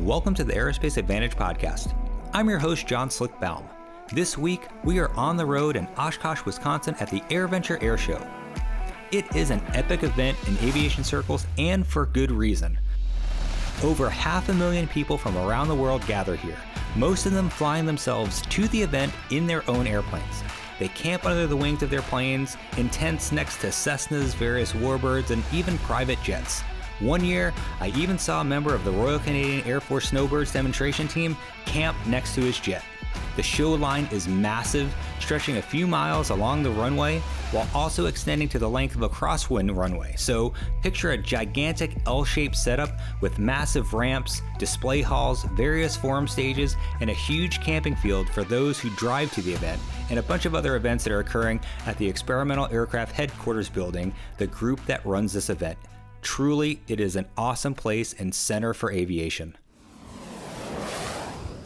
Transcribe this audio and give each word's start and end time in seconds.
Welcome 0.00 0.32
to 0.36 0.44
the 0.44 0.54
Aerospace 0.54 0.96
Advantage 0.96 1.36
Podcast. 1.36 1.94
I'm 2.32 2.48
your 2.48 2.58
host, 2.58 2.86
John 2.86 3.10
Slick 3.10 3.38
Baum. 3.38 3.68
This 4.10 4.38
week, 4.38 4.66
we 4.82 4.98
are 4.98 5.10
on 5.10 5.36
the 5.36 5.44
road 5.44 5.76
in 5.76 5.86
Oshkosh, 5.98 6.42
Wisconsin 6.46 6.94
at 7.00 7.10
the 7.10 7.20
AirVenture 7.28 7.82
Air 7.82 7.98
Show. 7.98 8.26
It 9.12 9.36
is 9.36 9.50
an 9.50 9.60
epic 9.74 10.02
event 10.02 10.38
in 10.48 10.56
aviation 10.66 11.04
circles 11.04 11.46
and 11.58 11.86
for 11.86 12.06
good 12.06 12.32
reason. 12.32 12.78
Over 13.84 14.08
half 14.08 14.48
a 14.48 14.54
million 14.54 14.88
people 14.88 15.18
from 15.18 15.36
around 15.36 15.68
the 15.68 15.74
world 15.74 16.06
gather 16.06 16.34
here, 16.34 16.58
most 16.96 17.26
of 17.26 17.32
them 17.32 17.50
flying 17.50 17.84
themselves 17.84 18.40
to 18.40 18.68
the 18.68 18.80
event 18.80 19.12
in 19.30 19.46
their 19.46 19.68
own 19.68 19.86
airplanes. 19.86 20.42
They 20.78 20.88
camp 20.88 21.26
under 21.26 21.46
the 21.46 21.58
wings 21.58 21.82
of 21.82 21.90
their 21.90 22.00
planes, 22.00 22.56
in 22.78 22.88
tents 22.88 23.32
next 23.32 23.60
to 23.60 23.66
Cessnas, 23.66 24.34
various 24.34 24.72
warbirds, 24.72 25.28
and 25.30 25.44
even 25.52 25.76
private 25.80 26.22
jets. 26.22 26.62
One 27.00 27.24
year, 27.24 27.54
I 27.80 27.88
even 27.88 28.18
saw 28.18 28.42
a 28.42 28.44
member 28.44 28.74
of 28.74 28.84
the 28.84 28.90
Royal 28.90 29.18
Canadian 29.18 29.66
Air 29.66 29.80
Force 29.80 30.10
Snowbirds 30.10 30.52
demonstration 30.52 31.08
team 31.08 31.36
camp 31.64 31.96
next 32.06 32.34
to 32.34 32.42
his 32.42 32.60
jet. 32.60 32.82
The 33.36 33.42
show 33.42 33.72
line 33.72 34.06
is 34.12 34.28
massive, 34.28 34.94
stretching 35.18 35.56
a 35.56 35.62
few 35.62 35.86
miles 35.86 36.28
along 36.28 36.62
the 36.62 36.70
runway 36.70 37.20
while 37.52 37.66
also 37.74 38.04
extending 38.04 38.48
to 38.50 38.58
the 38.58 38.68
length 38.68 38.96
of 38.96 39.02
a 39.02 39.08
crosswind 39.08 39.74
runway. 39.74 40.14
So, 40.18 40.52
picture 40.82 41.12
a 41.12 41.18
gigantic 41.18 41.96
L 42.06 42.22
shaped 42.22 42.54
setup 42.54 42.90
with 43.22 43.38
massive 43.38 43.94
ramps, 43.94 44.42
display 44.58 45.00
halls, 45.00 45.44
various 45.54 45.96
forum 45.96 46.28
stages, 46.28 46.76
and 47.00 47.08
a 47.08 47.14
huge 47.14 47.62
camping 47.62 47.96
field 47.96 48.28
for 48.28 48.44
those 48.44 48.78
who 48.78 48.90
drive 48.90 49.32
to 49.32 49.42
the 49.42 49.54
event, 49.54 49.80
and 50.10 50.18
a 50.18 50.22
bunch 50.22 50.44
of 50.44 50.54
other 50.54 50.76
events 50.76 51.04
that 51.04 51.12
are 51.12 51.20
occurring 51.20 51.60
at 51.86 51.96
the 51.96 52.06
Experimental 52.06 52.68
Aircraft 52.70 53.12
Headquarters 53.12 53.70
building, 53.70 54.12
the 54.36 54.46
group 54.48 54.84
that 54.84 55.04
runs 55.06 55.32
this 55.32 55.48
event. 55.48 55.78
Truly, 56.22 56.82
it 56.86 57.00
is 57.00 57.16
an 57.16 57.26
awesome 57.36 57.74
place 57.74 58.12
and 58.12 58.34
center 58.34 58.74
for 58.74 58.92
aviation. 58.92 59.56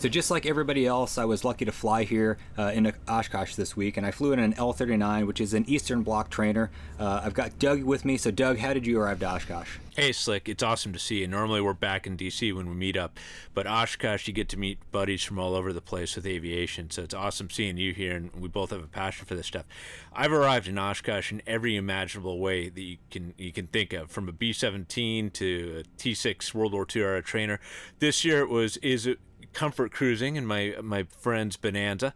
So 0.05 0.11
just 0.11 0.31
like 0.31 0.45
everybody 0.45 0.87
else, 0.87 1.17
I 1.17 1.25
was 1.25 1.47
lucky 1.47 1.65
to 1.65 1.73
fly 1.73 2.05
here 2.05 2.37
uh, 2.59 2.73
in 2.75 2.93
Oshkosh 3.09 3.55
this 3.55 3.75
week, 3.75 3.97
and 3.97 4.05
I 4.05 4.11
flew 4.11 4.33
in 4.33 4.39
an 4.39 4.53
L39, 4.53 5.27
which 5.27 5.41
is 5.41 5.55
an 5.55 5.65
Eastern 5.67 6.03
Bloc 6.03 6.29
trainer. 6.29 6.71
Uh, 7.01 7.23
I've 7.25 7.33
got 7.33 7.59
Doug 7.59 7.85
with 7.85 8.05
me. 8.05 8.19
So 8.19 8.31
Doug, 8.31 8.59
how 8.59 8.75
did 8.75 8.87
you 8.87 9.01
arrive 9.01 9.21
to 9.21 9.27
Oshkosh? 9.31 9.79
Hey 9.97 10.11
Slick, 10.11 10.49
it's 10.49 10.63
awesome 10.63 10.93
to 10.93 10.99
see 10.99 11.21
you. 11.21 11.29
Normally 11.29 11.61
we're 11.61 11.73
back 11.73 12.05
in 12.05 12.17
DC 12.17 12.53
when 12.53 12.69
we 12.69 12.75
meet 12.75 12.97
up, 12.97 13.17
but 13.55 13.67
Oshkosh 13.67 14.27
you 14.27 14.35
get 14.35 14.49
to 14.49 14.59
meet 14.59 14.79
buddies 14.91 15.23
from 15.23 15.39
all 15.39 15.55
over 15.55 15.73
the 15.73 15.81
place 15.81 16.17
with 16.17 16.27
aviation. 16.27 16.91
So 16.91 17.05
it's 17.05 17.15
awesome 17.15 17.49
seeing 17.49 17.77
you 17.79 17.95
here, 17.95 18.17
and 18.17 18.35
we 18.35 18.49
both 18.49 18.71
have 18.71 18.83
a 18.83 18.89
passion 18.89 19.25
for 19.25 19.37
this 19.37 19.47
stuff. 19.47 19.65
I've 20.13 20.33
arrived 20.33 20.67
in 20.67 20.79
Oshkosh 20.79 21.31
in 21.31 21.43
every 21.47 21.77
imaginable 21.77 22.41
way 22.41 22.69
that 22.69 22.81
you 22.83 22.99
can 23.11 23.35
you 23.39 23.53
can 23.53 23.69
think 23.69 23.93
of, 23.93 24.11
from 24.11 24.29
a 24.29 24.33
B-17 24.33 25.33
to 25.35 25.85
a 25.85 25.97
T-6 25.97 26.53
World 26.53 26.73
War 26.73 26.87
II 26.93 27.01
era 27.01 27.23
trainer. 27.23 27.61
This 28.01 28.25
year 28.25 28.41
it 28.41 28.49
was 28.49 28.77
is 28.79 29.09
comfort 29.55 29.93
cruising 29.93 30.37
in 30.37 30.47
my 30.47 30.75
my 30.83 31.05
friend's 31.19 31.57
Bonanza. 31.57 32.15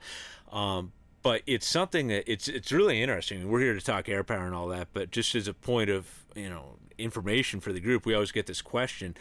Um, 0.53 0.93
but 1.23 1.43
it's 1.47 1.67
something 1.67 2.09
that 2.09 2.31
it's 2.31 2.49
it's 2.49 2.73
really 2.73 3.03
interesting. 3.03 3.49
We're 3.49 3.61
here 3.61 3.75
to 3.75 3.81
talk 3.81 4.09
air 4.09 4.25
power 4.25 4.47
and 4.47 4.55
all 4.55 4.69
that, 4.69 4.89
but 4.93 5.11
just 5.11 5.35
as 5.35 5.49
a 5.49 5.55
point 5.55 5.91
of 5.91 6.25
you 6.35 6.49
know 6.49 6.77
information 6.97 7.61
for 7.61 7.73
the 7.73 7.81
group, 7.81 8.07
we 8.07 8.15
always 8.15 8.33
get 8.33 8.47
this 8.47 8.63
question: 8.63 9.17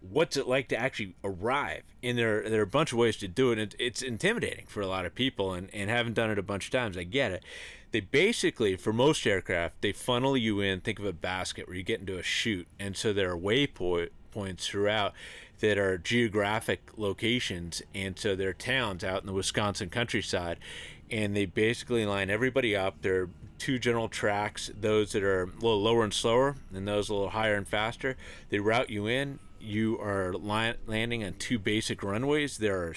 What's 0.00 0.36
it 0.36 0.46
like 0.46 0.68
to 0.68 0.76
actually 0.76 1.16
arrive? 1.24 1.82
And 2.02 2.16
there 2.16 2.48
there 2.48 2.60
are 2.60 2.64
a 2.64 2.66
bunch 2.66 2.92
of 2.92 2.98
ways 2.98 3.16
to 3.18 3.28
do 3.28 3.52
it. 3.52 3.58
And 3.58 3.74
it's 3.78 4.02
intimidating 4.02 4.66
for 4.66 4.80
a 4.80 4.86
lot 4.86 5.06
of 5.06 5.14
people, 5.14 5.52
and 5.52 5.68
and 5.74 5.90
haven't 5.90 6.14
done 6.14 6.30
it 6.30 6.38
a 6.38 6.42
bunch 6.42 6.66
of 6.66 6.70
times. 6.70 6.96
I 6.96 7.04
get 7.04 7.32
it. 7.32 7.44
They 7.90 8.00
basically, 8.00 8.76
for 8.76 8.92
most 8.92 9.24
aircraft, 9.24 9.80
they 9.80 9.92
funnel 9.92 10.36
you 10.36 10.60
in. 10.60 10.80
Think 10.80 10.98
of 10.98 11.04
a 11.04 11.12
basket 11.12 11.68
where 11.68 11.76
you 11.76 11.84
get 11.84 12.00
into 12.00 12.18
a 12.18 12.22
chute, 12.22 12.66
and 12.78 12.96
so 12.96 13.12
there 13.12 13.30
are 13.30 13.38
waypoint 13.38 14.10
points 14.32 14.66
throughout 14.66 15.14
that 15.60 15.78
are 15.78 15.98
geographic 15.98 16.90
locations, 16.96 17.82
and 17.94 18.18
so 18.18 18.34
they're 18.34 18.52
towns 18.52 19.04
out 19.04 19.20
in 19.20 19.26
the 19.26 19.32
Wisconsin 19.32 19.88
countryside, 19.88 20.58
and 21.10 21.36
they 21.36 21.46
basically 21.46 22.04
line 22.04 22.30
everybody 22.30 22.74
up. 22.74 22.96
There 23.02 23.22
are 23.22 23.30
two 23.58 23.78
general 23.78 24.08
tracks, 24.08 24.70
those 24.78 25.12
that 25.12 25.22
are 25.22 25.44
a 25.44 25.46
little 25.46 25.80
lower 25.80 26.04
and 26.04 26.12
slower, 26.12 26.56
and 26.74 26.86
those 26.86 27.08
a 27.08 27.14
little 27.14 27.30
higher 27.30 27.54
and 27.54 27.66
faster. 27.66 28.16
They 28.50 28.58
route 28.58 28.90
you 28.90 29.06
in. 29.06 29.38
You 29.60 29.98
are 30.00 30.34
landing 30.34 31.24
on 31.24 31.34
two 31.34 31.58
basic 31.58 32.02
runways. 32.02 32.58
There 32.58 32.82
are 32.82 32.94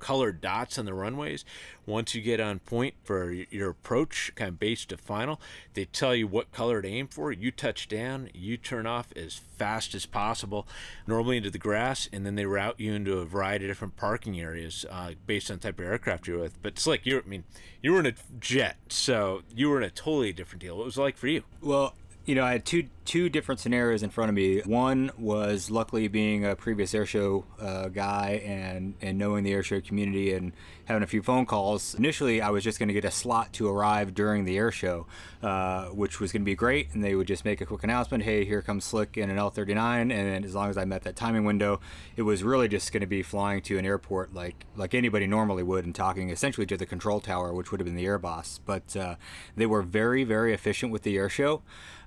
colored 0.00 0.40
dots 0.40 0.78
on 0.78 0.84
the 0.86 0.94
runways. 0.94 1.44
Once 1.86 2.14
you 2.14 2.22
get 2.22 2.40
on 2.40 2.58
point 2.60 2.94
for 3.04 3.32
your 3.32 3.70
approach, 3.70 4.32
kind 4.34 4.48
of 4.48 4.58
base 4.58 4.84
to 4.86 4.96
final, 4.96 5.40
they 5.74 5.84
tell 5.84 6.14
you 6.14 6.26
what 6.26 6.52
color 6.52 6.82
to 6.82 6.88
aim 6.88 7.08
for. 7.08 7.32
You 7.32 7.50
touch 7.50 7.88
down, 7.88 8.30
you 8.32 8.56
turn 8.56 8.86
off 8.86 9.12
as 9.16 9.34
fast 9.34 9.94
as 9.94 10.06
possible, 10.06 10.66
normally 11.06 11.36
into 11.36 11.50
the 11.50 11.58
grass, 11.58 12.08
and 12.12 12.24
then 12.24 12.34
they 12.34 12.46
route 12.46 12.78
you 12.78 12.92
into 12.92 13.18
a 13.18 13.24
variety 13.24 13.66
of 13.66 13.70
different 13.70 13.96
parking 13.96 14.40
areas 14.40 14.84
uh, 14.90 15.12
based 15.26 15.50
on 15.50 15.58
the 15.58 15.62
type 15.62 15.78
of 15.78 15.86
aircraft 15.86 16.26
you're 16.26 16.38
with. 16.38 16.62
But 16.62 16.74
it's 16.74 16.86
like 16.86 17.06
you're, 17.06 17.22
I 17.22 17.28
mean, 17.28 17.44
you 17.82 17.92
were 17.92 18.00
in 18.00 18.06
a 18.06 18.14
jet, 18.38 18.76
so 18.88 19.42
you 19.54 19.68
were 19.68 19.78
in 19.78 19.84
a 19.84 19.90
totally 19.90 20.32
different 20.32 20.62
deal. 20.62 20.76
What 20.76 20.86
was 20.86 20.96
it 20.96 21.00
like 21.00 21.16
for 21.16 21.28
you? 21.28 21.42
Well, 21.60 21.94
you 22.30 22.36
know, 22.36 22.44
I 22.44 22.52
had 22.52 22.64
two 22.64 22.84
two 23.04 23.28
different 23.28 23.58
scenarios 23.58 24.04
in 24.04 24.10
front 24.10 24.28
of 24.28 24.36
me. 24.36 24.60
One 24.60 25.10
was 25.18 25.68
luckily 25.68 26.06
being 26.06 26.44
a 26.44 26.54
previous 26.54 26.92
airshow 26.92 27.42
uh, 27.58 27.88
guy 27.88 28.40
and 28.44 28.94
and 29.02 29.18
knowing 29.18 29.42
the 29.42 29.52
airshow 29.52 29.84
community 29.84 30.32
and 30.32 30.52
having 30.84 31.02
a 31.02 31.08
few 31.08 31.20
phone 31.20 31.44
calls. 31.44 31.92
Initially, 31.96 32.40
I 32.40 32.50
was 32.50 32.62
just 32.62 32.78
going 32.78 32.86
to 32.86 32.94
get 32.94 33.04
a 33.04 33.10
slot 33.10 33.52
to 33.54 33.68
arrive 33.68 34.14
during 34.14 34.44
the 34.44 34.56
airshow, 34.58 35.06
uh, 35.42 35.86
which 35.86 36.20
was 36.20 36.30
going 36.30 36.42
to 36.42 36.46
be 36.46 36.54
great. 36.54 36.94
And 36.94 37.02
they 37.02 37.16
would 37.16 37.26
just 37.26 37.44
make 37.44 37.60
a 37.60 37.66
quick 37.66 37.82
announcement, 37.82 38.22
"Hey, 38.22 38.44
here 38.44 38.62
comes 38.62 38.84
Slick 38.84 39.16
in 39.16 39.28
an 39.28 39.36
L39." 39.36 40.12
And 40.12 40.44
as 40.44 40.54
long 40.54 40.70
as 40.70 40.78
I 40.78 40.84
met 40.84 41.02
that 41.02 41.16
timing 41.16 41.44
window, 41.44 41.80
it 42.14 42.22
was 42.22 42.44
really 42.44 42.68
just 42.68 42.92
going 42.92 43.00
to 43.00 43.08
be 43.08 43.24
flying 43.24 43.60
to 43.62 43.76
an 43.76 43.84
airport 43.84 44.34
like 44.34 44.66
like 44.76 44.94
anybody 44.94 45.26
normally 45.26 45.64
would 45.64 45.84
and 45.84 45.96
talking 45.96 46.30
essentially 46.30 46.66
to 46.66 46.76
the 46.76 46.86
control 46.86 47.18
tower, 47.18 47.52
which 47.52 47.72
would 47.72 47.80
have 47.80 47.86
been 47.86 47.96
the 47.96 48.06
air 48.06 48.18
boss. 48.18 48.60
But 48.64 48.96
uh, 48.96 49.16
they 49.56 49.66
were 49.66 49.82
very 49.82 50.22
very 50.22 50.54
efficient 50.54 50.92
with 50.92 51.02
the 51.02 51.16
airshow. 51.16 51.62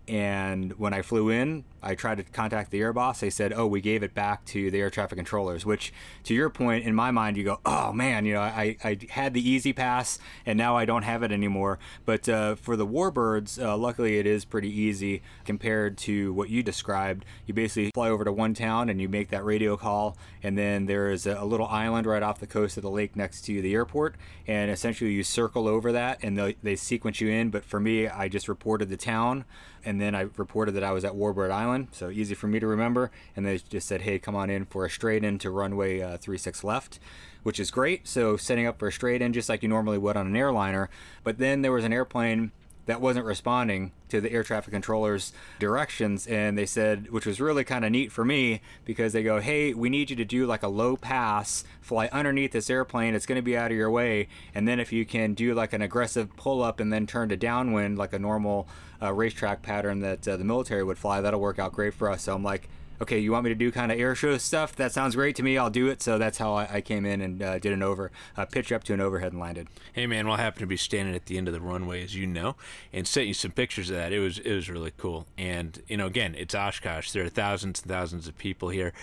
And 0.07 0.73
when 0.73 0.93
I 0.93 1.01
flew 1.01 1.29
in, 1.29 1.63
I 1.81 1.95
tried 1.95 2.17
to 2.17 2.23
contact 2.23 2.71
the 2.71 2.81
air 2.81 2.91
boss. 2.91 3.19
They 3.21 3.29
said, 3.29 3.53
"Oh, 3.53 3.67
we 3.67 3.79
gave 3.81 4.03
it 4.03 4.13
back 4.13 4.43
to 4.45 4.69
the 4.69 4.79
air 4.79 4.89
traffic 4.89 5.17
controllers." 5.17 5.65
Which, 5.65 5.93
to 6.23 6.33
your 6.33 6.49
point, 6.49 6.85
in 6.85 6.95
my 6.95 7.11
mind, 7.11 7.37
you 7.37 7.43
go, 7.43 7.59
"Oh 7.65 7.93
man, 7.93 8.25
you 8.25 8.33
know, 8.33 8.41
I, 8.41 8.77
I 8.83 8.97
had 9.09 9.33
the 9.33 9.47
easy 9.47 9.71
pass, 9.71 10.19
and 10.45 10.57
now 10.57 10.75
I 10.75 10.85
don't 10.85 11.03
have 11.03 11.23
it 11.23 11.31
anymore." 11.31 11.79
But 12.05 12.27
uh, 12.27 12.55
for 12.55 12.75
the 12.75 12.87
Warbirds, 12.87 13.61
uh, 13.61 13.77
luckily, 13.77 14.17
it 14.17 14.25
is 14.25 14.43
pretty 14.45 14.69
easy 14.69 15.21
compared 15.45 15.97
to 15.99 16.33
what 16.33 16.49
you 16.49 16.63
described. 16.63 17.25
You 17.45 17.53
basically 17.53 17.91
fly 17.93 18.09
over 18.09 18.23
to 18.23 18.31
one 18.31 18.53
town 18.53 18.89
and 18.89 19.01
you 19.01 19.07
make 19.07 19.29
that 19.29 19.45
radio 19.45 19.77
call, 19.77 20.17
and 20.41 20.57
then 20.57 20.85
there 20.85 21.11
is 21.11 21.25
a, 21.25 21.43
little 21.43 21.67
island 21.67 22.07
right 22.07 22.23
off 22.23 22.39
the 22.39 22.47
coast 22.47 22.77
of 22.77 22.83
the 22.83 22.89
lake 22.89 23.15
next 23.15 23.41
to 23.41 23.61
the 23.61 23.73
airport, 23.73 24.15
and 24.47 24.71
essentially 24.71 25.11
you 25.11 25.23
circle 25.23 25.67
over 25.67 25.91
that, 25.91 26.19
and 26.23 26.55
they 26.63 26.75
sequence 26.75 27.21
you 27.21 27.29
in. 27.29 27.49
But 27.49 27.63
for 27.65 27.79
me, 27.79 28.07
I 28.07 28.27
just 28.27 28.47
reported 28.47 28.89
the 28.89 28.97
town 28.97 29.45
and 29.85 29.99
then 29.99 30.15
I 30.15 30.27
reported 30.37 30.73
that 30.73 30.83
I 30.83 30.91
was 30.91 31.03
at 31.03 31.13
Warbird 31.13 31.51
Island, 31.51 31.89
so 31.91 32.09
easy 32.09 32.35
for 32.35 32.47
me 32.47 32.59
to 32.59 32.67
remember. 32.67 33.11
And 33.35 33.45
they 33.45 33.57
just 33.57 33.87
said, 33.87 34.01
"Hey, 34.01 34.19
come 34.19 34.35
on 34.35 34.49
in 34.49 34.65
for 34.65 34.85
a 34.85 34.89
straight 34.89 35.23
in 35.23 35.37
to 35.39 35.49
runway 35.49 36.01
uh, 36.01 36.17
36 36.17 36.63
left," 36.63 36.99
which 37.43 37.59
is 37.59 37.71
great. 37.71 38.07
So 38.07 38.37
setting 38.37 38.65
up 38.65 38.79
for 38.79 38.87
a 38.87 38.91
straight 38.91 39.21
in 39.21 39.33
just 39.33 39.49
like 39.49 39.63
you 39.63 39.69
normally 39.69 39.97
would 39.97 40.17
on 40.17 40.27
an 40.27 40.35
airliner. 40.35 40.89
But 41.23 41.37
then 41.37 41.61
there 41.61 41.71
was 41.71 41.83
an 41.83 41.93
airplane 41.93 42.51
that 42.85 42.99
wasn't 42.99 43.25
responding 43.25 43.91
to 44.09 44.19
the 44.19 44.31
air 44.31 44.43
traffic 44.43 44.73
controller's 44.73 45.33
directions 45.59 46.27
and 46.27 46.57
they 46.57 46.65
said 46.65 47.09
which 47.09 47.25
was 47.25 47.39
really 47.39 47.63
kind 47.63 47.85
of 47.85 47.91
neat 47.91 48.11
for 48.11 48.25
me 48.25 48.61
because 48.85 49.13
they 49.13 49.23
go 49.23 49.39
hey 49.39 49.73
we 49.73 49.89
need 49.89 50.09
you 50.09 50.15
to 50.15 50.25
do 50.25 50.45
like 50.45 50.63
a 50.63 50.67
low 50.67 50.95
pass 50.95 51.63
fly 51.81 52.07
underneath 52.11 52.51
this 52.51 52.69
airplane 52.69 53.15
it's 53.15 53.25
going 53.25 53.37
to 53.37 53.41
be 53.41 53.57
out 53.57 53.71
of 53.71 53.77
your 53.77 53.89
way 53.89 54.27
and 54.53 54.67
then 54.67 54.79
if 54.79 54.91
you 54.91 55.05
can 55.05 55.33
do 55.33 55.53
like 55.53 55.73
an 55.73 55.81
aggressive 55.81 56.35
pull 56.35 56.61
up 56.61 56.79
and 56.79 56.91
then 56.91 57.07
turn 57.07 57.29
to 57.29 57.37
downwind 57.37 57.97
like 57.97 58.13
a 58.13 58.19
normal 58.19 58.67
uh, 59.01 59.11
racetrack 59.11 59.61
pattern 59.61 59.99
that 59.99 60.27
uh, 60.27 60.37
the 60.37 60.43
military 60.43 60.83
would 60.83 60.97
fly 60.97 61.19
that'll 61.21 61.39
work 61.39 61.59
out 61.59 61.73
great 61.73 61.93
for 61.93 62.09
us. 62.09 62.23
So 62.23 62.33
i'm 62.33 62.43
like 62.43 62.69
okay, 63.03 63.19
you 63.19 63.31
want 63.31 63.43
me 63.43 63.49
to 63.49 63.55
do 63.55 63.71
kind 63.71 63.91
of 63.91 63.99
air 63.99 64.15
show 64.15 64.37
stuff? 64.37 64.75
That 64.75 64.91
sounds 64.91 65.15
great 65.15 65.35
to 65.35 65.43
me. 65.43 65.57
I'll 65.57 65.69
do 65.69 65.87
it. 65.87 66.01
So 66.01 66.17
that's 66.17 66.37
how 66.37 66.53
I, 66.53 66.75
I 66.75 66.81
came 66.81 67.05
in 67.05 67.21
and 67.21 67.41
uh, 67.41 67.59
did 67.59 67.73
an 67.73 67.83
over 67.83 68.11
uh, 68.35 68.45
pitch 68.45 68.71
up 68.71 68.83
to 68.85 68.93
an 68.93 69.01
overhead 69.01 69.33
and 69.33 69.41
landed. 69.41 69.67
Hey 69.91 70.07
man, 70.07 70.25
well, 70.25 70.35
I 70.35 70.41
happened 70.41 70.61
to 70.61 70.67
be 70.67 70.77
standing 70.77 71.13
at 71.13 71.25
the 71.25 71.37
end 71.37 71.47
of 71.47 71.53
the 71.53 71.61
runway, 71.61 72.03
as 72.03 72.15
you 72.15 72.25
know, 72.25 72.55
and 72.91 73.07
sent 73.07 73.27
you 73.27 73.33
some 73.33 73.51
pictures 73.51 73.89
of 73.89 73.97
that. 73.97 74.13
It 74.13 74.19
was 74.19 74.39
it 74.39 74.53
was 74.53 74.69
really 74.69 74.93
cool. 74.97 75.27
And 75.37 75.81
you 75.87 75.97
know, 75.97 76.07
again, 76.07 76.35
it's 76.37 76.55
Oshkosh. 76.55 77.11
There 77.11 77.25
are 77.25 77.29
thousands 77.29 77.81
and 77.81 77.91
thousands 77.91 78.27
of 78.27 78.37
people 78.37 78.69
here. 78.69 78.93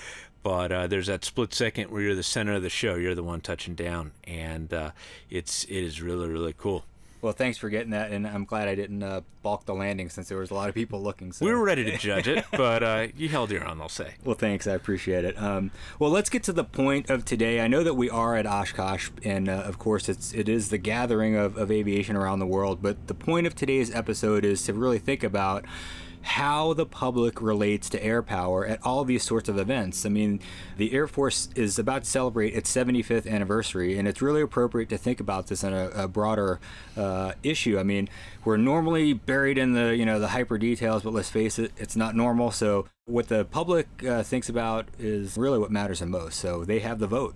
But 0.43 0.73
uh, 0.73 0.87
there's 0.87 1.09
that 1.09 1.23
split 1.23 1.53
second 1.53 1.91
where 1.91 2.01
you're 2.01 2.15
the 2.15 2.23
center 2.23 2.55
of 2.55 2.63
the 2.63 2.71
show. 2.71 2.95
You're 2.95 3.15
the 3.15 3.23
one 3.23 3.43
touching 3.43 3.75
down, 3.75 4.13
and 4.25 4.73
uh, 4.73 4.91
it's 5.29 5.65
it 5.65 5.85
is 5.85 6.01
really 6.01 6.29
really 6.29 6.55
cool. 6.57 6.85
Well, 7.23 7.33
thanks 7.33 7.59
for 7.59 7.69
getting 7.69 7.91
that, 7.91 8.13
and 8.13 8.27
I'm 8.27 8.45
glad 8.45 8.69
I 8.69 8.75
didn't 8.75 9.03
uh, 9.03 9.21
balk 9.43 9.67
the 9.67 9.75
landing 9.75 10.09
since 10.09 10.29
there 10.29 10.39
was 10.39 10.51
a 10.51 10.55
lot 10.55 10.69
of 10.69 10.75
people 10.75 11.03
looking. 11.03 11.33
So. 11.33 11.45
We 11.45 11.53
were 11.53 11.63
ready 11.63 11.85
to 11.85 11.99
judge 11.99 12.29
it, 12.29 12.45
but 12.53 12.83
uh, 12.83 13.09
you 13.17 13.29
held 13.29 13.51
your 13.51 13.67
own, 13.67 13.81
I'll 13.81 13.89
say. 13.89 14.15
Well, 14.25 14.35
thanks, 14.35 14.67
I 14.67 14.73
appreciate 14.73 15.25
it. 15.25 15.41
Um, 15.41 15.71
well, 15.99 16.11
let's 16.11 16.31
get 16.31 16.43
to 16.45 16.53
the 16.53 16.65
point 16.65 17.11
of 17.11 17.25
today. 17.25 17.61
I 17.61 17.69
know 17.69 17.83
that 17.83 17.95
we 17.95 18.09
are 18.09 18.37
at 18.37 18.47
Oshkosh, 18.47 19.11
and 19.23 19.49
uh, 19.49 19.53
of 19.53 19.79
course, 19.79 20.09
it's 20.09 20.33
it 20.33 20.49
is 20.49 20.71
the 20.71 20.79
gathering 20.79 21.37
of, 21.37 21.57
of 21.57 21.71
aviation 21.71 22.17
around 22.17 22.39
the 22.39 22.47
world. 22.47 22.81
But 22.81 23.07
the 23.07 23.15
point 23.15 23.47
of 23.47 23.55
today's 23.55 23.95
episode 23.95 24.45
is 24.45 24.63
to 24.65 24.73
really 24.73 24.99
think 24.99 25.23
about 25.23 25.65
how 26.23 26.73
the 26.75 26.87
public 26.87 27.41
relates 27.41 27.89
to 27.91 28.03
air 28.03 28.23
power 28.23 28.67
at 28.67 28.79
all 28.85 29.05
these 29.05 29.23
sorts 29.23 29.49
of 29.49 29.59
events. 29.59 30.05
I 30.05 30.11
mean, 30.11 30.41
the 30.77 30.93
Air 30.93 31.07
Force 31.07 31.49
is 31.55 31.79
about 31.79 32.05
to 32.05 32.11
celebrate 32.11 32.55
its 32.55 32.75
75th 32.75 33.31
anniversary, 33.31 33.99
and 33.99 34.07
it's 34.07 34.21
really 34.21 34.43
appropriate 34.43 34.89
to 34.91 34.99
think 34.99 35.21
about 35.21 35.47
this 35.47 35.65
in 35.65 35.73
a, 35.73 35.89
a 35.91 36.09
broader 36.09 36.61
uh, 36.97 37.33
issue. 37.43 37.79
I 37.79 37.83
mean, 37.83 38.09
we're 38.45 38.59
normally 38.59 39.13
buried 39.13 39.59
in 39.59 39.73
the 39.73 39.97
you 39.97 40.05
know 40.05 40.19
the 40.19 40.29
hyper 40.29 40.59
details, 40.59 41.03
but 41.03 41.13
let's 41.13 41.31
face 41.31 41.59
it, 41.59 41.73
it's 41.77 41.97
not 41.97 42.15
normal. 42.15 42.51
So 42.51 42.87
what 43.07 43.29
the 43.29 43.45
public 43.45 43.89
uh, 44.07 44.23
thinks 44.23 44.49
about 44.49 44.87
is 44.99 45.37
really 45.37 45.59
what 45.59 45.71
matters 45.71 46.01
the 46.01 46.07
most. 46.07 46.39
So 46.39 46.65
they 46.65 46.81
have 46.81 46.99
the 46.99 47.07
vote. 47.07 47.35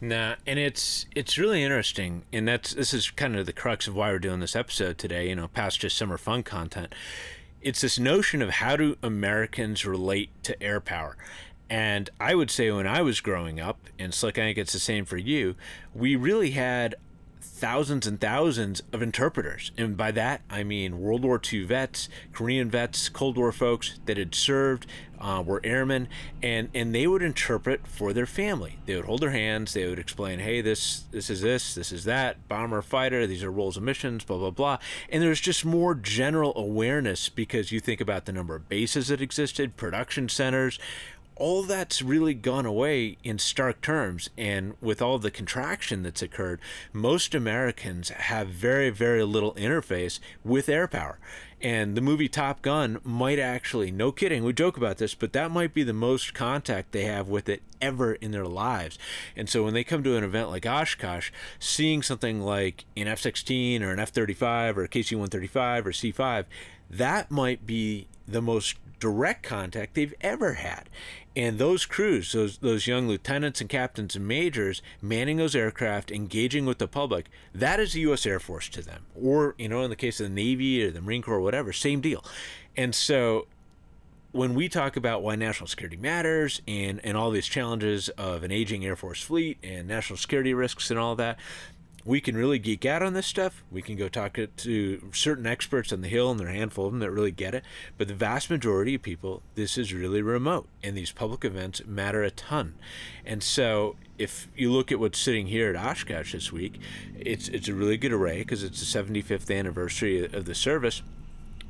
Nah, 0.00 0.36
and 0.46 0.60
it's 0.60 1.06
it's 1.16 1.38
really 1.38 1.64
interesting, 1.64 2.22
and 2.32 2.46
that's 2.46 2.72
this 2.72 2.94
is 2.94 3.10
kind 3.10 3.34
of 3.34 3.46
the 3.46 3.52
crux 3.52 3.88
of 3.88 3.96
why 3.96 4.12
we're 4.12 4.20
doing 4.20 4.38
this 4.38 4.54
episode 4.54 4.96
today. 4.96 5.28
You 5.28 5.34
know, 5.34 5.48
past 5.48 5.80
just 5.80 5.96
summer 5.96 6.16
fun 6.16 6.44
content, 6.44 6.94
it's 7.62 7.80
this 7.80 7.98
notion 7.98 8.42
of 8.42 8.50
how 8.50 8.76
do 8.76 8.96
Americans 9.02 9.84
relate 9.84 10.30
to 10.44 10.60
air 10.62 10.80
power. 10.80 11.16
And 11.70 12.08
I 12.18 12.34
would 12.34 12.50
say 12.50 12.70
when 12.70 12.86
I 12.86 13.02
was 13.02 13.20
growing 13.20 13.60
up, 13.60 13.78
and 13.98 14.14
Slick, 14.14 14.38
I 14.38 14.42
think 14.42 14.58
it's 14.58 14.72
the 14.72 14.78
same 14.78 15.04
for 15.04 15.18
you, 15.18 15.54
we 15.94 16.16
really 16.16 16.52
had 16.52 16.94
thousands 17.40 18.06
and 18.06 18.20
thousands 18.20 18.82
of 18.92 19.02
interpreters. 19.02 19.72
And 19.76 19.96
by 19.96 20.12
that, 20.12 20.42
I 20.48 20.62
mean 20.62 21.00
World 21.00 21.24
War 21.24 21.40
II 21.52 21.64
vets, 21.64 22.08
Korean 22.32 22.70
vets, 22.70 23.08
Cold 23.08 23.36
War 23.36 23.52
folks 23.52 23.98
that 24.06 24.16
had 24.16 24.34
served, 24.34 24.86
uh, 25.20 25.42
were 25.44 25.60
airmen, 25.64 26.08
and, 26.42 26.68
and 26.74 26.94
they 26.94 27.06
would 27.06 27.22
interpret 27.22 27.86
for 27.86 28.12
their 28.12 28.26
family. 28.26 28.78
They 28.86 28.96
would 28.96 29.04
hold 29.04 29.20
their 29.20 29.30
hands, 29.30 29.74
they 29.74 29.86
would 29.86 29.98
explain, 29.98 30.38
hey, 30.38 30.60
this, 30.60 31.04
this 31.10 31.30
is 31.30 31.40
this, 31.40 31.74
this 31.74 31.92
is 31.92 32.04
that, 32.04 32.48
bomber, 32.48 32.82
fighter, 32.82 33.26
these 33.26 33.44
are 33.44 33.50
roles 33.50 33.76
of 33.76 33.82
missions, 33.82 34.24
blah, 34.24 34.38
blah, 34.38 34.50
blah. 34.50 34.78
And 35.10 35.22
there's 35.22 35.40
just 35.40 35.64
more 35.64 35.94
general 35.94 36.52
awareness 36.56 37.28
because 37.28 37.72
you 37.72 37.80
think 37.80 38.00
about 38.00 38.24
the 38.24 38.32
number 38.32 38.54
of 38.54 38.68
bases 38.68 39.08
that 39.08 39.20
existed, 39.20 39.76
production 39.76 40.28
centers, 40.28 40.78
all 41.38 41.62
that's 41.62 42.02
really 42.02 42.34
gone 42.34 42.66
away 42.66 43.16
in 43.22 43.38
stark 43.38 43.80
terms. 43.80 44.28
And 44.36 44.74
with 44.80 45.00
all 45.00 45.18
the 45.18 45.30
contraction 45.30 46.02
that's 46.02 46.22
occurred, 46.22 46.60
most 46.92 47.34
Americans 47.34 48.08
have 48.08 48.48
very, 48.48 48.90
very 48.90 49.22
little 49.22 49.54
interface 49.54 50.18
with 50.44 50.68
air 50.68 50.88
power. 50.88 51.18
And 51.60 51.96
the 51.96 52.00
movie 52.00 52.28
Top 52.28 52.62
Gun 52.62 53.00
might 53.02 53.38
actually, 53.38 53.90
no 53.90 54.12
kidding, 54.12 54.44
we 54.44 54.52
joke 54.52 54.76
about 54.76 54.98
this, 54.98 55.14
but 55.14 55.32
that 55.32 55.50
might 55.50 55.74
be 55.74 55.82
the 55.82 55.92
most 55.92 56.32
contact 56.32 56.92
they 56.92 57.04
have 57.04 57.28
with 57.28 57.48
it 57.48 57.62
ever 57.80 58.14
in 58.14 58.30
their 58.30 58.46
lives. 58.46 58.98
And 59.36 59.48
so 59.48 59.64
when 59.64 59.74
they 59.74 59.82
come 59.82 60.04
to 60.04 60.16
an 60.16 60.22
event 60.22 60.50
like 60.50 60.66
Oshkosh, 60.66 61.30
seeing 61.58 62.02
something 62.02 62.40
like 62.40 62.84
an 62.96 63.08
F 63.08 63.18
16 63.18 63.82
or 63.82 63.92
an 63.92 63.98
F 63.98 64.10
35 64.10 64.78
or 64.78 64.84
a 64.84 64.88
KC 64.88 65.12
135 65.12 65.86
or 65.86 65.92
C 65.92 66.12
5, 66.12 66.46
that 66.90 67.30
might 67.30 67.66
be 67.66 68.06
the 68.26 68.42
most 68.42 68.76
direct 69.00 69.42
contact 69.42 69.94
they've 69.94 70.14
ever 70.20 70.54
had. 70.54 70.88
And 71.38 71.60
those 71.60 71.86
crews, 71.86 72.32
those 72.32 72.58
those 72.58 72.88
young 72.88 73.06
lieutenants 73.06 73.60
and 73.60 73.70
captains 73.70 74.16
and 74.16 74.26
majors 74.26 74.82
manning 75.00 75.36
those 75.36 75.54
aircraft, 75.54 76.10
engaging 76.10 76.66
with 76.66 76.78
the 76.78 76.88
public, 76.88 77.26
that 77.54 77.78
is 77.78 77.92
the 77.92 78.00
U.S. 78.00 78.26
Air 78.26 78.40
Force 78.40 78.68
to 78.70 78.82
them. 78.82 79.06
Or 79.14 79.54
you 79.56 79.68
know, 79.68 79.82
in 79.82 79.90
the 79.90 79.94
case 79.94 80.18
of 80.18 80.26
the 80.26 80.34
Navy 80.34 80.84
or 80.84 80.90
the 80.90 81.00
Marine 81.00 81.22
Corps, 81.22 81.36
or 81.36 81.40
whatever, 81.40 81.72
same 81.72 82.00
deal. 82.00 82.24
And 82.76 82.92
so 82.92 83.46
when 84.32 84.56
we 84.56 84.68
talk 84.68 84.96
about 84.96 85.22
why 85.22 85.36
national 85.36 85.68
security 85.68 85.96
matters 85.96 86.60
and, 86.66 87.00
and 87.04 87.16
all 87.16 87.30
these 87.30 87.46
challenges 87.46 88.08
of 88.10 88.42
an 88.42 88.50
aging 88.50 88.84
Air 88.84 88.96
Force 88.96 89.22
fleet 89.22 89.58
and 89.62 89.86
national 89.86 90.16
security 90.16 90.52
risks 90.52 90.90
and 90.90 90.98
all 90.98 91.14
that, 91.14 91.38
we 92.08 92.22
can 92.22 92.34
really 92.34 92.58
geek 92.58 92.86
out 92.86 93.02
on 93.02 93.12
this 93.12 93.26
stuff. 93.26 93.62
We 93.70 93.82
can 93.82 93.94
go 93.94 94.08
talk 94.08 94.38
to 94.56 95.10
certain 95.12 95.46
experts 95.46 95.92
on 95.92 96.00
the 96.00 96.08
Hill, 96.08 96.30
and 96.30 96.40
there 96.40 96.46
are 96.46 96.50
a 96.50 96.54
handful 96.54 96.86
of 96.86 96.92
them 96.92 97.00
that 97.00 97.10
really 97.10 97.30
get 97.30 97.54
it. 97.54 97.62
But 97.98 98.08
the 98.08 98.14
vast 98.14 98.48
majority 98.48 98.94
of 98.94 99.02
people, 99.02 99.42
this 99.56 99.76
is 99.76 99.92
really 99.92 100.22
remote, 100.22 100.68
and 100.82 100.96
these 100.96 101.12
public 101.12 101.44
events 101.44 101.82
matter 101.84 102.22
a 102.22 102.30
ton. 102.30 102.76
And 103.26 103.42
so, 103.42 103.96
if 104.16 104.48
you 104.56 104.72
look 104.72 104.90
at 104.90 104.98
what's 104.98 105.18
sitting 105.18 105.48
here 105.48 105.68
at 105.68 105.76
Oshkosh 105.76 106.32
this 106.32 106.50
week, 106.50 106.80
it's 107.14 107.48
it's 107.48 107.68
a 107.68 107.74
really 107.74 107.98
good 107.98 108.12
array 108.12 108.38
because 108.38 108.62
it's 108.62 108.80
the 108.80 108.98
75th 108.98 109.54
anniversary 109.54 110.24
of 110.24 110.46
the 110.46 110.54
service 110.54 111.02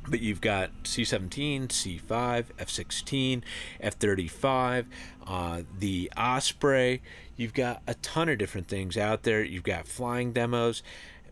but 0.07 0.21
you've 0.21 0.41
got 0.41 0.71
C-17, 0.85 1.71
C-5, 1.71 2.45
F-16, 2.57 3.43
F-35, 3.79 4.85
uh, 5.27 5.61
the 5.77 6.11
Osprey. 6.17 7.01
You've 7.39 7.53
got 7.53 7.81
a 7.87 7.93
ton 7.93 8.27
of 8.27 8.37
different 8.37 8.67
things 8.67 8.97
out 8.97 9.23
there. 9.23 9.41
You've 9.41 9.63
got 9.63 9.87
flying 9.87 10.33
demos, 10.33 10.83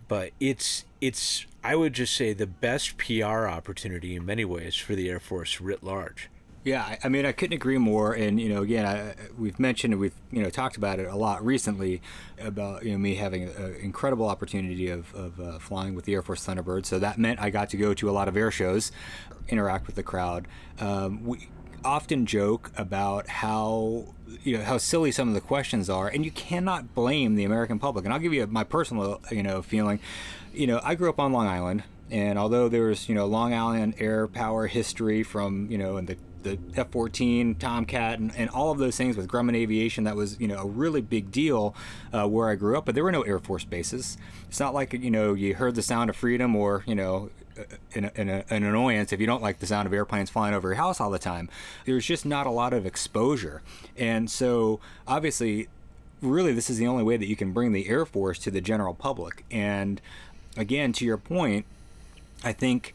but 0.08 0.32
it's 0.40 0.86
it's 1.02 1.46
I 1.66 1.76
would 1.76 1.92
just 1.92 2.16
say 2.16 2.32
the 2.32 2.48
best 2.48 2.98
PR 2.98 3.46
opportunity 3.46 4.16
in 4.16 4.26
many 4.26 4.46
ways 4.46 4.74
for 4.78 4.96
the 4.96 5.10
Air 5.10 5.20
Force 5.20 5.60
writ 5.60 5.84
large. 5.84 6.30
Yeah, 6.64 6.96
I 7.04 7.10
mean, 7.10 7.26
I 7.26 7.34
couldn't 7.34 7.56
agree 7.56 7.78
more. 7.78 8.14
And 8.14 8.40
you 8.40 8.48
know, 8.48 8.62
again, 8.62 8.86
I, 8.86 9.16
we've 9.38 9.60
mentioned, 9.60 10.00
we've 10.00 10.16
you 10.32 10.42
know 10.42 10.50
talked 10.50 10.78
about 10.78 11.02
it 11.02 11.08
a 11.08 11.16
lot 11.18 11.46
recently 11.46 12.02
about 12.40 12.86
you 12.86 12.94
know 12.94 12.98
me 12.98 13.16
having 13.16 13.44
an 13.44 13.76
incredible 13.82 14.30
opportunity 14.30 14.90
of, 14.90 15.14
of 15.14 15.42
uh, 15.42 15.60
flying 15.60 15.94
with 15.94 16.06
the 16.06 16.14
Air 16.14 16.22
Force 16.22 16.48
Thunderbird. 16.48 16.86
So 16.86 17.00
that 17.00 17.18
meant 17.18 17.42
I 17.42 17.50
got 17.50 17.70
to 17.72 17.78
go 17.78 17.94
to 17.94 18.10
a 18.10 18.14
lot 18.14 18.30
of 18.30 18.38
air 18.38 18.50
shows, 18.50 18.94
interact 19.50 19.88
with 19.88 19.98
the 19.98 20.04
crowd. 20.04 20.48
Um, 20.80 21.26
we 21.26 21.50
often 21.88 22.26
joke 22.26 22.72
about 22.78 23.28
how 23.28 24.06
you 24.44 24.58
know 24.58 24.64
how 24.64 24.78
silly 24.78 25.12
some 25.12 25.28
of 25.28 25.34
the 25.34 25.42
questions 25.42 25.90
are, 25.90 26.08
and 26.08 26.26
you 26.26 26.32
cannot 26.32 26.94
blame 26.94 27.36
the 27.36 27.44
American 27.44 27.80
public. 27.80 28.06
And 28.06 28.14
I'll 28.14 28.20
give 28.20 28.34
you 28.34 28.46
my 28.48 28.64
personal 28.64 29.22
you 29.32 29.44
know 29.44 29.62
feeling. 29.62 30.00
You 30.54 30.68
know, 30.68 30.82
I 30.84 30.96
grew 30.96 31.10
up 31.10 31.20
on 31.20 31.32
Long 31.32 31.48
Island. 31.48 31.84
And 32.10 32.40
although 32.40 32.70
there's, 32.70 33.10
you 33.10 33.16
know, 33.16 33.26
Long 33.26 33.54
Island 33.54 33.96
air 34.00 34.28
power 34.28 34.68
history 34.68 35.24
from, 35.24 35.70
you 35.70 35.78
know, 35.78 35.98
in 35.98 36.06
the 36.06 36.18
the 36.44 36.58
F-14 36.76 37.58
Tomcat 37.60 38.20
and, 38.20 38.34
and 38.36 38.50
all 38.50 38.72
of 38.72 38.78
those 38.78 38.96
things 38.96 39.18
with 39.18 39.28
Grumman 39.28 39.56
Aviation 39.56 40.04
that 40.06 40.16
was 40.16 40.40
you 40.40 40.48
know 40.48 40.60
a 40.60 40.66
really 40.66 41.02
big 41.02 41.32
deal 41.32 41.76
uh, 42.14 42.28
where 42.28 42.50
I 42.50 42.56
grew 42.56 42.78
up 42.78 42.86
but 42.86 42.96
there 42.96 43.04
were 43.04 43.12
no 43.12 43.24
Air 43.24 43.40
Force 43.40 43.66
bases 43.66 44.18
it's 44.48 44.60
not 44.60 44.74
like 44.74 44.94
you 44.94 45.12
know 45.12 45.34
you 45.34 45.56
heard 45.56 45.76
the 45.76 45.82
sound 45.82 46.10
of 46.10 46.16
freedom 46.16 46.56
or 46.56 46.84
you 46.86 46.96
know 46.96 47.30
an, 47.94 48.12
an, 48.16 48.30
an, 48.30 48.64
annoyance 48.64 49.12
if 49.14 49.20
you 49.20 49.28
don't 49.28 49.42
like 49.42 49.60
the 49.60 49.66
sound 49.66 49.88
of 49.88 49.94
airplanes 49.94 50.30
flying 50.30 50.54
over 50.54 50.70
your 50.70 50.76
house 50.76 51.00
all 51.00 51.10
the 51.10 51.20
time. 51.20 51.50
There's 51.86 52.06
just 52.06 52.26
not 52.26 52.48
a 52.48 52.52
lot 52.52 52.74
of 52.74 52.86
exposure. 52.86 53.62
And 53.98 54.30
so, 54.30 54.80
obviously, 55.08 55.68
really, 56.22 56.54
this 56.54 56.70
is 56.70 56.78
the 56.78 56.88
only 56.88 57.04
way 57.04 57.18
that 57.18 57.28
you 57.28 57.36
can 57.36 57.52
bring 57.52 57.74
the 57.74 57.90
Air 57.90 58.06
Force 58.06 58.40
to 58.40 58.52
the 58.52 58.62
general 58.62 58.94
public. 58.94 59.46
And 59.52 60.02
again, 60.56 60.94
to 60.94 61.06
your 61.06 61.18
point, 61.18 61.66
I 62.44 62.54
think 62.54 62.94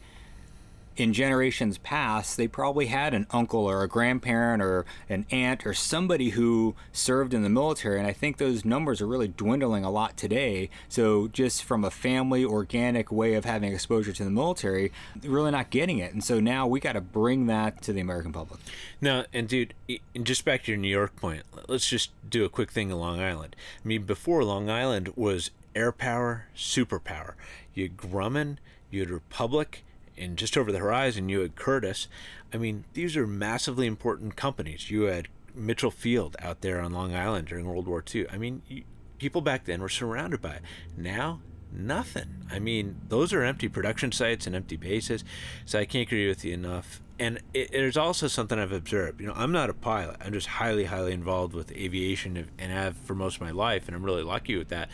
in 0.95 1.13
generations 1.13 1.77
past, 1.77 2.37
they 2.37 2.47
probably 2.47 2.87
had 2.87 3.13
an 3.13 3.27
uncle 3.31 3.61
or 3.61 3.83
a 3.83 3.87
grandparent 3.87 4.61
or 4.61 4.85
an 5.09 5.25
aunt 5.31 5.65
or 5.65 5.73
somebody 5.73 6.29
who 6.29 6.75
served 6.91 7.33
in 7.33 7.43
the 7.43 7.49
military. 7.49 7.97
And 7.97 8.07
I 8.07 8.13
think 8.13 8.37
those 8.37 8.63
numbers 8.63 9.01
are 9.01 9.07
really 9.07 9.27
dwindling 9.27 9.83
a 9.83 9.91
lot 9.91 10.17
today. 10.17 10.69
So, 10.89 11.27
just 11.27 11.63
from 11.63 11.83
a 11.83 11.91
family 11.91 12.45
organic 12.45 13.11
way 13.11 13.33
of 13.33 13.45
having 13.45 13.73
exposure 13.73 14.13
to 14.13 14.23
the 14.23 14.29
military, 14.29 14.91
really 15.23 15.51
not 15.51 15.69
getting 15.69 15.99
it. 15.99 16.13
And 16.13 16.23
so 16.23 16.39
now 16.39 16.67
we 16.67 16.79
got 16.79 16.93
to 16.93 17.01
bring 17.01 17.47
that 17.47 17.81
to 17.83 17.93
the 17.93 18.01
American 18.01 18.31
public. 18.31 18.59
Now, 19.01 19.25
and 19.33 19.47
dude, 19.47 19.73
just 20.21 20.45
back 20.45 20.63
to 20.63 20.71
your 20.71 20.79
New 20.79 20.87
York 20.87 21.15
point, 21.15 21.43
let's 21.67 21.89
just 21.89 22.11
do 22.29 22.45
a 22.45 22.49
quick 22.49 22.71
thing 22.71 22.89
in 22.89 22.97
Long 22.97 23.19
Island. 23.19 23.55
I 23.83 23.87
mean, 23.87 24.03
before 24.03 24.43
Long 24.43 24.69
Island 24.69 25.13
was 25.15 25.51
air 25.75 25.91
power, 25.91 26.45
superpower. 26.55 27.33
You 27.73 27.83
had 27.83 27.97
Grumman, 27.97 28.57
you 28.91 28.99
had 29.01 29.09
Republic 29.09 29.83
and 30.17 30.37
just 30.37 30.57
over 30.57 30.71
the 30.71 30.79
horizon 30.79 31.29
you 31.29 31.39
had 31.39 31.55
Curtiss. 31.55 32.07
I 32.53 32.57
mean, 32.57 32.85
these 32.93 33.17
are 33.17 33.27
massively 33.27 33.87
important 33.87 34.35
companies. 34.35 34.89
You 34.91 35.03
had 35.03 35.27
Mitchell 35.55 35.91
Field 35.91 36.35
out 36.39 36.61
there 36.61 36.81
on 36.81 36.93
Long 36.93 37.15
Island 37.15 37.47
during 37.47 37.65
World 37.65 37.87
War 37.87 38.03
II. 38.13 38.27
I 38.31 38.37
mean, 38.37 38.61
you, 38.67 38.83
people 39.17 39.41
back 39.41 39.65
then 39.65 39.81
were 39.81 39.89
surrounded 39.89 40.41
by 40.41 40.55
it. 40.55 40.61
Now, 40.97 41.41
nothing. 41.71 42.45
I 42.51 42.59
mean, 42.59 43.01
those 43.09 43.33
are 43.33 43.43
empty 43.43 43.67
production 43.67 44.11
sites 44.11 44.47
and 44.47 44.55
empty 44.55 44.75
bases. 44.75 45.23
So 45.65 45.79
I 45.79 45.85
can't 45.85 46.07
agree 46.07 46.27
with 46.27 46.45
you 46.45 46.53
enough. 46.53 47.01
And 47.19 47.39
it, 47.53 47.71
there's 47.71 47.97
also 47.97 48.27
something 48.27 48.57
I've 48.57 48.71
observed. 48.71 49.21
You 49.21 49.27
know, 49.27 49.33
I'm 49.35 49.51
not 49.51 49.69
a 49.69 49.73
pilot. 49.73 50.17
I'm 50.19 50.33
just 50.33 50.47
highly, 50.47 50.85
highly 50.85 51.13
involved 51.13 51.53
with 51.53 51.71
aviation 51.71 52.49
and 52.57 52.71
have 52.71 52.97
for 52.97 53.15
most 53.15 53.35
of 53.35 53.41
my 53.41 53.51
life, 53.51 53.87
and 53.87 53.95
I'm 53.95 54.03
really 54.03 54.23
lucky 54.23 54.57
with 54.57 54.69
that. 54.69 54.89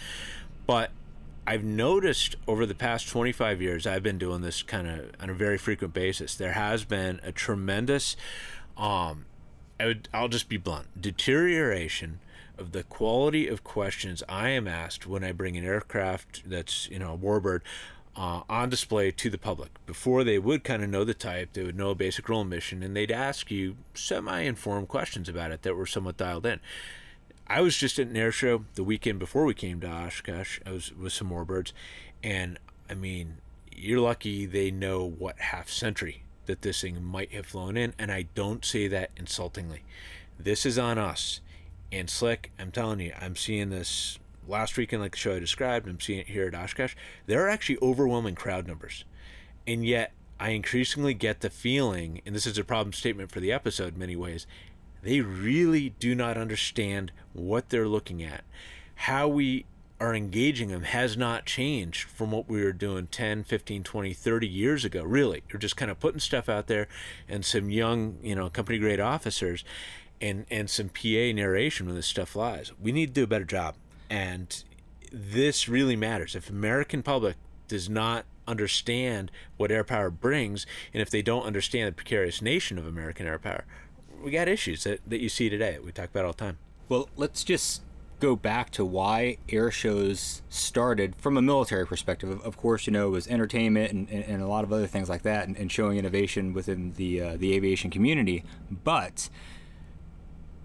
But 0.67 0.91
I've 1.49 1.63
noticed 1.63 2.35
over 2.47 2.67
the 2.67 2.75
past 2.75 3.09
25 3.09 3.59
years, 3.59 3.87
I've 3.87 4.03
been 4.03 4.19
doing 4.19 4.41
this 4.41 4.61
kind 4.61 4.87
of 4.87 5.09
on 5.19 5.31
a 5.31 5.33
very 5.33 5.57
frequent 5.57 5.95
basis. 5.95 6.35
There 6.35 6.51
has 6.51 6.85
been 6.85 7.19
a 7.23 7.31
tremendous, 7.31 8.15
um, 8.77 9.25
I 9.79 9.87
would, 9.87 10.09
I'll 10.13 10.27
just 10.27 10.47
be 10.47 10.57
blunt, 10.57 11.01
deterioration 11.01 12.19
of 12.59 12.71
the 12.71 12.83
quality 12.83 13.47
of 13.47 13.63
questions 13.63 14.21
I 14.29 14.49
am 14.49 14.67
asked 14.67 15.07
when 15.07 15.23
I 15.23 15.31
bring 15.31 15.57
an 15.57 15.65
aircraft 15.65 16.47
that's, 16.47 16.87
you 16.91 16.99
know, 16.99 17.15
a 17.15 17.17
warbird 17.17 17.61
uh, 18.15 18.41
on 18.47 18.69
display 18.69 19.09
to 19.09 19.31
the 19.31 19.39
public. 19.39 19.71
Before 19.87 20.23
they 20.23 20.37
would 20.37 20.63
kind 20.63 20.83
of 20.83 20.89
know 20.91 21.03
the 21.03 21.15
type, 21.15 21.53
they 21.53 21.63
would 21.63 21.75
know 21.75 21.89
a 21.89 21.95
basic 21.95 22.29
role 22.29 22.41
and 22.41 22.49
mission, 22.51 22.83
and 22.83 22.95
they'd 22.95 23.09
ask 23.09 23.49
you 23.49 23.75
semi 23.95 24.41
informed 24.41 24.87
questions 24.87 25.27
about 25.27 25.49
it 25.49 25.63
that 25.63 25.75
were 25.75 25.87
somewhat 25.87 26.17
dialed 26.17 26.45
in. 26.45 26.59
I 27.49 27.61
was 27.61 27.75
just 27.75 27.97
at 27.97 28.07
an 28.07 28.15
air 28.15 28.31
show 28.31 28.65
the 28.75 28.83
weekend 28.83 29.17
before 29.17 29.43
we 29.43 29.55
came 29.55 29.79
to 29.81 29.87
Oshkosh. 29.89 30.59
I 30.67 30.71
was 30.71 30.93
with 30.93 31.13
some 31.13 31.31
warbirds, 31.31 31.73
and 32.23 32.59
I 32.87 32.93
mean, 32.93 33.37
you're 33.75 33.99
lucky 33.99 34.45
they 34.45 34.69
know 34.69 35.03
what 35.03 35.39
half 35.39 35.67
century 35.67 36.23
that 36.45 36.61
this 36.61 36.81
thing 36.81 37.03
might 37.03 37.31
have 37.31 37.47
flown 37.47 37.75
in, 37.75 37.95
and 37.97 38.11
I 38.11 38.27
don't 38.35 38.63
say 38.63 38.87
that 38.89 39.09
insultingly. 39.17 39.83
This 40.37 40.63
is 40.63 40.77
on 40.77 40.99
us. 40.99 41.41
And 41.91 42.07
Slick, 42.07 42.51
I'm 42.59 42.71
telling 42.71 42.99
you, 42.99 43.13
I'm 43.19 43.35
seeing 43.35 43.71
this 43.71 44.19
last 44.47 44.77
weekend, 44.77 45.01
like 45.01 45.13
the 45.13 45.17
show 45.17 45.35
I 45.35 45.39
described. 45.39 45.87
I'm 45.87 45.99
seeing 45.99 46.19
it 46.19 46.27
here 46.27 46.47
at 46.47 46.53
Oshkosh. 46.53 46.93
There 47.25 47.43
are 47.43 47.49
actually 47.49 47.79
overwhelming 47.81 48.35
crowd 48.35 48.67
numbers, 48.67 49.05
and 49.65 49.83
yet 49.83 50.11
I 50.39 50.51
increasingly 50.51 51.15
get 51.15 51.41
the 51.41 51.49
feeling, 51.49 52.21
and 52.27 52.35
this 52.35 52.45
is 52.45 52.59
a 52.59 52.63
problem 52.63 52.93
statement 52.93 53.31
for 53.31 53.39
the 53.39 53.51
episode 53.51 53.95
in 53.95 53.99
many 53.99 54.15
ways, 54.15 54.45
they 55.01 55.21
really 55.21 55.89
do 55.89 56.15
not 56.15 56.37
understand 56.37 57.11
what 57.33 57.69
they're 57.69 57.87
looking 57.87 58.23
at. 58.23 58.43
How 58.95 59.27
we 59.27 59.65
are 59.99 60.15
engaging 60.15 60.69
them 60.69 60.83
has 60.83 61.17
not 61.17 61.45
changed 61.45 62.03
from 62.03 62.31
what 62.31 62.47
we 62.47 62.63
were 62.63 62.71
doing 62.71 63.07
10, 63.07 63.43
15, 63.43 63.83
20, 63.83 64.13
30 64.13 64.47
years 64.47 64.85
ago, 64.85 65.03
really. 65.03 65.43
You're 65.49 65.59
just 65.59 65.75
kind 65.75 65.91
of 65.91 65.99
putting 65.99 66.19
stuff 66.19 66.47
out 66.47 66.67
there 66.67 66.87
and 67.27 67.43
some 67.43 67.69
young, 67.69 68.17
you 68.23 68.35
know, 68.35 68.49
company 68.49 68.79
grade 68.79 68.99
officers 68.99 69.65
and, 70.21 70.45
and 70.49 70.69
some 70.69 70.89
PA 70.89 71.33
narration 71.33 71.85
when 71.85 71.95
this 71.95 72.07
stuff 72.07 72.29
flies. 72.29 72.71
We 72.81 72.91
need 72.91 73.07
to 73.07 73.13
do 73.13 73.23
a 73.23 73.27
better 73.27 73.45
job. 73.45 73.75
And 74.09 74.63
this 75.11 75.67
really 75.67 75.95
matters. 75.95 76.35
If 76.35 76.49
American 76.49 77.03
public 77.03 77.35
does 77.67 77.89
not 77.89 78.25
understand 78.47 79.31
what 79.57 79.71
air 79.71 79.83
power 79.83 80.09
brings, 80.09 80.65
and 80.93 81.01
if 81.01 81.09
they 81.09 81.21
don't 81.21 81.45
understand 81.45 81.89
the 81.89 81.93
precarious 81.93 82.41
nation 82.41 82.77
of 82.77 82.87
American 82.87 83.27
air 83.27 83.37
power, 83.37 83.65
we 84.23 84.31
got 84.31 84.47
issues 84.47 84.83
that, 84.83 85.01
that 85.07 85.19
you 85.21 85.29
see 85.29 85.49
today 85.49 85.79
we 85.83 85.91
talk 85.91 86.09
about 86.09 86.25
all 86.25 86.31
the 86.31 86.37
time. 86.37 86.57
Well, 86.87 87.09
let's 87.15 87.43
just 87.43 87.83
go 88.19 88.35
back 88.35 88.69
to 88.71 88.83
why 88.83 89.37
air 89.47 89.71
shows 89.71 90.41
started 90.49 91.15
from 91.17 91.37
a 91.37 91.41
military 91.41 91.85
perspective. 91.85 92.41
Of 92.41 92.57
course, 92.57 92.85
you 92.85 92.91
know, 92.91 93.07
it 93.07 93.11
was 93.11 93.27
entertainment 93.27 93.91
and, 93.91 94.09
and, 94.09 94.23
and 94.25 94.41
a 94.41 94.47
lot 94.47 94.63
of 94.63 94.73
other 94.73 94.87
things 94.87 95.09
like 95.09 95.21
that, 95.23 95.47
and, 95.47 95.57
and 95.57 95.71
showing 95.71 95.97
innovation 95.97 96.53
within 96.53 96.93
the 96.93 97.21
uh, 97.21 97.37
the 97.37 97.53
aviation 97.53 97.89
community. 97.89 98.43
But 98.69 99.29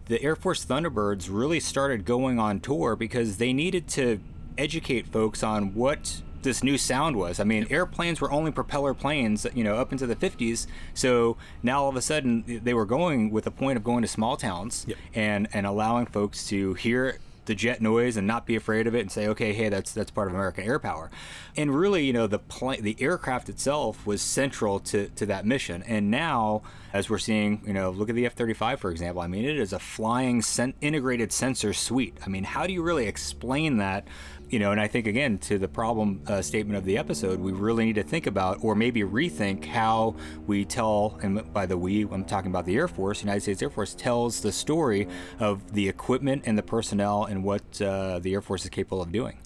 the 0.06 0.22
Air 0.22 0.36
Force 0.36 0.64
Thunderbirds 0.64 1.28
really 1.30 1.60
started 1.60 2.04
going 2.04 2.38
on 2.38 2.60
tour 2.60 2.96
because 2.96 3.38
they 3.38 3.52
needed 3.52 3.88
to 3.88 4.20
educate 4.58 5.06
folks 5.06 5.42
on 5.42 5.74
what 5.74 6.22
this 6.44 6.62
new 6.62 6.78
sound 6.78 7.16
was. 7.16 7.40
I 7.40 7.44
mean, 7.44 7.66
airplanes 7.70 8.20
were 8.20 8.30
only 8.30 8.52
propeller 8.52 8.94
planes, 8.94 9.46
you 9.54 9.64
know, 9.64 9.76
up 9.76 9.90
into 9.90 10.06
the 10.06 10.16
50s. 10.16 10.66
So 10.94 11.36
now 11.62 11.82
all 11.82 11.88
of 11.88 11.96
a 11.96 12.02
sudden 12.02 12.44
they 12.62 12.74
were 12.74 12.86
going 12.86 13.30
with 13.30 13.44
the 13.44 13.50
point 13.50 13.76
of 13.76 13.82
going 13.82 14.02
to 14.02 14.08
small 14.08 14.36
towns 14.36 14.84
yep. 14.86 14.96
and 15.14 15.48
and 15.52 15.66
allowing 15.66 16.06
folks 16.06 16.46
to 16.48 16.74
hear 16.74 17.18
the 17.46 17.54
jet 17.54 17.80
noise 17.82 18.16
and 18.16 18.26
not 18.26 18.46
be 18.46 18.56
afraid 18.56 18.86
of 18.86 18.94
it 18.94 19.00
and 19.00 19.12
say, 19.12 19.28
okay, 19.28 19.52
hey, 19.52 19.68
that's 19.68 19.92
that's 19.92 20.10
part 20.10 20.28
of 20.28 20.34
American 20.34 20.64
air 20.64 20.78
power. 20.78 21.10
And 21.56 21.74
really, 21.76 22.04
you 22.04 22.12
know, 22.12 22.26
the 22.26 22.38
pl- 22.38 22.80
the 22.80 22.96
aircraft 23.00 23.48
itself 23.48 24.06
was 24.06 24.22
central 24.22 24.80
to, 24.80 25.08
to 25.08 25.26
that 25.26 25.44
mission. 25.44 25.82
And 25.84 26.10
now, 26.10 26.62
as 26.92 27.10
we're 27.10 27.18
seeing, 27.18 27.62
you 27.66 27.72
know, 27.72 27.90
look 27.90 28.08
at 28.08 28.14
the 28.14 28.26
F-35 28.26 28.78
for 28.78 28.90
example. 28.90 29.22
I 29.22 29.26
mean, 29.26 29.44
it 29.44 29.58
is 29.58 29.72
a 29.72 29.78
flying 29.78 30.42
sen- 30.42 30.74
integrated 30.80 31.32
sensor 31.32 31.72
suite. 31.72 32.16
I 32.24 32.28
mean, 32.28 32.44
how 32.44 32.66
do 32.66 32.72
you 32.72 32.82
really 32.82 33.06
explain 33.06 33.76
that 33.78 34.06
you 34.50 34.58
know, 34.58 34.72
and 34.72 34.80
I 34.80 34.86
think 34.86 35.06
again 35.06 35.38
to 35.38 35.58
the 35.58 35.68
problem 35.68 36.22
uh, 36.26 36.42
statement 36.42 36.76
of 36.76 36.84
the 36.84 36.98
episode, 36.98 37.40
we 37.40 37.52
really 37.52 37.84
need 37.84 37.96
to 37.96 38.02
think 38.02 38.26
about 38.26 38.58
or 38.62 38.74
maybe 38.74 39.02
rethink 39.02 39.64
how 39.64 40.16
we 40.46 40.64
tell. 40.64 41.18
And 41.22 41.52
by 41.52 41.66
the 41.66 41.76
we, 41.76 42.02
I'm 42.02 42.24
talking 42.24 42.50
about 42.50 42.66
the 42.66 42.76
Air 42.76 42.88
Force, 42.88 43.20
United 43.22 43.40
States 43.40 43.62
Air 43.62 43.70
Force 43.70 43.94
tells 43.94 44.40
the 44.40 44.52
story 44.52 45.08
of 45.38 45.72
the 45.72 45.88
equipment 45.88 46.42
and 46.46 46.56
the 46.56 46.62
personnel 46.62 47.24
and 47.24 47.44
what 47.44 47.80
uh, 47.80 48.18
the 48.18 48.34
Air 48.34 48.42
Force 48.42 48.64
is 48.64 48.70
capable 48.70 49.02
of 49.02 49.12
doing. 49.12 49.38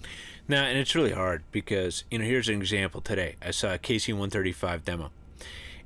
Now, 0.46 0.64
and 0.64 0.78
it's 0.78 0.94
really 0.94 1.12
hard 1.12 1.44
because 1.52 2.04
you 2.10 2.18
know, 2.18 2.24
here's 2.24 2.48
an 2.48 2.56
example 2.56 3.00
today. 3.00 3.36
I 3.42 3.50
saw 3.50 3.74
a 3.74 3.78
KC-135 3.78 4.84
demo 4.84 5.10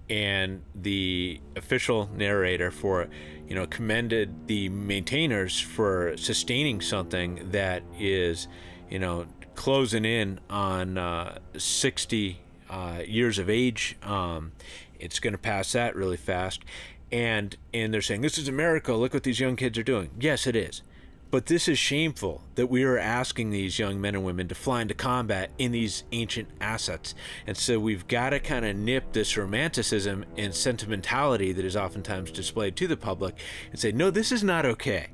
and 0.09 0.62
the 0.75 1.40
official 1.57 2.09
narrator 2.14 2.71
for 2.71 3.09
you 3.52 3.59
know, 3.59 3.66
commended 3.66 4.47
the 4.47 4.71
maintainers 4.71 5.61
for 5.61 6.16
sustaining 6.16 6.81
something 6.81 7.50
that 7.50 7.83
is 7.99 8.49
you 8.92 8.99
know, 8.99 9.25
closing 9.54 10.04
in 10.04 10.38
on 10.50 10.99
uh, 10.99 11.38
60 11.56 12.38
uh, 12.68 13.00
years 13.06 13.38
of 13.38 13.49
age. 13.49 13.96
Um, 14.02 14.52
it's 15.00 15.18
going 15.18 15.32
to 15.32 15.38
pass 15.38 15.72
that 15.72 15.96
really 15.96 16.18
fast. 16.18 16.61
And, 17.11 17.56
and 17.72 17.92
they're 17.92 18.02
saying, 18.02 18.20
this 18.20 18.37
is 18.37 18.49
America. 18.49 18.92
Look 18.92 19.14
what 19.14 19.22
these 19.22 19.40
young 19.40 19.56
kids 19.56 19.78
are 19.78 19.82
doing. 19.82 20.11
Yes, 20.20 20.46
it 20.46 20.54
is. 20.54 20.82
But 21.30 21.46
this 21.46 21.68
is 21.68 21.78
shameful 21.78 22.42
that 22.56 22.66
we 22.66 22.84
are 22.84 22.99
asking 22.99 23.49
these 23.49 23.78
young 23.78 23.99
men 23.99 24.14
and 24.14 24.26
women 24.26 24.46
to 24.49 24.54
fly 24.54 24.82
into 24.82 24.92
combat 24.92 25.52
in 25.56 25.72
these 25.72 26.04
ancient 26.12 26.50
assets. 26.61 27.14
And 27.46 27.56
so 27.56 27.80
we've 27.80 28.06
got 28.06 28.30
to 28.30 28.40
kind 28.40 28.66
of 28.66 28.76
nip 28.76 29.14
this 29.14 29.38
romanticism 29.38 30.26
and 30.37 30.54
sentimentality 30.54 31.52
that 31.52 31.64
is 31.64 31.76
oftentimes 31.76 32.30
displayed 32.30 32.76
to 32.76 32.87
the 32.87 32.99
public 32.99 33.38
and 33.70 33.80
say, 33.80 33.90
no, 33.90 34.11
this 34.11 34.30
is 34.30 34.44
not 34.44 34.66
okay. 34.66 35.08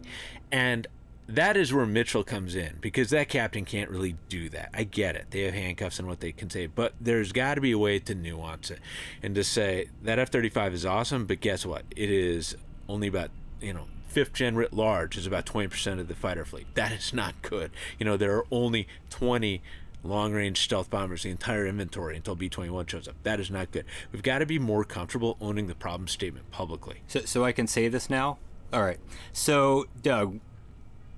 And 0.50 0.88
that 1.28 1.56
is 1.56 1.72
where 1.72 1.84
Mitchell 1.84 2.24
comes 2.24 2.54
in 2.54 2.78
because 2.80 3.10
that 3.10 3.28
captain 3.28 3.64
can't 3.64 3.90
really 3.90 4.16
do 4.28 4.48
that. 4.48 4.70
I 4.72 4.84
get 4.84 5.14
it. 5.14 5.26
They 5.30 5.42
have 5.42 5.54
handcuffs 5.54 5.98
and 5.98 6.08
what 6.08 6.20
they 6.20 6.32
can 6.32 6.48
say, 6.48 6.66
but 6.66 6.94
there's 7.00 7.32
got 7.32 7.54
to 7.54 7.60
be 7.60 7.72
a 7.72 7.78
way 7.78 7.98
to 7.98 8.14
nuance 8.14 8.70
it 8.70 8.80
and 9.22 9.34
to 9.34 9.44
say 9.44 9.90
that 10.02 10.18
F 10.18 10.30
35 10.30 10.72
is 10.72 10.86
awesome, 10.86 11.26
but 11.26 11.40
guess 11.40 11.66
what? 11.66 11.84
It 11.94 12.10
is 12.10 12.56
only 12.88 13.08
about, 13.08 13.30
you 13.60 13.74
know, 13.74 13.84
fifth 14.08 14.32
gen 14.32 14.56
writ 14.56 14.72
large 14.72 15.18
is 15.18 15.26
about 15.26 15.44
20% 15.44 16.00
of 16.00 16.08
the 16.08 16.14
fighter 16.14 16.46
fleet. 16.46 16.66
That 16.74 16.92
is 16.92 17.12
not 17.12 17.40
good. 17.42 17.70
You 17.98 18.06
know, 18.06 18.16
there 18.16 18.34
are 18.36 18.46
only 18.50 18.88
20 19.10 19.62
long 20.02 20.32
range 20.32 20.62
stealth 20.62 20.88
bombers, 20.88 21.24
the 21.24 21.30
entire 21.30 21.66
inventory 21.66 22.16
until 22.16 22.36
B 22.36 22.48
21 22.48 22.86
shows 22.86 23.06
up. 23.06 23.16
That 23.24 23.38
is 23.38 23.50
not 23.50 23.70
good. 23.70 23.84
We've 24.12 24.22
got 24.22 24.38
to 24.38 24.46
be 24.46 24.58
more 24.58 24.82
comfortable 24.82 25.36
owning 25.42 25.66
the 25.66 25.74
problem 25.74 26.08
statement 26.08 26.50
publicly. 26.50 27.02
So, 27.06 27.20
so 27.20 27.44
I 27.44 27.52
can 27.52 27.66
say 27.66 27.88
this 27.88 28.08
now? 28.08 28.38
All 28.72 28.82
right. 28.82 28.98
So, 29.32 29.86
Doug, 30.02 30.40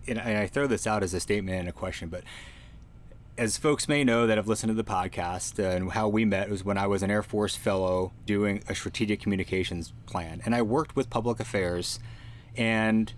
and 0.08 0.18
I 0.20 0.46
throw 0.46 0.66
this 0.66 0.86
out 0.86 1.02
as 1.02 1.14
a 1.14 1.20
statement 1.20 1.58
and 1.58 1.68
a 1.68 1.72
question, 1.72 2.08
but 2.08 2.24
as 3.40 3.56
folks 3.56 3.88
may 3.88 4.04
know 4.04 4.26
that 4.26 4.36
have 4.36 4.48
listened 4.48 4.68
to 4.68 4.74
the 4.74 4.84
podcast 4.84 5.58
and 5.58 5.92
how 5.92 6.06
we 6.06 6.26
met 6.26 6.50
was 6.50 6.62
when 6.62 6.76
I 6.76 6.86
was 6.86 7.02
an 7.02 7.10
Air 7.10 7.22
Force 7.22 7.56
fellow 7.56 8.12
doing 8.26 8.62
a 8.68 8.74
strategic 8.74 9.20
communications 9.20 9.94
plan. 10.04 10.42
And 10.44 10.54
I 10.54 10.60
worked 10.60 10.94
with 10.94 11.08
public 11.08 11.40
affairs. 11.40 12.00
And 12.54 13.12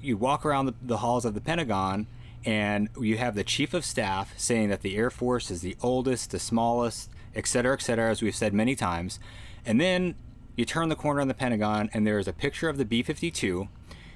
you 0.00 0.16
walk 0.16 0.46
around 0.46 0.66
the, 0.66 0.74
the 0.80 0.98
halls 0.98 1.24
of 1.24 1.34
the 1.34 1.40
Pentagon 1.40 2.06
and 2.44 2.88
you 2.98 3.18
have 3.18 3.34
the 3.34 3.42
chief 3.42 3.74
of 3.74 3.84
staff 3.84 4.34
saying 4.36 4.68
that 4.68 4.82
the 4.82 4.96
Air 4.96 5.10
Force 5.10 5.50
is 5.50 5.62
the 5.62 5.76
oldest, 5.82 6.30
the 6.30 6.38
smallest, 6.38 7.10
et 7.34 7.48
cetera, 7.48 7.74
et 7.74 7.82
cetera, 7.82 8.08
as 8.08 8.22
we've 8.22 8.36
said 8.36 8.54
many 8.54 8.76
times. 8.76 9.18
And 9.66 9.80
then 9.80 10.14
you 10.54 10.64
turn 10.64 10.90
the 10.90 10.96
corner 10.96 11.20
on 11.20 11.28
the 11.28 11.34
Pentagon 11.34 11.90
and 11.92 12.06
there's 12.06 12.28
a 12.28 12.32
picture 12.32 12.68
of 12.68 12.78
the 12.78 12.84
B 12.84 13.02
52 13.02 13.68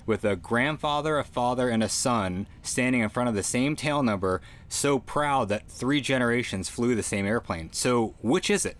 with 0.06 0.24
a 0.24 0.36
grandfather, 0.36 1.18
a 1.18 1.24
father, 1.24 1.68
and 1.68 1.82
a 1.82 1.88
son 1.88 2.46
standing 2.62 3.02
in 3.02 3.08
front 3.08 3.28
of 3.28 3.34
the 3.34 3.42
same 3.42 3.76
tail 3.76 4.02
number, 4.02 4.40
so 4.68 4.98
proud 4.98 5.48
that 5.48 5.68
three 5.68 6.00
generations 6.00 6.68
flew 6.68 6.94
the 6.94 7.02
same 7.02 7.26
airplane. 7.26 7.70
So, 7.72 8.14
which 8.22 8.50
is 8.50 8.66
it? 8.66 8.76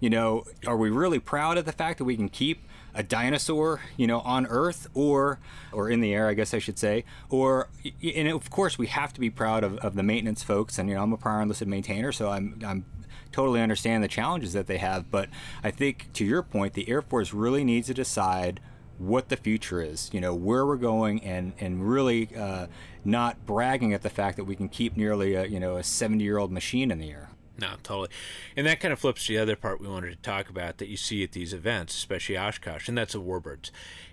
You 0.00 0.10
know, 0.10 0.44
are 0.66 0.76
we 0.76 0.90
really 0.90 1.18
proud 1.18 1.58
of 1.58 1.64
the 1.64 1.72
fact 1.72 1.98
that 1.98 2.04
we 2.04 2.16
can 2.16 2.28
keep 2.28 2.62
a 2.94 3.02
dinosaur, 3.02 3.80
you 3.96 4.06
know, 4.06 4.20
on 4.20 4.46
Earth 4.46 4.88
or 4.94 5.38
or 5.72 5.90
in 5.90 6.00
the 6.00 6.14
air, 6.14 6.28
I 6.28 6.34
guess 6.34 6.54
I 6.54 6.58
should 6.58 6.78
say, 6.78 7.04
or 7.28 7.68
and 8.02 8.28
of 8.28 8.50
course 8.50 8.78
we 8.78 8.86
have 8.88 9.12
to 9.14 9.20
be 9.20 9.30
proud 9.30 9.64
of, 9.64 9.76
of 9.78 9.94
the 9.94 10.02
maintenance 10.02 10.42
folks. 10.42 10.78
And 10.78 10.88
you 10.88 10.94
know, 10.94 11.02
I'm 11.02 11.12
a 11.12 11.16
prior 11.16 11.42
enlisted 11.42 11.68
maintainer, 11.68 12.12
so 12.12 12.30
I'm 12.30 12.60
I'm 12.64 12.84
totally 13.32 13.60
understand 13.60 14.02
the 14.02 14.08
challenges 14.08 14.52
that 14.52 14.66
they 14.66 14.78
have. 14.78 15.10
But 15.10 15.28
I 15.62 15.70
think 15.70 16.12
to 16.14 16.24
your 16.24 16.42
point, 16.42 16.74
the 16.74 16.88
Air 16.88 17.02
Force 17.02 17.32
really 17.32 17.64
needs 17.64 17.88
to 17.88 17.94
decide 17.94 18.60
what 18.98 19.28
the 19.28 19.36
future 19.36 19.80
is, 19.80 20.10
you 20.12 20.20
know, 20.20 20.34
where 20.34 20.66
we're 20.66 20.76
going, 20.76 21.22
and 21.22 21.52
and 21.58 21.88
really 21.88 22.28
uh, 22.36 22.66
not 23.04 23.46
bragging 23.46 23.92
at 23.92 24.02
the 24.02 24.10
fact 24.10 24.36
that 24.36 24.44
we 24.44 24.56
can 24.56 24.68
keep 24.68 24.96
nearly 24.96 25.34
a 25.34 25.46
you 25.46 25.60
know 25.60 25.76
a 25.76 25.84
70 25.84 26.22
year 26.22 26.38
old 26.38 26.52
machine 26.52 26.90
in 26.90 26.98
the 26.98 27.10
air. 27.10 27.30
No, 27.60 27.74
totally. 27.82 28.08
And 28.56 28.66
that 28.66 28.78
kind 28.78 28.92
of 28.92 29.00
flips 29.00 29.26
the 29.26 29.38
other 29.38 29.56
part 29.56 29.80
we 29.80 29.88
wanted 29.88 30.10
to 30.10 30.22
talk 30.22 30.48
about 30.48 30.78
that 30.78 30.88
you 30.88 30.96
see 30.96 31.24
at 31.24 31.32
these 31.32 31.52
events, 31.52 31.96
especially 31.96 32.38
Oshkosh, 32.38 32.88
and 32.88 32.96
that's 32.96 33.14
the 33.14 33.20
warbirds. 33.20 33.70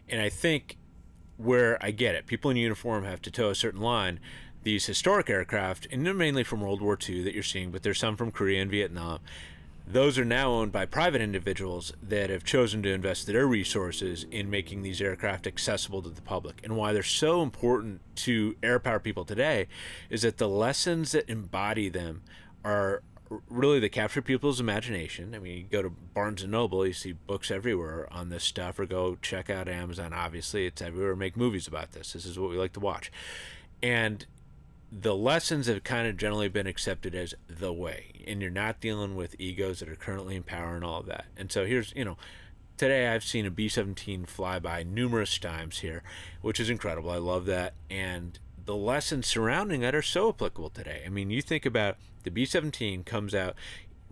And 0.09 0.19
I 0.19 0.29
think 0.29 0.77
where 1.37 1.77
I 1.83 1.91
get 1.91 2.15
it, 2.15 2.25
people 2.25 2.49
in 2.49 2.57
uniform 2.57 3.03
have 3.03 3.21
to 3.23 3.31
toe 3.31 3.49
a 3.49 3.55
certain 3.55 3.81
line. 3.81 4.19
These 4.63 4.87
historic 4.87 5.29
aircraft, 5.29 5.87
and 5.91 6.03
they're 6.03 6.13
mainly 6.15 6.43
from 6.43 6.61
World 6.61 6.81
War 6.81 6.97
II 7.07 7.21
that 7.23 7.35
you're 7.35 7.43
seeing, 7.43 7.69
but 7.69 7.83
there's 7.83 7.99
some 7.99 8.17
from 8.17 8.31
Korea 8.31 8.63
and 8.63 8.71
Vietnam 8.71 9.19
those 9.87 10.17
are 10.17 10.25
now 10.25 10.51
owned 10.51 10.71
by 10.71 10.85
private 10.85 11.21
individuals 11.21 11.93
that 12.01 12.29
have 12.29 12.43
chosen 12.43 12.81
to 12.83 12.91
invest 12.91 13.27
their 13.27 13.45
resources 13.45 14.25
in 14.31 14.49
making 14.49 14.81
these 14.81 14.99
aircraft 14.99 15.45
accessible 15.45 16.01
to 16.01 16.09
the 16.09 16.21
public. 16.21 16.59
And 16.63 16.75
why 16.75 16.91
they're 16.91 17.03
so 17.03 17.43
important 17.43 18.01
to 18.17 18.55
air 18.63 18.79
power 18.79 18.99
people 18.99 19.25
today 19.25 19.67
is 20.09 20.23
that 20.23 20.37
the 20.37 20.49
lessons 20.49 21.11
that 21.11 21.29
embody 21.29 21.89
them 21.89 22.23
are 22.63 23.03
really 23.49 23.79
that 23.79 23.89
capture 23.89 24.21
people's 24.21 24.59
imagination. 24.59 25.35
I 25.35 25.39
mean, 25.39 25.57
you 25.57 25.63
go 25.63 25.81
to 25.81 25.89
Barnes 25.89 26.43
and 26.43 26.51
Noble, 26.51 26.85
you 26.85 26.93
see 26.93 27.13
books 27.13 27.51
everywhere 27.51 28.07
on 28.11 28.29
this 28.29 28.43
stuff, 28.43 28.79
or 28.79 28.85
go 28.85 29.17
check 29.21 29.49
out 29.49 29.67
Amazon. 29.67 30.13
Obviously, 30.13 30.65
it's 30.65 30.81
everywhere. 30.81 31.15
Make 31.15 31.37
movies 31.37 31.67
about 31.67 31.91
this. 31.91 32.13
This 32.13 32.25
is 32.25 32.39
what 32.39 32.49
we 32.49 32.57
like 32.57 32.73
to 32.73 32.79
watch, 32.79 33.11
and 33.81 34.25
the 34.97 35.15
lessons 35.15 35.67
have 35.67 35.83
kind 35.83 36.07
of 36.07 36.15
generally 36.15 36.47
been 36.47 36.67
accepted 36.67 37.13
as 37.13 37.33
the 37.47 37.73
way 37.73 38.23
and 38.25 38.41
you're 38.41 38.49
not 38.49 38.79
dealing 38.79 39.15
with 39.15 39.35
egos 39.39 39.79
that 39.79 39.89
are 39.89 39.95
currently 39.95 40.35
in 40.35 40.43
power 40.43 40.75
and 40.75 40.85
all 40.85 41.01
of 41.01 41.05
that 41.05 41.25
and 41.35 41.51
so 41.51 41.65
here's 41.65 41.91
you 41.95 42.05
know 42.05 42.17
today 42.77 43.07
I've 43.07 43.23
seen 43.23 43.45
a 43.45 43.51
B 43.51 43.69
17 43.69 44.25
fly 44.25 44.59
by 44.59 44.83
numerous 44.83 45.37
times 45.37 45.79
here, 45.79 46.03
which 46.41 46.59
is 46.59 46.69
incredible. 46.69 47.09
I 47.09 47.17
love 47.17 47.45
that. 47.45 47.73
And 47.89 48.37
the 48.65 48.75
lessons 48.75 49.27
surrounding 49.27 49.81
that 49.81 49.95
are 49.95 50.01
so 50.01 50.29
applicable 50.29 50.71
today. 50.71 51.03
I 51.05 51.09
mean, 51.09 51.29
you 51.29 51.41
think 51.41 51.65
about 51.65 51.97
the 52.23 52.31
B 52.31 52.45
17 52.45 53.03
comes 53.03 53.33
out 53.33 53.55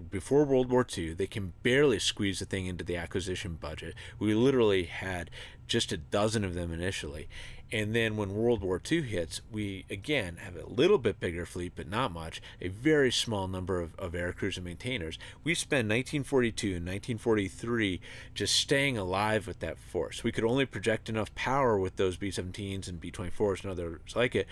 before 0.09 0.43
World 0.43 0.69
War 0.71 0.85
II, 0.97 1.13
they 1.13 1.27
can 1.27 1.53
barely 1.61 1.99
squeeze 1.99 2.39
the 2.39 2.45
thing 2.45 2.65
into 2.65 2.83
the 2.83 2.97
acquisition 2.97 3.55
budget. 3.55 3.93
We 4.17 4.33
literally 4.33 4.83
had 4.83 5.29
just 5.67 5.91
a 5.91 5.97
dozen 5.97 6.43
of 6.43 6.55
them 6.55 6.73
initially. 6.73 7.29
And 7.73 7.95
then 7.95 8.17
when 8.17 8.35
World 8.35 8.61
War 8.61 8.79
II 8.89 9.01
hits, 9.01 9.41
we 9.51 9.85
again 9.89 10.37
have 10.37 10.55
a 10.55 10.69
little 10.69 10.99
bit 10.99 11.19
bigger 11.19 11.43
fleet, 11.43 11.73
but 11.75 11.89
not 11.89 12.13
much, 12.13 12.39
a 12.61 12.67
very 12.67 13.11
small 13.11 13.47
number 13.47 13.81
of, 13.81 13.95
of 13.95 14.11
aircrews 14.11 14.57
and 14.57 14.65
maintainers. 14.65 15.17
We 15.43 15.55
spent 15.55 15.87
1942 15.87 16.67
and 16.67 16.85
1943 16.85 17.99
just 18.35 18.55
staying 18.55 18.95
alive 18.95 19.47
with 19.47 19.59
that 19.61 19.79
force. 19.79 20.23
We 20.23 20.31
could 20.31 20.43
only 20.43 20.67
project 20.67 21.09
enough 21.09 21.33
power 21.33 21.79
with 21.79 21.95
those 21.95 22.15
B 22.15 22.29
17s 22.29 22.87
and 22.87 23.01
B 23.01 23.11
24s 23.11 23.63
and 23.63 23.71
others 23.71 24.15
like 24.15 24.35
it 24.35 24.47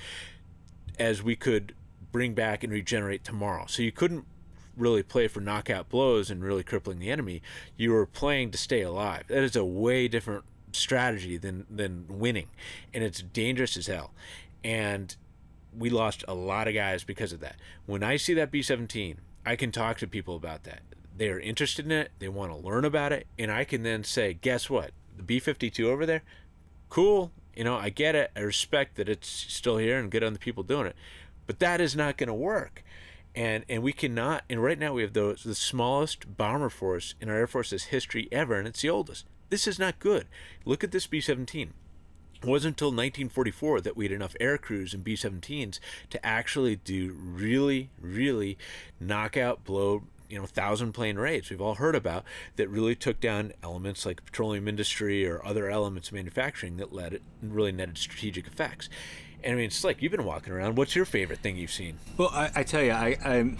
as 0.97 1.21
we 1.21 1.35
could 1.35 1.75
bring 2.11 2.33
back 2.33 2.63
and 2.63 2.73
regenerate 2.73 3.23
tomorrow. 3.23 3.65
So 3.67 3.83
you 3.83 3.91
couldn't 3.91 4.25
really 4.75 5.03
play 5.03 5.27
for 5.27 5.41
knockout 5.41 5.89
blows 5.89 6.31
and 6.31 6.43
really 6.43 6.63
crippling 6.63 6.97
the 6.97 7.11
enemy. 7.11 7.43
You 7.77 7.91
were 7.91 8.07
playing 8.07 8.49
to 8.49 8.57
stay 8.57 8.81
alive. 8.81 9.25
That 9.27 9.43
is 9.43 9.55
a 9.55 9.63
way 9.63 10.07
different 10.07 10.43
strategy 10.75 11.37
than 11.37 11.65
than 11.69 12.05
winning, 12.09 12.47
and 12.93 13.03
it's 13.03 13.21
dangerous 13.21 13.77
as 13.77 13.87
hell. 13.87 14.11
And 14.63 15.15
we 15.77 15.89
lost 15.89 16.23
a 16.27 16.33
lot 16.33 16.67
of 16.67 16.73
guys 16.73 17.03
because 17.03 17.31
of 17.33 17.39
that. 17.39 17.55
When 17.85 18.03
I 18.03 18.17
see 18.17 18.33
that 18.33 18.51
B-17, 18.51 19.17
I 19.45 19.55
can 19.55 19.71
talk 19.71 19.97
to 19.99 20.07
people 20.07 20.35
about 20.35 20.63
that. 20.63 20.81
They 21.15 21.29
are 21.29 21.39
interested 21.39 21.85
in 21.85 21.91
it. 21.91 22.11
They 22.19 22.27
want 22.27 22.51
to 22.51 22.57
learn 22.57 22.85
about 22.85 23.13
it, 23.13 23.27
and 23.39 23.51
I 23.51 23.63
can 23.63 23.83
then 23.83 24.03
say, 24.03 24.33
guess 24.33 24.69
what? 24.69 24.91
The 25.15 25.23
B-52 25.23 25.85
over 25.85 26.05
there, 26.05 26.23
cool. 26.89 27.31
You 27.55 27.63
know, 27.63 27.75
I 27.75 27.89
get 27.89 28.15
it. 28.15 28.31
I 28.35 28.41
respect 28.41 28.95
that 28.95 29.09
it's 29.09 29.27
still 29.27 29.77
here 29.77 29.99
and 29.99 30.11
good 30.11 30.23
on 30.23 30.33
the 30.33 30.39
people 30.39 30.63
doing 30.63 30.87
it, 30.87 30.95
but 31.47 31.59
that 31.59 31.81
is 31.81 31.95
not 31.95 32.17
going 32.17 32.27
to 32.27 32.33
work 32.33 32.83
and 33.35 33.63
and 33.69 33.81
we 33.81 33.93
cannot 33.93 34.43
and 34.49 34.61
right 34.61 34.77
now 34.77 34.93
we 34.93 35.01
have 35.01 35.13
the 35.13 35.39
the 35.45 35.55
smallest 35.55 36.37
bomber 36.37 36.69
force 36.69 37.15
in 37.21 37.29
our 37.29 37.37
air 37.37 37.47
force's 37.47 37.85
history 37.85 38.27
ever 38.31 38.55
and 38.55 38.67
it's 38.67 38.81
the 38.81 38.89
oldest 38.89 39.25
this 39.51 39.67
is 39.67 39.77
not 39.77 39.99
good. 39.99 40.25
Look 40.65 40.83
at 40.83 40.91
this 40.91 41.05
B 41.05 41.21
17. 41.21 41.73
It 42.41 42.47
wasn't 42.47 42.73
until 42.73 42.87
1944 42.87 43.81
that 43.81 43.95
we 43.95 44.05
had 44.05 44.11
enough 44.11 44.35
air 44.39 44.57
crews 44.57 44.95
and 44.95 45.03
B 45.03 45.13
17s 45.13 45.79
to 46.09 46.25
actually 46.25 46.77
do 46.77 47.15
really, 47.15 47.91
really 48.01 48.57
knockout 48.99 49.63
blow 49.63 50.03
you 50.27 50.39
know 50.39 50.45
thousand 50.45 50.93
plane 50.93 51.17
raids 51.17 51.49
we've 51.49 51.59
all 51.61 51.75
heard 51.75 51.93
about 51.93 52.23
that 52.55 52.69
really 52.69 52.95
took 52.95 53.19
down 53.19 53.51
elements 53.61 54.05
like 54.05 54.23
petroleum 54.23 54.65
industry 54.65 55.27
or 55.27 55.45
other 55.45 55.69
elements 55.69 56.07
of 56.07 56.13
manufacturing 56.13 56.77
that 56.77 56.93
led 56.93 57.13
it 57.13 57.21
really 57.43 57.73
netted 57.73 57.97
strategic 57.97 58.47
effects 58.47 58.87
and 59.43 59.51
i 59.51 59.55
mean 59.57 59.65
it's 59.65 59.83
like 59.83 60.01
you've 60.01 60.13
been 60.13 60.23
walking 60.23 60.53
around 60.53 60.77
what's 60.77 60.95
your 60.95 61.03
favorite 61.03 61.39
thing 61.39 61.57
you've 61.57 61.69
seen 61.69 61.97
well 62.15 62.29
i, 62.31 62.49
I 62.55 62.63
tell 62.63 62.81
you 62.81 62.91
i 62.91 63.17
i'm 63.25 63.57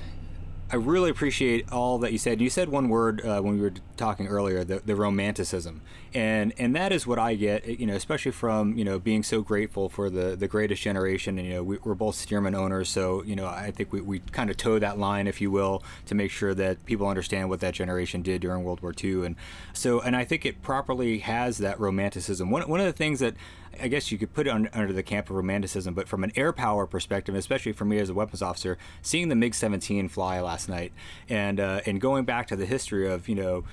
I 0.72 0.78
really 0.78 1.10
appreciate 1.10 1.70
all 1.70 1.98
that 2.00 2.14
you 2.14 2.18
said. 2.18 2.40
You 2.40 2.50
said 2.50 2.70
one 2.70 2.88
word 2.88 3.26
uh, 3.26 3.42
when 3.42 3.56
we 3.56 3.62
were 3.62 3.74
talking 3.98 4.28
earlier, 4.28 4.64
the, 4.64 4.80
the 4.80 4.96
romanticism, 4.96 5.82
and 6.14 6.54
and 6.58 6.74
that 6.78 6.94
is 6.94 7.06
what 7.06 7.20
I 7.20 7.36
get. 7.36 7.68
You 7.68 7.86
know, 7.88 7.94
especially 7.96 8.32
from 8.32 8.78
you 8.78 8.86
know 8.86 8.98
being 8.98 9.22
so 9.22 9.42
grateful 9.42 9.90
for 9.90 10.10
the 10.10 10.38
the 10.38 10.48
greatest 10.48 10.82
generation. 10.82 11.38
And 11.38 11.48
you 11.48 11.54
know, 11.56 11.64
we, 11.64 11.78
are 11.86 11.94
both 11.94 12.16
Stearman 12.16 12.56
owners, 12.56 12.88
so 12.88 13.22
you 13.24 13.36
know 13.36 13.48
I 13.48 13.72
think 13.72 13.92
we, 13.92 14.00
we 14.00 14.20
kind 14.20 14.50
of 14.50 14.56
toe 14.56 14.80
that 14.80 14.98
line, 14.98 15.28
if 15.28 15.42
you 15.42 15.52
will, 15.52 15.84
to 16.06 16.16
make 16.16 16.32
sure 16.32 16.54
that 16.54 16.86
people 16.86 17.06
understand 17.06 17.50
what 17.50 17.60
that 17.60 17.74
generation 17.74 18.22
did 18.22 18.42
during 18.42 18.64
World 18.64 18.82
War 18.82 18.94
II. 19.04 19.26
And 19.26 19.36
so, 19.74 20.00
and 20.00 20.16
I 20.16 20.24
think 20.24 20.46
it 20.46 20.62
properly 20.62 21.20
has 21.20 21.58
that 21.58 21.82
romanticism. 21.82 22.50
One 22.50 22.62
one 22.70 22.80
of 22.80 22.86
the 22.86 22.94
things 22.94 23.20
that 23.20 23.36
I 23.80 23.88
guess 23.88 24.12
you 24.12 24.18
could 24.18 24.34
put 24.34 24.48
it 24.48 24.50
under, 24.50 24.70
under 24.74 24.94
the 24.94 25.04
camp 25.04 25.30
of 25.30 25.36
romanticism, 25.36 25.94
but 25.94 26.08
from 26.08 26.24
an 26.24 26.32
air 26.36 26.52
power 26.52 26.86
perspective, 26.86 27.36
especially 27.36 27.72
for 27.72 27.86
me 27.86 28.00
as 28.00 28.10
a 28.10 28.14
weapons 28.14 28.42
officer, 28.42 28.78
seeing 29.02 29.30
the 29.30 29.36
MiG 29.36 29.56
17 29.56 30.10
fly 30.10 30.40
last 30.42 30.68
night 30.68 30.92
and 31.30 31.60
uh, 31.60 31.82
and 31.86 32.02
going 32.02 32.26
back 32.26 32.48
to 32.48 32.56
the 32.56 32.66
history 32.66 33.10
of 33.10 33.30
you 33.30 33.36
know 33.36 33.64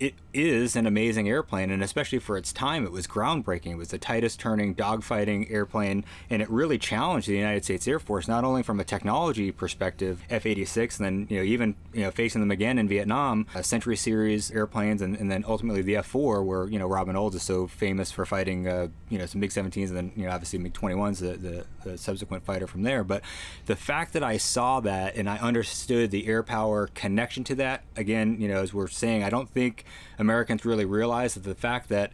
it 0.00 0.14
is 0.32 0.76
an 0.76 0.86
amazing 0.86 1.28
airplane, 1.28 1.70
and 1.70 1.82
especially 1.82 2.20
for 2.20 2.36
its 2.36 2.52
time, 2.52 2.84
it 2.84 2.92
was 2.92 3.08
groundbreaking. 3.08 3.72
It 3.72 3.76
was 3.76 3.88
the 3.88 3.98
tightest 3.98 4.38
turning 4.38 4.74
dogfighting 4.74 5.50
airplane, 5.50 6.04
and 6.30 6.40
it 6.40 6.48
really 6.48 6.78
challenged 6.78 7.26
the 7.26 7.36
United 7.36 7.64
States 7.64 7.88
Air 7.88 7.98
Force 7.98 8.28
not 8.28 8.44
only 8.44 8.62
from 8.62 8.78
a 8.78 8.84
technology 8.84 9.50
perspective, 9.50 10.22
F-86, 10.30 10.98
and 10.98 11.04
then 11.04 11.26
you 11.28 11.38
know 11.38 11.42
even 11.42 11.74
you 11.92 12.02
know 12.02 12.12
facing 12.12 12.40
them 12.40 12.52
again 12.52 12.78
in 12.78 12.86
Vietnam, 12.86 13.46
uh, 13.54 13.62
Century 13.62 13.96
Series 13.96 14.52
airplanes, 14.52 15.02
and, 15.02 15.16
and 15.16 15.30
then 15.30 15.44
ultimately 15.48 15.82
the 15.82 15.96
F-4, 15.96 16.44
where 16.44 16.68
you 16.68 16.78
know 16.78 16.86
Robin 16.86 17.16
Olds 17.16 17.34
is 17.34 17.42
so 17.42 17.66
famous 17.66 18.12
for 18.12 18.24
fighting 18.24 18.68
uh, 18.68 18.88
you 19.08 19.18
know 19.18 19.26
some 19.26 19.40
MiG-17s, 19.40 19.88
and 19.88 19.96
then 19.96 20.12
you 20.14 20.26
know 20.26 20.30
obviously 20.30 20.60
MiG-21s, 20.60 21.18
the, 21.18 21.36
the, 21.36 21.64
the 21.90 21.98
subsequent 21.98 22.44
fighter 22.44 22.68
from 22.68 22.82
there. 22.82 23.02
But 23.02 23.22
the 23.66 23.76
fact 23.76 24.12
that 24.12 24.22
I 24.22 24.36
saw 24.36 24.78
that 24.80 25.16
and 25.16 25.28
I 25.28 25.38
understood 25.38 26.12
the 26.12 26.28
air 26.28 26.44
power 26.44 26.88
connection 26.94 27.42
to 27.44 27.56
that, 27.56 27.82
again, 27.96 28.40
you 28.40 28.46
know, 28.46 28.62
as 28.62 28.72
we're 28.72 28.86
saying, 28.86 29.24
I 29.24 29.30
don't 29.30 29.50
think 29.50 29.84
Americans 30.18 30.64
really 30.64 30.84
realize 30.84 31.34
that 31.34 31.44
the 31.44 31.54
fact 31.54 31.88
that 31.88 32.12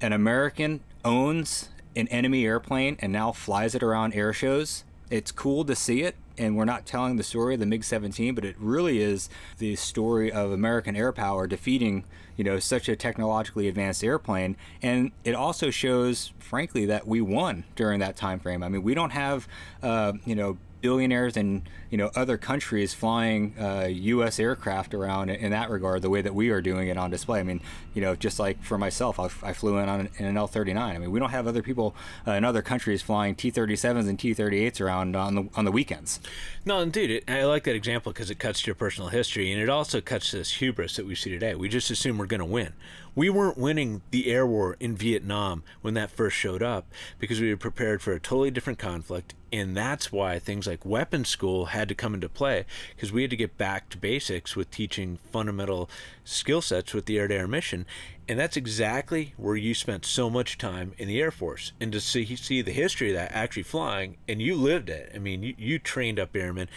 an 0.00 0.12
American 0.12 0.80
owns 1.04 1.70
an 1.94 2.08
enemy 2.08 2.44
airplane 2.44 2.96
and 3.00 3.12
now 3.12 3.32
flies 3.32 3.74
it 3.74 3.82
around 3.82 4.12
air 4.12 4.32
shows, 4.32 4.84
it's 5.10 5.32
cool 5.32 5.64
to 5.64 5.74
see 5.74 6.02
it. 6.02 6.16
And 6.38 6.54
we're 6.54 6.66
not 6.66 6.84
telling 6.84 7.16
the 7.16 7.22
story 7.22 7.54
of 7.54 7.60
the 7.60 7.66
MiG 7.66 7.82
17, 7.82 8.34
but 8.34 8.44
it 8.44 8.56
really 8.58 9.00
is 9.00 9.30
the 9.56 9.74
story 9.76 10.30
of 10.30 10.52
American 10.52 10.94
air 10.94 11.10
power 11.10 11.46
defeating, 11.46 12.04
you 12.36 12.44
know, 12.44 12.58
such 12.58 12.90
a 12.90 12.96
technologically 12.96 13.68
advanced 13.68 14.04
airplane. 14.04 14.54
And 14.82 15.12
it 15.24 15.34
also 15.34 15.70
shows, 15.70 16.34
frankly, 16.38 16.84
that 16.86 17.06
we 17.06 17.22
won 17.22 17.64
during 17.74 18.00
that 18.00 18.16
time 18.16 18.38
frame. 18.38 18.62
I 18.62 18.68
mean, 18.68 18.82
we 18.82 18.92
don't 18.92 19.12
have, 19.12 19.48
uh, 19.82 20.12
you 20.26 20.34
know, 20.34 20.58
billionaires 20.80 21.36
and 21.36 21.62
you 21.90 21.98
know 21.98 22.10
other 22.14 22.36
countries 22.36 22.94
flying 22.94 23.54
uh, 23.58 23.86
U.S. 23.90 24.38
aircraft 24.38 24.94
around 24.94 25.30
in 25.30 25.50
that 25.50 25.70
regard, 25.70 26.02
the 26.02 26.10
way 26.10 26.22
that 26.22 26.34
we 26.34 26.50
are 26.50 26.60
doing 26.60 26.88
it 26.88 26.96
on 26.96 27.10
display. 27.10 27.40
I 27.40 27.42
mean, 27.42 27.60
you 27.94 28.02
know, 28.02 28.14
just 28.14 28.38
like 28.38 28.62
for 28.62 28.78
myself, 28.78 29.18
I, 29.18 29.24
I 29.42 29.52
flew 29.52 29.78
in 29.78 29.88
on 29.88 30.08
an 30.18 30.36
L-39. 30.36 30.76
I 30.78 30.98
mean, 30.98 31.10
we 31.10 31.18
don't 31.18 31.30
have 31.30 31.46
other 31.46 31.62
people 31.62 31.94
uh, 32.26 32.32
in 32.32 32.44
other 32.44 32.62
countries 32.62 33.02
flying 33.02 33.34
T-37s 33.34 34.08
and 34.08 34.18
T-38s 34.18 34.80
around 34.80 35.16
on 35.16 35.34
the 35.34 35.48
on 35.54 35.64
the 35.64 35.72
weekends. 35.72 36.20
No, 36.64 36.80
indeed, 36.80 37.10
it, 37.10 37.30
I 37.30 37.44
like 37.44 37.64
that 37.64 37.76
example 37.76 38.12
because 38.12 38.30
it 38.30 38.38
cuts 38.38 38.62
to 38.62 38.66
your 38.66 38.74
personal 38.74 39.10
history, 39.10 39.52
and 39.52 39.60
it 39.60 39.68
also 39.68 40.00
cuts 40.00 40.30
to 40.30 40.38
this 40.38 40.52
hubris 40.52 40.96
that 40.96 41.06
we 41.06 41.14
see 41.14 41.30
today. 41.30 41.54
We 41.54 41.68
just 41.68 41.90
assume 41.90 42.18
we're 42.18 42.26
going 42.26 42.40
to 42.40 42.44
win. 42.46 42.72
We 43.16 43.30
weren't 43.30 43.56
winning 43.56 44.02
the 44.10 44.30
air 44.30 44.46
war 44.46 44.76
in 44.78 44.94
Vietnam 44.94 45.62
when 45.80 45.94
that 45.94 46.10
first 46.10 46.36
showed 46.36 46.62
up 46.62 46.86
because 47.18 47.40
we 47.40 47.48
were 47.48 47.56
prepared 47.56 48.02
for 48.02 48.12
a 48.12 48.20
totally 48.20 48.50
different 48.50 48.78
conflict, 48.78 49.34
and 49.50 49.74
that's 49.74 50.12
why 50.12 50.38
things 50.38 50.66
like 50.66 50.84
weapons 50.84 51.30
school 51.30 51.66
had 51.66 51.88
to 51.88 51.94
come 51.94 52.12
into 52.12 52.28
play 52.28 52.66
because 52.94 53.12
we 53.12 53.22
had 53.22 53.30
to 53.30 53.36
get 53.36 53.56
back 53.56 53.88
to 53.88 53.96
basics 53.96 54.54
with 54.54 54.70
teaching 54.70 55.18
fundamental 55.32 55.88
skill 56.24 56.60
sets 56.60 56.92
with 56.92 57.06
the 57.06 57.18
air-to-air 57.18 57.48
mission 57.48 57.86
and 58.28 58.38
that's 58.38 58.56
exactly 58.56 59.34
where 59.36 59.56
you 59.56 59.72
spent 59.72 60.04
so 60.04 60.28
much 60.28 60.58
time 60.58 60.92
in 60.98 61.06
the 61.06 61.20
air 61.20 61.30
force. 61.30 61.72
And 61.80 61.92
to 61.92 62.00
see 62.00 62.34
see 62.36 62.60
the 62.60 62.72
history 62.72 63.10
of 63.10 63.16
that 63.16 63.32
actually 63.32 63.62
flying 63.62 64.16
and 64.26 64.42
you 64.42 64.56
lived 64.56 64.88
it. 64.88 65.12
I 65.14 65.18
mean 65.18 65.42
you, 65.42 65.54
you 65.56 65.78
trained 65.78 66.18
up 66.18 66.34
airmen 66.34 66.68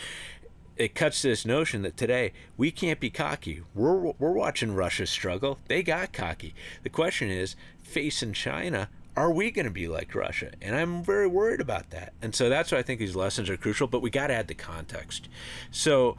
it 0.80 0.96
cuts 0.96 1.22
this 1.22 1.46
notion 1.46 1.82
that 1.82 1.98
today 1.98 2.32
we 2.56 2.72
can't 2.72 3.02
be 3.02 3.10
cocky. 3.10 3.62
We're, 3.76 4.14
we're 4.18 4.32
watching 4.32 4.74
Russia 4.74 5.06
struggle. 5.06 5.60
They 5.68 5.84
got 5.84 6.14
cocky. 6.14 6.56
The 6.84 6.90
question 6.90 7.30
is, 7.30 7.58
facing 7.84 8.32
China, 8.32 8.90
are 9.18 9.30
we 9.30 9.52
going 9.52 9.66
to 9.66 9.72
be 9.72 9.90
like 9.90 10.16
Russia? 10.16 10.52
And 10.62 10.78
I'm 10.78 11.04
very 11.04 11.28
worried 11.28 11.60
about 11.60 11.90
that. 11.90 12.14
And 12.22 12.34
so 12.34 12.48
that's 12.48 12.72
why 12.72 12.78
I 12.78 12.82
think 12.82 13.00
these 13.00 13.16
lessons 13.16 13.50
are 13.50 13.58
crucial, 13.58 13.88
but 13.88 14.02
we 14.02 14.10
got 14.10 14.28
to 14.28 14.34
add 14.34 14.48
the 14.48 14.56
context. 14.56 15.28
So, 15.70 16.16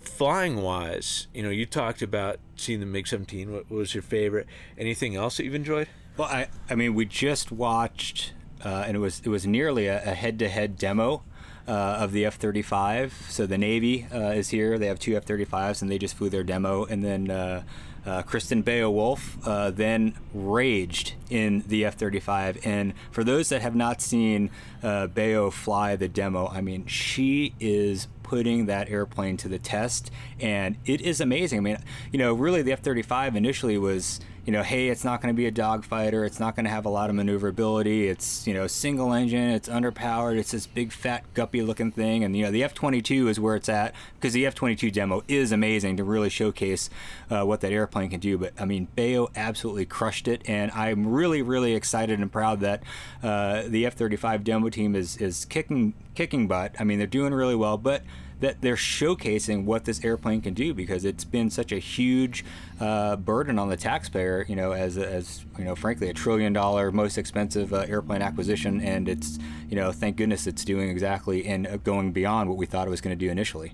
flying 0.00 0.62
wise, 0.62 1.26
you 1.34 1.42
know, 1.42 1.50
you 1.50 1.66
talked 1.66 2.00
about 2.00 2.38
seeing 2.54 2.78
the 2.78 2.86
MiG 2.86 3.08
17. 3.08 3.52
What 3.52 3.68
was 3.68 3.94
your 3.94 4.02
favorite? 4.02 4.46
Anything 4.78 5.16
else 5.16 5.38
that 5.38 5.44
you've 5.44 5.56
enjoyed? 5.56 5.88
Well, 6.16 6.28
I, 6.28 6.46
I 6.70 6.76
mean, 6.76 6.94
we 6.94 7.04
just 7.04 7.50
watched, 7.50 8.32
uh, 8.64 8.84
and 8.86 8.96
it 8.96 9.00
was 9.00 9.20
it 9.24 9.28
was 9.28 9.44
nearly 9.44 9.88
a 9.88 9.98
head 9.98 10.38
to 10.38 10.48
head 10.48 10.78
demo 10.78 11.24
uh, 11.66 11.70
of 11.70 12.12
the 12.12 12.24
F 12.24 12.36
35. 12.36 13.26
So 13.28 13.46
the 13.46 13.58
Navy 13.58 14.06
uh, 14.12 14.30
is 14.30 14.50
here. 14.50 14.78
They 14.78 14.86
have 14.86 14.98
two 14.98 15.16
F 15.16 15.24
35s, 15.24 15.82
and 15.82 15.90
they 15.90 15.98
just 15.98 16.16
flew 16.16 16.28
their 16.28 16.44
demo. 16.44 16.84
And 16.84 17.02
then 17.04 17.30
uh, 17.30 17.62
uh 18.06 18.22
Kristin 18.22 18.62
Beo 18.62 18.92
Wolfe 18.92 19.38
uh, 19.46 19.70
then 19.70 20.14
raged 20.34 21.14
in 21.30 21.64
the 21.66 21.84
F 21.84 21.94
35. 21.94 22.58
And 22.64 22.92
for 23.10 23.24
those 23.24 23.48
that 23.48 23.62
have 23.62 23.74
not 23.74 24.00
seen 24.00 24.50
uh, 24.82 25.08
Beo 25.08 25.52
fly 25.52 25.96
the 25.96 26.08
demo, 26.08 26.48
I 26.48 26.60
mean, 26.60 26.86
she 26.86 27.54
is 27.60 28.08
putting 28.22 28.66
that 28.66 28.88
airplane 28.88 29.36
to 29.36 29.48
the 29.48 29.58
test, 29.58 30.10
and 30.40 30.76
it 30.84 31.00
is 31.00 31.20
amazing. 31.20 31.58
I 31.58 31.62
mean, 31.62 31.78
you 32.10 32.18
know, 32.18 32.34
really, 32.34 32.62
the 32.62 32.72
F 32.72 32.80
35 32.80 33.36
initially 33.36 33.78
was 33.78 34.20
you 34.46 34.52
know, 34.52 34.62
hey, 34.62 34.88
it's 34.88 35.04
not 35.04 35.22
going 35.22 35.34
to 35.34 35.36
be 35.36 35.46
a 35.46 35.52
dogfighter. 35.52 36.26
It's 36.26 36.38
not 36.38 36.54
going 36.54 36.64
to 36.64 36.70
have 36.70 36.84
a 36.84 36.90
lot 36.90 37.08
of 37.08 37.16
maneuverability. 37.16 38.08
It's, 38.08 38.46
you 38.46 38.52
know, 38.54 38.66
single 38.66 39.12
engine. 39.12 39.50
It's 39.50 39.68
underpowered. 39.68 40.36
It's 40.38 40.50
this 40.50 40.66
big, 40.66 40.92
fat, 40.92 41.24
guppy 41.34 41.62
looking 41.62 41.90
thing. 41.90 42.24
And, 42.24 42.36
you 42.36 42.44
know, 42.44 42.50
the 42.50 42.62
F 42.62 42.74
22 42.74 43.28
is 43.28 43.40
where 43.40 43.56
it's 43.56 43.68
at 43.68 43.94
because 44.16 44.34
the 44.34 44.44
F 44.46 44.54
22 44.54 44.90
demo 44.90 45.22
is 45.28 45.50
amazing 45.50 45.96
to 45.96 46.04
really 46.04 46.28
showcase 46.28 46.90
uh, 47.30 47.44
what 47.44 47.60
that 47.62 47.72
airplane 47.72 48.10
can 48.10 48.20
do. 48.20 48.36
But 48.36 48.52
I 48.58 48.64
mean, 48.64 48.88
Beo 48.96 49.28
absolutely 49.34 49.86
crushed 49.86 50.28
it, 50.28 50.42
and 50.46 50.70
I'm 50.72 51.06
really, 51.06 51.42
really 51.42 51.74
excited 51.74 52.20
and 52.20 52.30
proud 52.30 52.60
that 52.60 52.82
uh, 53.22 53.62
the 53.66 53.86
F-35 53.86 54.44
demo 54.44 54.68
team 54.68 54.94
is 54.94 55.16
is 55.16 55.44
kicking 55.44 55.94
kicking 56.14 56.46
butt. 56.46 56.74
I 56.78 56.84
mean, 56.84 56.98
they're 56.98 57.06
doing 57.06 57.32
really 57.32 57.54
well, 57.54 57.78
but 57.78 58.02
that 58.44 58.60
they're 58.60 58.76
showcasing 58.76 59.64
what 59.64 59.86
this 59.86 60.04
airplane 60.04 60.42
can 60.42 60.52
do 60.52 60.74
because 60.74 61.06
it's 61.06 61.24
been 61.24 61.48
such 61.48 61.72
a 61.72 61.78
huge 61.78 62.44
uh, 62.78 63.16
burden 63.16 63.58
on 63.58 63.70
the 63.70 63.76
taxpayer. 63.76 64.44
You 64.46 64.54
know, 64.54 64.72
as 64.72 64.98
as 64.98 65.44
you 65.58 65.64
know, 65.64 65.74
frankly, 65.74 66.10
a 66.10 66.12
trillion 66.12 66.52
dollar 66.52 66.92
most 66.92 67.16
expensive 67.16 67.72
uh, 67.72 67.86
airplane 67.88 68.20
acquisition, 68.20 68.82
and 68.82 69.08
it's 69.08 69.38
you 69.70 69.76
know, 69.76 69.92
thank 69.92 70.16
goodness 70.16 70.46
it's 70.46 70.64
doing 70.64 70.90
exactly 70.90 71.46
and 71.46 71.66
uh, 71.66 71.78
going 71.78 72.12
beyond 72.12 72.50
what 72.50 72.58
we 72.58 72.66
thought 72.66 72.86
it 72.86 72.90
was 72.90 73.00
going 73.00 73.18
to 73.18 73.24
do 73.26 73.30
initially. 73.30 73.72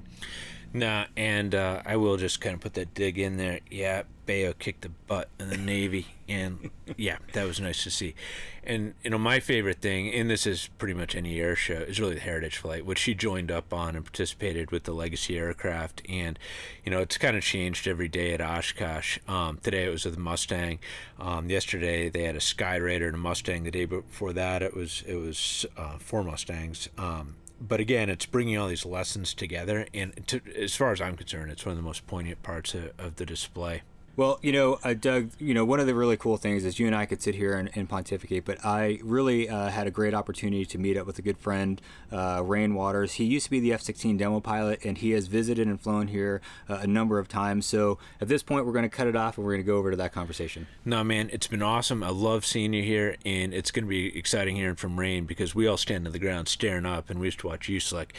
Nah, 0.72 1.06
and 1.16 1.54
uh, 1.54 1.82
I 1.84 1.96
will 1.96 2.16
just 2.16 2.40
kind 2.40 2.54
of 2.54 2.60
put 2.60 2.74
that 2.74 2.94
dig 2.94 3.18
in 3.18 3.36
there. 3.38 3.58
Yeah, 3.70 4.04
Beo 4.24 4.56
kicked 4.56 4.82
the 4.82 4.88
butt 4.88 5.28
in 5.40 5.50
the 5.50 5.56
Navy, 5.56 6.06
and 6.28 6.70
yeah, 6.96 7.18
that 7.32 7.44
was 7.44 7.58
nice 7.58 7.82
to 7.82 7.90
see. 7.90 8.14
And 8.62 8.94
you 9.02 9.10
know, 9.10 9.18
my 9.18 9.40
favorite 9.40 9.80
thing, 9.80 10.12
and 10.14 10.30
this 10.30 10.46
is 10.46 10.68
pretty 10.78 10.94
much 10.94 11.16
any 11.16 11.40
air 11.40 11.56
show, 11.56 11.74
is 11.74 11.98
really 11.98 12.14
the 12.14 12.20
Heritage 12.20 12.58
Flight, 12.58 12.86
which 12.86 13.00
she 13.00 13.14
joined 13.14 13.50
up 13.50 13.74
on 13.74 13.96
and 13.96 14.04
participated 14.04 14.70
with 14.70 14.84
the 14.84 14.92
Legacy 14.92 15.36
aircraft. 15.36 16.02
And 16.08 16.38
you 16.84 16.92
know, 16.92 17.00
it's 17.00 17.18
kind 17.18 17.36
of 17.36 17.42
changed 17.42 17.88
every 17.88 18.08
day 18.08 18.32
at 18.32 18.40
Oshkosh. 18.40 19.18
Um, 19.26 19.58
today 19.60 19.86
it 19.86 19.90
was 19.90 20.04
with 20.04 20.16
a 20.16 20.20
Mustang. 20.20 20.78
Um, 21.18 21.50
yesterday 21.50 22.08
they 22.08 22.22
had 22.22 22.36
a 22.36 22.40
Skyraider 22.40 23.06
and 23.06 23.16
a 23.16 23.18
Mustang. 23.18 23.64
The 23.64 23.72
day 23.72 23.86
before 23.86 24.32
that 24.34 24.62
it 24.62 24.76
was 24.76 25.02
it 25.04 25.16
was 25.16 25.66
uh, 25.76 25.98
four 25.98 26.22
Mustangs. 26.22 26.88
Um, 26.96 27.34
but 27.60 27.80
again, 27.80 28.08
it's 28.08 28.26
bringing 28.26 28.56
all 28.56 28.68
these 28.68 28.86
lessons 28.86 29.34
together, 29.34 29.86
and 29.92 30.26
to, 30.28 30.40
as 30.56 30.74
far 30.74 30.92
as 30.92 31.00
I'm 31.00 31.16
concerned, 31.16 31.50
it's 31.50 31.66
one 31.66 31.72
of 31.72 31.76
the 31.76 31.82
most 31.82 32.06
poignant 32.06 32.42
parts 32.42 32.74
of, 32.74 32.92
of 32.98 33.16
the 33.16 33.26
display. 33.26 33.82
Well, 34.20 34.38
you 34.42 34.52
know, 34.52 34.78
uh, 34.84 34.92
Doug, 34.92 35.30
you 35.38 35.54
know, 35.54 35.64
one 35.64 35.80
of 35.80 35.86
the 35.86 35.94
really 35.94 36.18
cool 36.18 36.36
things 36.36 36.66
is 36.66 36.78
you 36.78 36.86
and 36.86 36.94
I 36.94 37.06
could 37.06 37.22
sit 37.22 37.34
here 37.34 37.54
and, 37.54 37.70
and 37.74 37.88
pontificate, 37.88 38.44
but 38.44 38.62
I 38.62 39.00
really 39.02 39.48
uh, 39.48 39.70
had 39.70 39.86
a 39.86 39.90
great 39.90 40.12
opportunity 40.12 40.66
to 40.66 40.76
meet 40.76 40.98
up 40.98 41.06
with 41.06 41.18
a 41.18 41.22
good 41.22 41.38
friend, 41.38 41.80
uh, 42.12 42.42
Rain 42.44 42.74
Waters. 42.74 43.14
He 43.14 43.24
used 43.24 43.46
to 43.46 43.50
be 43.50 43.60
the 43.60 43.72
F 43.72 43.80
16 43.80 44.18
demo 44.18 44.40
pilot, 44.40 44.84
and 44.84 44.98
he 44.98 45.12
has 45.12 45.26
visited 45.26 45.66
and 45.66 45.80
flown 45.80 46.08
here 46.08 46.42
uh, 46.68 46.80
a 46.82 46.86
number 46.86 47.18
of 47.18 47.28
times. 47.28 47.64
So 47.64 47.96
at 48.20 48.28
this 48.28 48.42
point, 48.42 48.66
we're 48.66 48.74
going 48.74 48.82
to 48.82 48.90
cut 48.90 49.06
it 49.06 49.16
off 49.16 49.38
and 49.38 49.46
we're 49.46 49.52
going 49.52 49.64
to 49.64 49.66
go 49.66 49.78
over 49.78 49.90
to 49.90 49.96
that 49.96 50.12
conversation. 50.12 50.66
No, 50.84 51.02
man, 51.02 51.30
it's 51.32 51.46
been 51.46 51.62
awesome. 51.62 52.02
I 52.02 52.10
love 52.10 52.44
seeing 52.44 52.74
you 52.74 52.82
here, 52.82 53.16
and 53.24 53.54
it's 53.54 53.70
going 53.70 53.86
to 53.86 53.88
be 53.88 54.14
exciting 54.18 54.54
hearing 54.54 54.76
from 54.76 55.00
Rain 55.00 55.24
because 55.24 55.54
we 55.54 55.66
all 55.66 55.78
stand 55.78 56.06
on 56.06 56.12
the 56.12 56.18
ground 56.18 56.48
staring 56.48 56.84
up, 56.84 57.08
and 57.08 57.20
we 57.20 57.28
used 57.28 57.40
to 57.40 57.46
watch 57.46 57.70
you 57.70 57.80
slick. 57.80 58.12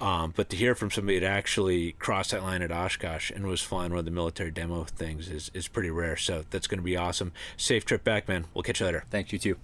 Um, 0.00 0.32
but 0.36 0.50
to 0.50 0.56
hear 0.56 0.76
from 0.76 0.92
somebody 0.92 1.18
that 1.18 1.26
actually 1.26 1.96
crossed 1.98 2.30
that 2.30 2.44
line 2.44 2.62
at 2.62 2.70
Oshkosh 2.70 3.32
and 3.32 3.44
was 3.44 3.60
flying 3.60 3.90
one 3.90 3.98
of 3.98 4.04
the 4.04 4.12
military 4.12 4.52
demo 4.52 4.84
things 4.84 5.28
is, 5.28 5.47
is 5.54 5.68
pretty 5.68 5.90
rare. 5.90 6.16
So 6.16 6.44
that's 6.50 6.66
going 6.66 6.78
to 6.78 6.84
be 6.84 6.96
awesome. 6.96 7.32
Safe 7.56 7.84
trip 7.84 8.04
back, 8.04 8.28
man. 8.28 8.46
We'll 8.54 8.62
catch 8.62 8.80
you 8.80 8.86
later. 8.86 9.04
Thanks, 9.10 9.32
you 9.32 9.38
too. 9.38 9.56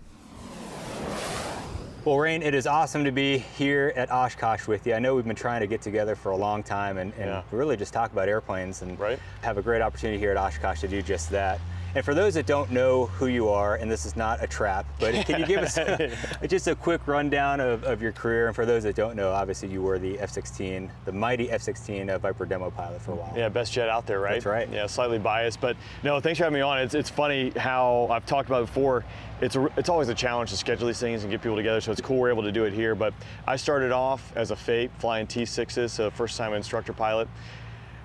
Well, 2.05 2.19
Rain, 2.19 2.43
it 2.43 2.55
is 2.55 2.67
awesome 2.67 3.05
to 3.05 3.13
be 3.13 3.39
here 3.39 3.91
at 3.97 4.11
Oshkosh 4.13 4.67
with 4.67 4.87
you. 4.87 4.93
I 4.93 4.99
know 4.99 5.15
we've 5.15 5.25
been 5.25 5.35
trying 5.35 5.61
to 5.63 5.67
get 5.67 5.81
together 5.81 6.15
for 6.15 6.33
a 6.33 6.37
long 6.37 6.63
time 6.63 6.99
and, 6.99 7.15
and 7.15 7.27
Yeah. 7.31 7.43
really 7.51 7.79
just 7.79 7.95
talk 7.95 8.13
about 8.13 8.29
airplanes 8.29 8.83
and 8.83 8.99
Right. 9.01 9.19
have 9.41 9.57
a 9.57 9.63
great 9.63 9.81
opportunity 9.81 10.19
here 10.19 10.31
at 10.31 10.37
Oshkosh 10.37 10.81
to 10.83 10.89
do 10.89 11.01
just 11.01 11.31
that. 11.31 11.61
And 11.95 12.05
for 12.05 12.13
those 12.13 12.35
that 12.35 12.47
don't 12.47 12.73
know 12.73 13.07
who 13.07 13.27
you 13.27 13.49
are, 13.49 13.77
and 13.77 13.89
this 13.89 14.05
is 14.05 14.17
not 14.17 14.43
a 14.43 14.49
trap, 14.49 14.85
but 14.99 15.15
can 15.27 15.39
you 15.39 15.47
give 15.47 15.61
us 15.61 15.79
just 16.49 16.67
a 16.67 16.75
quick 16.75 17.07
rundown 17.07 17.61
of, 17.61 17.85
of 17.85 18.03
your 18.03 18.11
career? 18.11 18.49
And 18.49 18.57
for 18.57 18.67
those 18.67 18.83
that 18.83 18.97
don't 18.97 19.15
know, 19.15 19.31
obviously 19.31 19.69
you 19.69 19.81
were 19.81 19.99
the 20.01 20.19
F-16, 20.19 20.91
the 21.05 21.13
mighty 21.13 21.51
F-16 21.53 22.11
uh, 22.11 22.19
Viper 22.19 22.47
demo 22.47 22.71
pilot 22.71 23.01
for 23.01 23.13
a 23.13 23.15
while. 23.15 23.33
Yeah, 23.37 23.49
best 23.49 23.73
jet 23.73 23.89
out 23.89 24.07
there, 24.07 24.19
right? 24.19 24.35
That's 24.35 24.47
right. 24.47 24.69
Yeah, 24.71 24.87
slightly 24.87 25.19
biased, 25.19 25.61
but 25.61 25.77
no, 26.03 26.19
thanks 26.19 26.39
for 26.39 26.45
having 26.45 26.57
me 26.57 26.63
on. 26.63 26.81
It's, 26.81 26.95
it's 26.95 27.11
funny 27.11 27.51
how 27.51 28.09
I've 28.11 28.27
talked 28.27 28.49
about 28.49 28.65
it 28.65 28.67
before. 28.67 29.05
It's 29.41 29.55
a, 29.55 29.69
it's 29.77 29.89
always 29.89 30.09
a 30.09 30.15
challenge 30.15 30.51
to 30.51 30.57
schedule 30.57 30.89
these 30.89 30.99
things 30.99 31.23
and 31.23 31.31
get 31.31 31.43
people 31.43 31.57
together, 31.57 31.81
so 31.81 31.93
it's 31.93 32.01
cool 32.01 32.19
we're 32.19 32.31
able 32.31 32.43
to 32.43 32.53
do 32.53 32.65
it 32.65 32.73
here. 32.73 32.97
But 32.97 33.15
I 33.47 33.55
started 33.55 33.93
off 33.93 34.33
as 34.35 34.51
a 34.51 34.57
FAIP 34.57 34.91
flying 34.99 35.27
T6s, 35.29 35.91
so 35.91 36.11
first 36.11 36.37
time 36.37 36.55
instructor 36.55 36.93
pilot. 36.93 37.29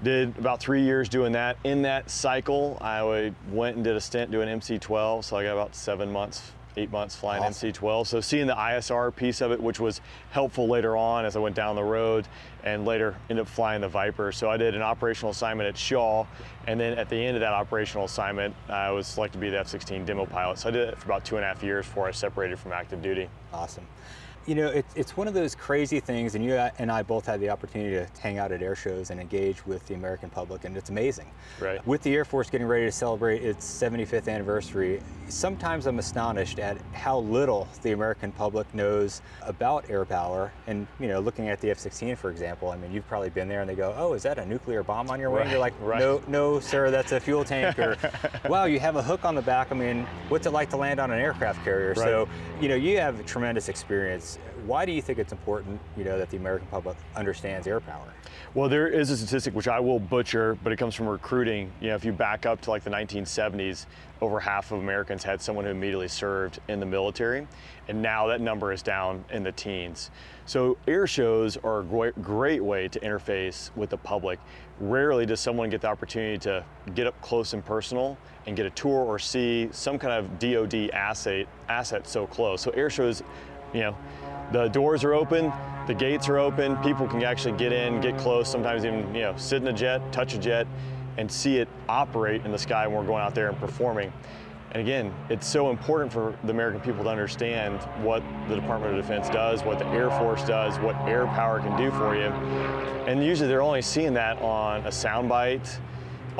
Did 0.01 0.37
about 0.37 0.61
three 0.61 0.83
years 0.83 1.09
doing 1.09 1.33
that. 1.33 1.57
In 1.65 1.81
that 1.81 2.09
cycle, 2.09 2.77
I 2.79 3.33
went 3.51 3.75
and 3.75 3.83
did 3.83 3.95
a 3.97 4.01
stint 4.01 4.31
doing 4.31 4.47
MC12, 4.47 5.25
so 5.25 5.35
I 5.35 5.43
got 5.43 5.53
about 5.53 5.75
seven 5.75 6.09
months, 6.09 6.53
eight 6.77 6.89
months 6.89 7.17
flying 7.17 7.43
Awesome. 7.43 7.71
MC12. 7.71 8.07
So 8.07 8.21
seeing 8.21 8.47
the 8.47 8.55
ISR 8.55 9.13
piece 9.13 9.41
of 9.41 9.51
it, 9.51 9.59
which 9.59 9.77
was 9.81 9.99
helpful 10.31 10.69
later 10.69 10.95
on 10.95 11.25
as 11.25 11.35
I 11.35 11.39
went 11.39 11.53
down 11.53 11.75
the 11.75 11.83
road, 11.83 12.29
and 12.63 12.85
later 12.85 13.17
ended 13.29 13.41
up 13.41 13.49
flying 13.49 13.81
the 13.81 13.89
Viper. 13.89 14.31
So 14.31 14.49
I 14.49 14.55
did 14.55 14.73
an 14.73 14.81
operational 14.81 15.31
assignment 15.31 15.67
at 15.67 15.77
Shaw, 15.77 16.25
and 16.65 16.79
then 16.79 16.97
at 16.97 17.09
the 17.09 17.17
end 17.17 17.35
of 17.35 17.41
that 17.41 17.53
operational 17.53 18.05
assignment, 18.05 18.55
I 18.69 18.91
was 18.91 19.05
selected 19.05 19.39
to 19.39 19.41
be 19.41 19.49
the 19.49 19.59
F-16 19.59 20.05
demo 20.05 20.25
pilot. 20.25 20.59
So 20.59 20.69
I 20.69 20.71
did 20.71 20.87
it 20.87 20.97
for 20.97 21.07
about 21.07 21.25
two 21.25 21.35
and 21.35 21.43
a 21.43 21.47
half 21.49 21.61
years 21.61 21.85
before 21.85 22.07
I 22.07 22.11
separated 22.11 22.57
from 22.57 22.71
active 22.71 23.01
duty. 23.01 23.27
Awesome. 23.51 23.85
You 24.45 24.55
know, 24.55 24.67
it, 24.67 24.85
it's 24.95 25.15
one 25.15 25.27
of 25.27 25.33
those 25.33 25.53
crazy 25.53 25.99
things, 25.99 26.35
and 26.35 26.43
you 26.43 26.53
and 26.55 26.91
I 26.91 27.03
both 27.03 27.25
had 27.25 27.39
the 27.39 27.49
opportunity 27.49 27.91
to 27.91 28.07
hang 28.19 28.37
out 28.37 28.51
at 28.51 28.61
air 28.63 28.75
shows 28.75 29.11
and 29.11 29.19
engage 29.19 29.65
with 29.65 29.85
the 29.85 29.93
American 29.93 30.29
public, 30.29 30.65
and 30.65 30.75
it's 30.75 30.89
amazing. 30.89 31.27
Right. 31.59 31.85
With 31.85 32.01
the 32.01 32.15
Air 32.15 32.25
Force 32.25 32.49
getting 32.49 32.67
ready 32.67 32.85
to 32.85 32.91
celebrate 32.91 33.43
its 33.43 33.65
75th 33.65 34.27
anniversary, 34.27 35.01
sometimes 35.27 35.85
I'm 35.85 35.99
astonished 35.99 36.59
at 36.59 36.77
how 36.93 37.19
little 37.19 37.67
the 37.81 37.91
American 37.91 38.31
public 38.31 38.73
knows 38.73 39.21
about 39.43 39.89
air 39.89 40.05
power. 40.05 40.51
And, 40.67 40.87
you 40.99 41.07
know, 41.07 41.19
looking 41.19 41.49
at 41.49 41.61
the 41.61 41.69
F 41.71 41.77
16, 41.77 42.15
for 42.15 42.31
example, 42.31 42.69
I 42.69 42.77
mean, 42.77 42.91
you've 42.91 43.07
probably 43.07 43.29
been 43.29 43.47
there 43.47 43.61
and 43.61 43.69
they 43.69 43.75
go, 43.75 43.93
oh, 43.97 44.13
is 44.13 44.23
that 44.23 44.39
a 44.39 44.45
nuclear 44.45 44.83
bomb 44.83 45.09
on 45.09 45.19
your 45.19 45.29
wing? 45.29 45.41
Right, 45.41 45.51
You're 45.51 45.59
like, 45.59 45.73
right. 45.81 45.99
no, 45.99 46.21
no, 46.27 46.59
sir, 46.59 46.89
that's 46.89 47.11
a 47.11 47.19
fuel 47.19 47.43
tank. 47.43 47.77
Or, 47.77 47.97
wow, 48.49 48.65
you 48.65 48.79
have 48.79 48.95
a 48.95 49.03
hook 49.03 49.25
on 49.25 49.35
the 49.35 49.41
back. 49.41 49.71
I 49.71 49.75
mean, 49.75 50.05
what's 50.29 50.47
it 50.47 50.51
like 50.51 50.69
to 50.71 50.77
land 50.77 50.99
on 50.99 51.11
an 51.11 51.19
aircraft 51.19 51.63
carrier? 51.63 51.89
Right. 51.89 51.97
So, 51.97 52.27
you 52.59 52.67
know, 52.67 52.75
you 52.75 52.97
have 52.97 53.25
tremendous 53.25 53.69
experience. 53.69 54.38
Why 54.65 54.85
do 54.85 54.91
you 54.91 55.01
think 55.01 55.19
it's 55.19 55.31
important, 55.31 55.79
you 55.97 56.03
know, 56.03 56.17
that 56.17 56.29
the 56.29 56.37
American 56.37 56.67
public 56.67 56.97
understands 57.15 57.67
air 57.67 57.79
power? 57.79 58.13
Well, 58.53 58.67
there 58.67 58.87
is 58.87 59.11
a 59.11 59.17
statistic 59.17 59.53
which 59.53 59.67
I 59.67 59.79
will 59.79 59.99
butcher, 59.99 60.57
but 60.63 60.73
it 60.73 60.77
comes 60.77 60.95
from 60.95 61.07
recruiting. 61.07 61.71
You 61.81 61.89
know, 61.89 61.95
if 61.95 62.03
you 62.03 62.11
back 62.11 62.45
up 62.45 62.61
to 62.61 62.69
like 62.71 62.83
the 62.83 62.89
1970s, 62.89 63.85
over 64.21 64.39
half 64.39 64.71
of 64.71 64.79
Americans 64.79 65.23
had 65.23 65.41
someone 65.41 65.65
who 65.65 65.71
immediately 65.71 66.07
served 66.07 66.59
in 66.67 66.79
the 66.79 66.85
military, 66.85 67.47
and 67.87 68.01
now 68.01 68.27
that 68.27 68.41
number 68.41 68.73
is 68.73 68.81
down 68.81 69.23
in 69.31 69.43
the 69.43 69.51
teens. 69.51 70.11
So 70.45 70.77
air 70.87 71.07
shows 71.07 71.57
are 71.57 71.81
a 71.81 72.11
great, 72.11 72.63
way 72.63 72.87
to 72.87 72.99
interface 72.99 73.69
with 73.75 73.91
the 73.91 73.97
public. 73.97 74.39
Rarely 74.79 75.25
does 75.25 75.39
someone 75.39 75.69
get 75.69 75.81
the 75.81 75.87
opportunity 75.87 76.37
to 76.39 76.65
get 76.95 77.07
up 77.07 77.19
close 77.21 77.53
and 77.53 77.63
personal 77.63 78.17
and 78.45 78.55
get 78.55 78.65
a 78.65 78.71
tour 78.71 79.05
or 79.05 79.19
see 79.19 79.69
some 79.71 79.99
kind 79.99 80.13
of 80.13 80.39
DoD 80.39 80.89
asset 80.91 81.47
asset 81.69 82.07
so 82.07 82.25
close. 82.25 82.61
So 82.61 82.71
air 82.71 82.89
shows, 82.89 83.21
you 83.73 83.81
know, 83.81 83.95
the 84.51 84.67
doors 84.67 85.03
are 85.03 85.13
open, 85.13 85.51
the 85.87 85.93
gates 85.93 86.29
are 86.29 86.37
open, 86.37 86.75
people 86.77 87.07
can 87.07 87.23
actually 87.23 87.57
get 87.57 87.71
in, 87.71 88.01
get 88.01 88.17
close, 88.17 88.49
sometimes 88.49 88.85
even, 88.85 89.13
you 89.13 89.21
know, 89.21 89.33
sit 89.37 89.61
in 89.61 89.67
a 89.67 89.73
jet, 89.73 90.11
touch 90.11 90.33
a 90.33 90.37
jet, 90.37 90.67
and 91.17 91.31
see 91.31 91.57
it 91.57 91.67
operate 91.87 92.45
in 92.45 92.51
the 92.51 92.57
sky 92.57 92.87
when 92.87 92.97
we're 92.97 93.05
going 93.05 93.23
out 93.23 93.35
there 93.35 93.49
and 93.49 93.57
performing. 93.59 94.11
And 94.71 94.81
again, 94.81 95.11
it's 95.29 95.47
so 95.47 95.71
important 95.71 96.13
for 96.13 96.37
the 96.43 96.51
American 96.51 96.79
people 96.79 97.03
to 97.03 97.09
understand 97.09 97.79
what 98.03 98.21
the 98.47 98.55
Department 98.55 98.95
of 98.95 99.01
Defense 99.01 99.27
does, 99.29 99.63
what 99.63 99.79
the 99.79 99.87
Air 99.87 100.11
Force 100.11 100.43
does, 100.43 100.77
what 100.79 100.95
air 101.07 101.25
power 101.27 101.59
can 101.59 101.75
do 101.75 101.89
for 101.91 102.15
you. 102.15 102.27
And 103.07 103.23
usually 103.23 103.49
they're 103.49 103.63
only 103.63 103.81
seeing 103.81 104.13
that 104.13 104.39
on 104.43 104.85
a 104.85 104.89
soundbite, 104.89 105.79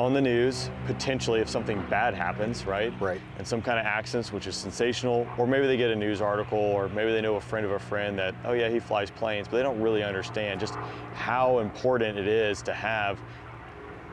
on 0.04 0.14
the 0.14 0.20
news, 0.20 0.70
potentially 0.86 1.40
if 1.40 1.48
something 1.48 1.84
bad 1.90 2.14
happens, 2.14 2.64
right? 2.64 2.92
Right. 3.00 3.20
And 3.38 3.46
some 3.46 3.60
kind 3.60 3.78
of 3.78 3.84
accidents, 3.84 4.32
which 4.32 4.46
is 4.46 4.56
sensational, 4.56 5.28
or 5.36 5.46
maybe 5.46 5.66
they 5.66 5.76
get 5.76 5.90
a 5.90 5.96
news 5.96 6.20
article, 6.22 6.58
or 6.58 6.88
maybe 6.88 7.12
they 7.12 7.20
know 7.20 7.36
a 7.36 7.40
friend 7.40 7.66
of 7.66 7.72
a 7.72 7.78
friend 7.78 8.18
that, 8.18 8.34
oh 8.44 8.52
yeah, 8.52 8.70
he 8.70 8.80
flies 8.80 9.10
planes, 9.10 9.46
but 9.46 9.58
they 9.58 9.62
don't 9.62 9.80
really 9.80 10.02
understand 10.02 10.58
just 10.58 10.74
how 11.14 11.58
important 11.58 12.18
it 12.18 12.26
is 12.26 12.62
to 12.62 12.72
have 12.72 13.20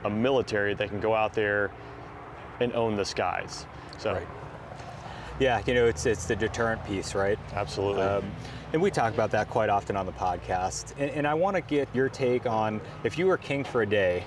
a 0.04 0.10
military 0.10 0.74
that 0.74 0.90
can 0.90 1.00
go 1.00 1.16
out 1.16 1.34
there 1.34 1.72
and 2.60 2.74
own 2.74 2.98
the 2.98 3.06
skies. 3.06 3.66
So, 3.98 4.14
Right. 4.14 4.28
Yeah, 5.40 5.62
you 5.68 5.76
know, 5.76 5.86
it's 5.86 6.08
it's 6.08 6.26
the 6.26 6.36
deterrent 6.36 6.84
piece, 6.86 7.14
right? 7.14 7.38
absolutely. 7.54 8.02
Um, 8.02 8.26
and 8.74 8.82
we 8.82 8.90
talk 8.90 9.14
about 9.14 9.30
that 9.32 9.50
quite 9.50 9.70
often 9.70 9.96
on 9.96 10.08
the 10.08 10.12
podcast. 10.12 10.94
And, 10.98 11.12
and 11.12 11.28
I 11.28 11.36
want 11.36 11.56
to 11.56 11.62
get 11.62 11.88
your 11.94 12.10
take 12.10 12.46
on 12.48 12.82
if 13.04 13.18
you 13.20 13.28
were 13.28 13.38
king 13.38 13.64
for 13.64 13.84
a 13.84 13.86
day, 13.86 14.26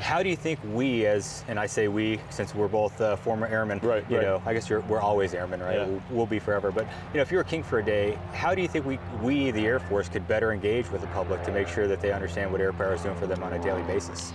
how 0.00 0.22
do 0.22 0.28
you 0.28 0.36
think 0.36 0.58
we, 0.72 1.06
as 1.06 1.44
and 1.48 1.58
I 1.58 1.66
say 1.66 1.88
we, 1.88 2.20
since 2.30 2.54
we're 2.54 2.68
both 2.68 3.00
uh, 3.00 3.16
former 3.16 3.46
airmen, 3.46 3.80
Right, 3.82 4.04
you 4.08 4.16
right. 4.16 4.24
know, 4.24 4.42
I 4.46 4.54
guess 4.54 4.68
you're, 4.68 4.80
we're 4.82 5.00
always 5.00 5.34
airmen, 5.34 5.60
right? 5.60 5.76
Yeah. 5.76 5.86
We'll, 5.86 6.02
we'll 6.10 6.26
be 6.26 6.38
forever. 6.38 6.70
But 6.70 6.84
you 7.12 7.16
know, 7.16 7.22
if 7.22 7.30
you 7.30 7.38
were 7.38 7.44
king 7.44 7.62
for 7.62 7.78
a 7.78 7.84
day, 7.84 8.18
how 8.32 8.54
do 8.54 8.62
you 8.62 8.68
think 8.68 8.84
we, 8.86 8.98
we, 9.22 9.50
the 9.50 9.66
Air 9.66 9.78
Force, 9.78 10.08
could 10.08 10.26
better 10.28 10.52
engage 10.52 10.90
with 10.90 11.00
the 11.00 11.06
public 11.08 11.42
to 11.44 11.52
make 11.52 11.68
sure 11.68 11.86
that 11.88 12.00
they 12.00 12.12
understand 12.12 12.50
what 12.52 12.60
air 12.60 12.72
power 12.72 12.94
is 12.94 13.02
doing 13.02 13.16
for 13.16 13.26
them 13.26 13.42
on 13.42 13.52
a 13.52 13.62
daily 13.62 13.82
basis? 13.82 14.32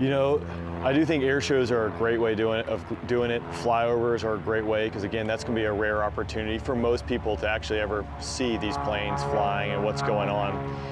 You 0.00 0.08
know, 0.08 0.40
I 0.82 0.92
do 0.92 1.04
think 1.04 1.22
air 1.22 1.40
shows 1.40 1.70
are 1.70 1.86
a 1.86 1.90
great 1.90 2.18
way 2.18 2.34
doing 2.34 2.60
it, 2.60 2.68
of 2.68 2.84
doing 3.06 3.30
it. 3.30 3.42
Flyovers 3.52 4.24
are 4.24 4.34
a 4.34 4.38
great 4.38 4.64
way 4.64 4.88
because 4.88 5.04
again, 5.04 5.26
that's 5.26 5.44
going 5.44 5.54
to 5.54 5.60
be 5.60 5.66
a 5.66 5.72
rare 5.72 6.02
opportunity 6.02 6.58
for 6.58 6.74
most 6.74 7.06
people 7.06 7.36
to 7.36 7.48
actually 7.48 7.78
ever 7.78 8.04
see 8.20 8.56
these 8.56 8.76
planes 8.78 9.22
flying 9.24 9.70
and 9.70 9.84
what's 9.84 10.02
going 10.02 10.28
on. 10.28 10.54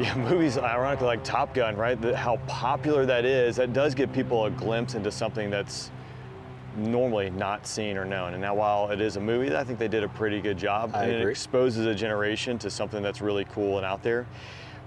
Yeah, 0.00 0.14
movies, 0.16 0.56
ironically, 0.56 1.06
like 1.06 1.22
Top 1.22 1.54
Gun, 1.54 1.76
right? 1.76 2.00
The, 2.00 2.16
how 2.16 2.36
popular 2.46 3.04
that 3.06 3.24
is, 3.24 3.56
that 3.56 3.72
does 3.72 3.94
give 3.94 4.12
people 4.12 4.46
a 4.46 4.50
glimpse 4.50 4.94
into 4.94 5.10
something 5.12 5.50
that's 5.50 5.90
normally 6.76 7.30
not 7.30 7.66
seen 7.66 7.96
or 7.96 8.04
known. 8.04 8.32
And 8.32 8.40
now, 8.40 8.54
while 8.54 8.90
it 8.90 9.00
is 9.00 9.16
a 9.16 9.20
movie, 9.20 9.54
I 9.54 9.62
think 9.62 9.78
they 9.78 9.88
did 9.88 10.02
a 10.02 10.08
pretty 10.08 10.40
good 10.40 10.56
job. 10.56 10.92
I 10.94 11.04
and 11.04 11.12
agree. 11.12 11.26
it 11.26 11.30
exposes 11.30 11.86
a 11.86 11.94
generation 11.94 12.58
to 12.58 12.70
something 12.70 13.02
that's 13.02 13.20
really 13.20 13.44
cool 13.46 13.76
and 13.76 13.86
out 13.86 14.02
there. 14.02 14.26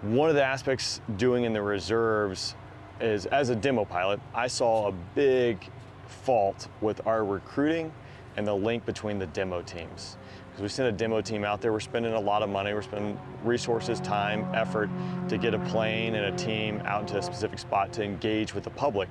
One 0.01 0.29
of 0.29 0.36
the 0.36 0.43
aspects 0.43 0.99
doing 1.17 1.43
in 1.43 1.53
the 1.53 1.62
reserves 1.62 2.56
is, 2.99 3.25
as 3.27 3.49
a 3.49 3.56
demo 3.56 3.86
pilot, 3.86 4.19
I 4.34 4.47
saw 4.47 4.88
a 4.88 4.91
big 5.15 5.69
fault 6.08 6.67
with 6.82 7.06
our 7.08 7.25
recruiting 7.25 7.91
and 8.38 8.47
the 8.47 8.53
link 8.53 8.86
between 8.86 9.19
the 9.19 9.27
demo 9.27 9.62
teams. 9.62 10.17
Because 10.49 10.62
we 10.62 10.69
send 10.69 10.89
a 10.89 10.91
demo 10.91 11.21
team 11.21 11.43
out 11.43 11.62
there, 11.62 11.71
we're 11.71 11.79
spending 11.79 12.13
a 12.13 12.19
lot 12.19 12.43
of 12.43 12.49
money, 12.49 12.73
we're 12.73 12.82
spending 12.82 13.19
resources, 13.43 13.99
time, 13.99 14.45
effort 14.53 14.89
to 15.29 15.38
get 15.38 15.53
a 15.53 15.60
plane 15.60 16.15
and 16.15 16.34
a 16.34 16.38
team 16.38 16.82
out 16.86 17.08
to 17.10 17.17
a 17.17 17.21
specific 17.23 17.60
spot 17.60 17.91
to 17.93 18.03
engage 18.03 18.53
with 18.53 18.63
the 18.63 18.69
public 18.71 19.10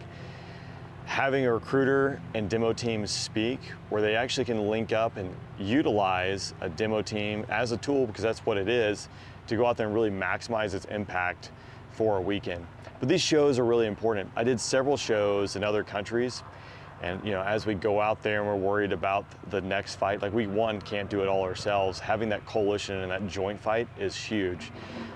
having 1.05 1.45
a 1.45 1.53
recruiter 1.53 2.21
and 2.35 2.49
demo 2.49 2.73
teams 2.73 3.11
speak 3.11 3.61
where 3.90 4.01
they 4.01 4.14
actually 4.14 4.45
can 4.45 4.68
link 4.68 4.92
up 4.92 5.16
and 5.16 5.35
utilize 5.59 6.55
a 6.61 6.68
demo 6.68 7.03
team 7.03 7.45
as 7.49 7.73
a 7.73 7.77
tool 7.79 8.07
because 8.07 8.23
that's 8.23 8.40
what 8.47 8.57
it 8.57 8.68
is 8.68 9.09
to 9.47 9.57
go 9.57 9.66
out 9.66 9.77
there 9.77 9.87
and 9.87 9.95
really 9.95 10.11
maximize 10.11 10.75
its 10.75 10.85
impact 10.87 11.51
for 11.93 12.19
a 12.19 12.21
weekend. 12.21 12.67
But 13.01 13.09
these 13.09 13.23
shows 13.23 13.59
are 13.59 13.65
really 13.65 13.87
important. 13.87 14.31
I 14.37 14.45
did 14.45 14.61
several 14.61 14.97
shows 14.97 15.57
in 15.57 15.65
other 15.65 15.83
countries 15.83 16.43
and 17.03 17.25
you 17.25 17.33
know 17.33 17.43
as 17.43 17.67
we 17.67 17.75
go 17.75 18.01
out 18.01 18.23
there 18.23 18.39
and 18.39 18.47
we're 18.47 18.55
worried 18.55 18.93
about 18.93 19.25
the 19.51 19.61
next 19.61 19.97
fight 19.97 20.23
like 20.23 20.33
we 20.33 20.47
one 20.47 20.81
can't 20.81 21.11
do 21.11 21.21
it 21.21 21.27
all 21.27 21.43
ourselves 21.43 21.99
having 21.99 22.29
that 22.29 22.47
coalition 22.47 22.99
and 22.99 23.11
that 23.11 23.27
joint 23.27 23.59
fight 23.59 23.89
is 23.99 24.15
huge 24.15 24.71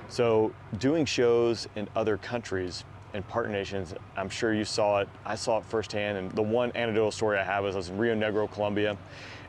so 0.09 0.53
doing 0.79 1.05
shows 1.05 1.69
in 1.77 1.89
other 1.95 2.17
countries 2.17 2.85
and 3.17 3.27
partner 3.27 3.53
nations, 3.53 3.95
I'm 4.17 4.29
sure 4.29 4.55
you 4.55 4.65
saw 4.65 5.01
it. 5.01 5.09
I 5.25 5.35
saw 5.35 5.59
it 5.59 5.65
firsthand. 5.65 6.19
And 6.19 6.31
the 6.33 6.43
one 6.43 6.71
anecdotal 6.75 7.11
story 7.11 7.39
I 7.39 7.45
have 7.45 7.65
is 7.65 7.75
I 7.75 7.79
was 7.79 7.89
in 7.89 7.99
Rionegro, 7.99 8.51
Colombia. 8.53 8.97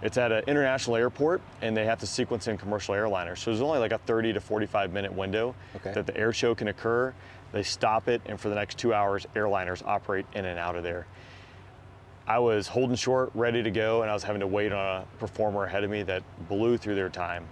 It's 0.01 0.17
at 0.17 0.31
an 0.31 0.43
international 0.47 0.95
airport, 0.95 1.41
and 1.61 1.75
they 1.75 1.85
have 1.85 1.99
to 1.99 2.07
sequence 2.07 2.47
in 2.47 2.57
commercial 2.57 2.93
airliners. 2.95 3.39
So 3.39 3.51
there's 3.51 3.61
only 3.61 3.79
like 3.79 3.91
a 3.91 3.97
30 3.99 4.33
to 4.33 4.41
45 4.41 4.91
minute 4.93 5.13
window 5.13 5.55
Okay. 5.75 5.93
that 5.93 6.05
the 6.05 6.15
air 6.15 6.31
show 6.33 6.53
can 6.55 6.67
occur. 6.67 7.13
They 7.51 7.63
stop 7.63 8.07
it, 8.07 8.21
and 8.25 8.39
for 8.39 8.49
the 8.49 8.55
next 8.55 8.77
two 8.77 8.93
hours, 8.93 9.25
airliners 9.35 9.85
operate 9.85 10.25
in 10.33 10.45
and 10.45 10.59
out 10.59 10.75
of 10.75 10.83
there. 10.83 11.07
I 12.27 12.39
was 12.39 12.67
holding 12.67 12.97
short, 12.97 13.31
ready 13.33 13.63
to 13.63 13.71
go, 13.71 14.01
and 14.01 14.11
I 14.11 14.13
was 14.13 14.23
having 14.23 14.41
to 14.41 14.47
wait 14.47 14.73
on 14.73 15.01
a 15.03 15.05
performer 15.17 15.63
ahead 15.63 15.83
of 15.83 15.89
me 15.89 16.03
that 16.03 16.23
blew 16.49 16.77
through 16.77 16.95
their 16.95 17.09
time 17.09 17.45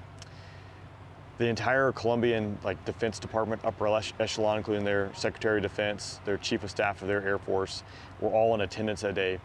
the 1.37 1.47
entire 1.47 1.91
Colombian 1.91 2.57
like 2.63 2.83
Defense 2.85 3.19
Department 3.19 3.61
upper 3.65 3.87
echelon, 4.19 4.57
including 4.57 4.85
their 4.85 5.11
Secretary 5.13 5.57
of 5.57 5.63
Defense, 5.63 6.19
their 6.25 6.37
Chief 6.37 6.63
of 6.63 6.71
Staff 6.71 7.01
of 7.01 7.07
their 7.07 7.25
Air 7.25 7.37
Force, 7.37 7.83
were 8.21 8.29
all 8.29 8.55
in 8.55 8.61
attendance 8.61 9.01
that 9.01 9.15
day. 9.15 9.39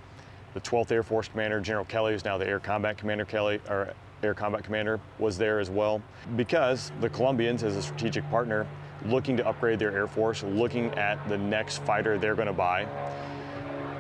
The 0.55 0.61
12th 0.61 0.91
Air 0.91 1.03
Force 1.03 1.29
Commander, 1.29 1.61
General 1.61 1.85
Kelly, 1.85 2.13
who's 2.13 2.25
now 2.25 2.37
the 2.37 2.47
Air 2.47 2.59
Combat 2.59 2.99
Commander 2.99 3.25
Kelly, 3.25 3.61
or 3.69 3.95
Air 4.23 4.35
Combat 4.35 4.65
Commander, 4.65 5.01
was 5.19 5.39
there 5.39 5.61
as 5.61 5.71
well, 5.71 6.03
because 6.37 6.91
the 7.01 7.09
Colombians, 7.09 7.63
as 7.63 7.77
a 7.77 7.83
strategic 7.83 8.29
partner, 8.31 8.67
looking 9.07 9.37
to 9.37 9.47
upgrade 9.47 9.79
their 9.79 9.93
Air 9.93 10.07
Force, 10.07 10.43
looking 10.43 10.93
at 10.95 11.17
the 11.29 11.39
next 11.39 11.83
fighter 11.83 12.19
they're 12.19 12.35
going 12.35 12.49
to 12.49 12.53
buy, 12.53 12.87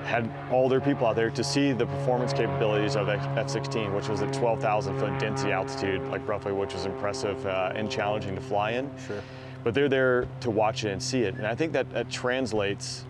had 0.04 0.28
all 0.50 0.68
their 0.68 0.80
people 0.80 1.06
out 1.06 1.14
there 1.14 1.30
to 1.30 1.44
see 1.44 1.72
the 1.72 1.86
performance 1.86 2.32
capabilities 2.32 2.96
of 2.96 3.08
F-16, 3.08 3.94
which 3.94 4.08
was 4.08 4.22
at 4.22 4.32
12,000 4.32 4.98
foot 4.98 5.18
density 5.18 5.52
altitude, 5.52 6.02
like 6.08 6.26
roughly, 6.26 6.52
which 6.52 6.74
was 6.74 6.86
impressive 6.86 7.46
uh, 7.46 7.72
and 7.74 7.90
challenging 7.90 8.34
to 8.34 8.40
fly 8.40 8.72
in. 8.72 8.90
Sure. 9.06 9.22
But 9.62 9.74
they're 9.74 9.88
there 9.88 10.26
to 10.40 10.50
watch 10.50 10.84
it 10.84 10.90
and 10.90 11.02
see 11.02 11.22
it, 11.22 11.34
and 11.34 11.46
I 11.46 11.54
think 11.54 11.72
that 11.74 11.90
that 11.90 12.10
translates 12.10 13.04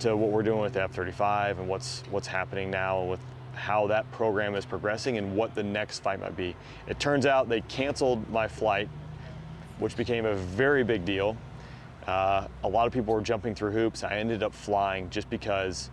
to 0.00 0.16
what 0.16 0.30
we're 0.30 0.42
doing 0.42 0.60
with 0.60 0.72
the 0.72 0.82
F-35 0.82 1.58
and 1.58 1.68
what's 1.68 2.02
what's 2.10 2.26
happening 2.26 2.70
now 2.70 3.02
with 3.04 3.20
how 3.54 3.86
that 3.86 4.10
program 4.12 4.54
is 4.54 4.66
progressing 4.66 5.16
and 5.18 5.36
what 5.36 5.54
the 5.54 5.62
next 5.62 6.00
fight 6.00 6.20
might 6.20 6.36
be. 6.36 6.56
It 6.88 6.98
turns 6.98 7.24
out 7.24 7.48
they 7.48 7.60
canceled 7.62 8.28
my 8.30 8.48
flight, 8.48 8.88
which 9.78 9.96
became 9.96 10.26
a 10.26 10.34
very 10.34 10.82
big 10.82 11.04
deal. 11.04 11.36
Uh, 12.06 12.48
a 12.64 12.68
lot 12.68 12.86
of 12.86 12.92
people 12.92 13.14
were 13.14 13.22
jumping 13.22 13.54
through 13.54 13.70
hoops. 13.70 14.04
I 14.04 14.16
ended 14.16 14.42
up 14.42 14.54
flying 14.54 15.08
just 15.08 15.30
because 15.30 15.90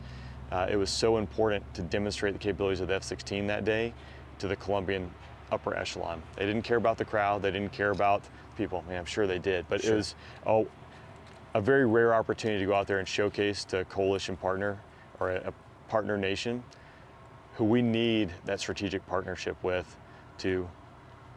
uh, 0.51 0.67
it 0.69 0.75
was 0.75 0.89
so 0.89 1.17
important 1.17 1.71
to 1.75 1.81
demonstrate 1.83 2.33
the 2.33 2.39
capabilities 2.39 2.81
of 2.81 2.87
the 2.87 2.95
F-16 2.95 3.47
that 3.47 3.63
day 3.63 3.93
to 4.39 4.47
the 4.47 4.55
Colombian 4.55 5.09
upper 5.51 5.75
echelon. 5.75 6.21
They 6.35 6.45
didn't 6.45 6.63
care 6.63 6.77
about 6.77 6.97
the 6.97 7.05
crowd. 7.05 7.41
They 7.41 7.51
didn't 7.51 7.71
care 7.71 7.91
about 7.91 8.23
people. 8.57 8.83
I 8.85 8.89
mean, 8.89 8.97
I'm 8.97 9.05
sure 9.05 9.27
they 9.27 9.39
did, 9.39 9.65
but 9.69 9.81
Sure. 9.81 9.93
it 9.93 9.97
was 9.97 10.15
oh, 10.45 10.67
a 11.53 11.61
very 11.61 11.85
rare 11.85 12.13
opportunity 12.13 12.59
to 12.59 12.65
go 12.65 12.75
out 12.75 12.87
there 12.87 12.99
and 12.99 13.07
showcase 13.07 13.63
to 13.65 13.79
a 13.79 13.85
coalition 13.85 14.37
partner 14.37 14.79
or 15.19 15.31
a, 15.31 15.49
a 15.49 15.53
partner 15.89 16.17
nation 16.17 16.63
who 17.55 17.65
we 17.65 17.81
need 17.81 18.31
that 18.45 18.59
strategic 18.59 19.05
partnership 19.07 19.61
with 19.63 19.97
to 20.37 20.67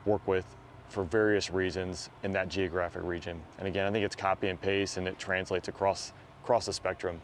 work 0.07 0.27
with 0.27 0.44
for 0.88 1.03
various 1.05 1.50
reasons 1.50 2.09
in 2.22 2.31
that 2.33 2.48
geographic 2.48 3.03
region. 3.03 3.40
And 3.59 3.66
again, 3.66 3.87
I 3.87 3.90
think 3.90 4.05
it's 4.05 4.14
copy 4.14 4.48
and 4.48 4.61
paste 4.61 4.96
and 4.96 5.09
it 5.09 5.18
translates 5.18 5.68
across 5.68 6.12
across 6.42 6.66
the 6.66 6.72
spectrum. 6.72 7.20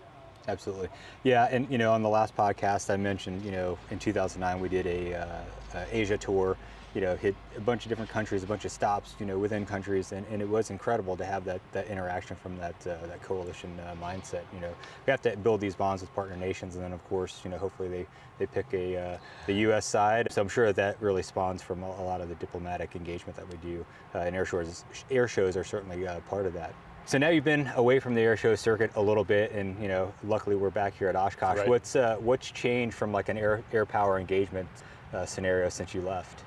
Absolutely. 0.49 0.89
Yeah, 1.23 1.49
and 1.51 1.71
you 1.71 1.79
know, 1.79 1.93
on 1.93 2.03
the 2.03 2.09
last 2.09 2.35
podcast, 2.35 2.93
I 2.93 2.97
mentioned, 2.97 3.45
you 3.45 3.53
know, 3.53 3.79
in 3.91 3.99
2009 3.99 4.61
we 4.61 4.69
did 4.69 4.87
a 4.87 5.15
uh, 5.15 5.27
uh, 5.75 5.85
Asia 5.93 6.19
tour. 6.19 6.57
You 6.95 7.01
know, 7.01 7.17
hit 7.17 7.37
a 7.57 7.61
bunch 7.61 7.85
of 7.85 7.89
different 7.89 8.11
countries, 8.11 8.43
a 8.43 8.47
bunch 8.47 8.65
of 8.65 8.73
stops, 8.73 9.15
you 9.21 9.27
know, 9.27 9.39
within 9.39 9.65
countries, 9.65 10.11
and, 10.11 10.27
and 10.27 10.43
it 10.43 10.49
was 10.49 10.71
incredible 10.71 11.17
to 11.17 11.25
have 11.25 11.45
that, 11.45 11.61
that 11.73 11.87
interaction 11.87 12.37
from 12.37 12.57
that 12.59 12.75
uh, 12.87 13.07
that 13.07 13.23
coalition 13.23 13.79
uh, 13.81 13.95
mindset. 14.03 14.43
You 14.53 14.61
know, 14.61 14.75
we 15.07 15.11
have 15.11 15.23
to 15.23 15.37
build 15.37 15.61
these 15.61 15.77
bonds 15.77 16.03
with 16.03 16.13
partner 16.15 16.37
nations, 16.37 16.75
and 16.75 16.85
then 16.85 16.93
of 16.93 17.05
course, 17.09 17.43
you 17.45 17.51
know, 17.51 17.59
hopefully 17.59 17.89
they 17.89 18.07
they 18.39 18.47
pick 18.47 18.67
a 18.73 18.97
uh, 18.97 19.19
the 19.47 19.55
U.S. 19.55 19.87
side. 19.87 20.29
So 20.33 20.43
I'm 20.43 20.49
sure 20.49 20.67
that, 20.67 20.77
that 20.77 21.01
really 21.01 21.23
spawns 21.23 21.63
from 21.63 21.83
a, 21.83 21.87
a 21.87 22.05
lot 22.05 22.21
of 22.21 22.29
the 22.29 22.35
diplomatic 22.37 22.97
engagement 22.97 23.37
that 23.37 23.49
we 23.49 23.57
do. 23.59 23.87
Uh, 24.15 24.19
and 24.19 24.35
air 24.35 24.45
shows 24.45 24.85
air 25.11 25.29
shows 25.29 25.57
are 25.57 25.65
certainly 25.65 26.09
uh, 26.09 26.19
part 26.21 26.47
of 26.47 26.55
that. 26.55 26.75
So 27.07 27.19
now 27.19 27.29
you've 27.29 27.45
been 27.45 27.71
away 27.75 27.99
from 27.99 28.15
the 28.15 28.21
air 28.21 28.37
show 28.37 28.55
circuit 28.55 28.93
a 28.95 29.03
little 29.03 29.25
bit, 29.25 29.53
and 29.53 29.81
you 29.81 29.89
know, 29.89 30.13
luckily 30.25 30.57
we're 30.57 30.71
back 30.71 30.97
here 30.97 31.09
at 31.09 31.17
Oshkosh. 31.17 31.59
Right. 31.59 31.69
What's 31.69 31.97
uh, 31.97 32.17
what's 32.21 32.51
changed 32.51 32.97
from 32.97 33.13
like 33.13 33.29
an 33.29 33.39
air 33.39 33.63
air 33.73 33.87
power 33.87 34.19
engagement 34.19 34.69
uh, 35.13 35.27
scenario 35.27 35.69
since 35.69 35.95
you 35.95 36.03
left? 36.03 36.45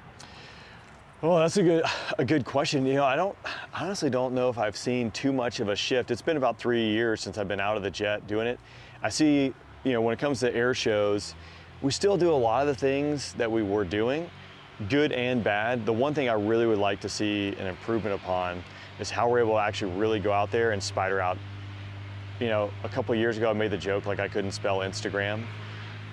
Well, 1.24 1.38
that's 1.38 1.56
a 1.56 1.64
good 1.64 1.86
a 2.18 2.26
good 2.26 2.44
question. 2.44 2.86
You 2.86 2.96
know, 2.96 3.06
I 3.06 3.16
don't 3.16 3.38
honestly 3.74 4.10
don't 4.10 4.36
know 4.36 4.50
if 4.50 4.58
I've 4.58 4.76
seen 4.76 5.10
too 5.12 5.32
much 5.32 5.62
of 5.62 5.70
a 5.70 5.76
shift. 5.76 6.12
It's 6.12 6.22
been 6.22 6.36
about 6.36 6.58
three 6.58 6.90
years 6.90 7.22
since 7.22 7.38
I've 7.38 7.48
been 7.48 7.62
out 7.62 7.78
of 7.78 7.84
the 7.84 7.90
jet 7.90 8.28
doing 8.28 8.46
it. 8.46 8.60
I 9.02 9.08
see, 9.08 9.54
you 9.86 9.94
know, 9.94 10.02
when 10.02 10.14
it 10.14 10.20
comes 10.20 10.42
to 10.42 10.54
air 10.54 10.74
shows, 10.74 11.34
we 11.82 11.94
still 11.94 12.18
do 12.18 12.30
a 12.30 12.36
lot 12.36 12.68
of 12.68 12.68
the 12.68 12.76
things 12.76 13.32
that 13.36 13.50
we 13.50 13.64
were 13.64 13.86
doing, 13.86 14.30
good 14.90 15.14
and 15.14 15.42
bad. 15.42 15.86
The 15.86 15.94
one 15.94 16.14
thing 16.14 16.28
I 16.28 16.34
really 16.34 16.66
would 16.66 16.78
like 16.78 17.00
to 17.00 17.08
see 17.08 17.56
an 17.58 17.68
improvement 17.68 18.16
upon 18.16 18.62
is 19.00 19.10
how 19.10 19.30
we're 19.30 19.40
able 19.40 19.54
to 19.54 19.62
actually 19.62 19.94
really 19.94 20.20
go 20.20 20.34
out 20.34 20.52
there 20.52 20.72
and 20.72 20.84
spider 20.84 21.22
out. 21.22 21.38
You 22.42 22.48
know, 22.48 22.70
a 22.84 22.90
couple 22.90 23.16
years 23.16 23.38
ago 23.38 23.50
I 23.50 23.54
made 23.54 23.72
the 23.72 23.78
joke 23.78 24.06
like 24.06 24.20
I 24.20 24.28
couldn't 24.28 24.52
spell 24.52 24.80
Instagram. 24.80 25.46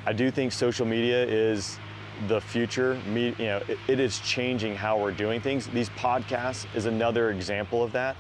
I 0.07 0.13
do 0.13 0.31
think 0.31 0.53
social 0.53 0.87
media 0.87 1.27
is 1.27 1.81
the 2.29 2.41
future. 2.41 3.01
You 3.07 3.35
know, 3.39 3.63
it, 3.69 3.79
it 3.89 4.01
is 4.01 4.19
changing 4.21 4.77
how 4.77 4.99
we're 4.99 5.13
doing 5.13 5.41
things. 5.41 5.67
These 5.69 5.91
podcasts 5.91 6.67
is 6.75 6.87
another 6.87 7.31
example 7.31 7.83
of 7.83 7.93
that. 7.93 8.17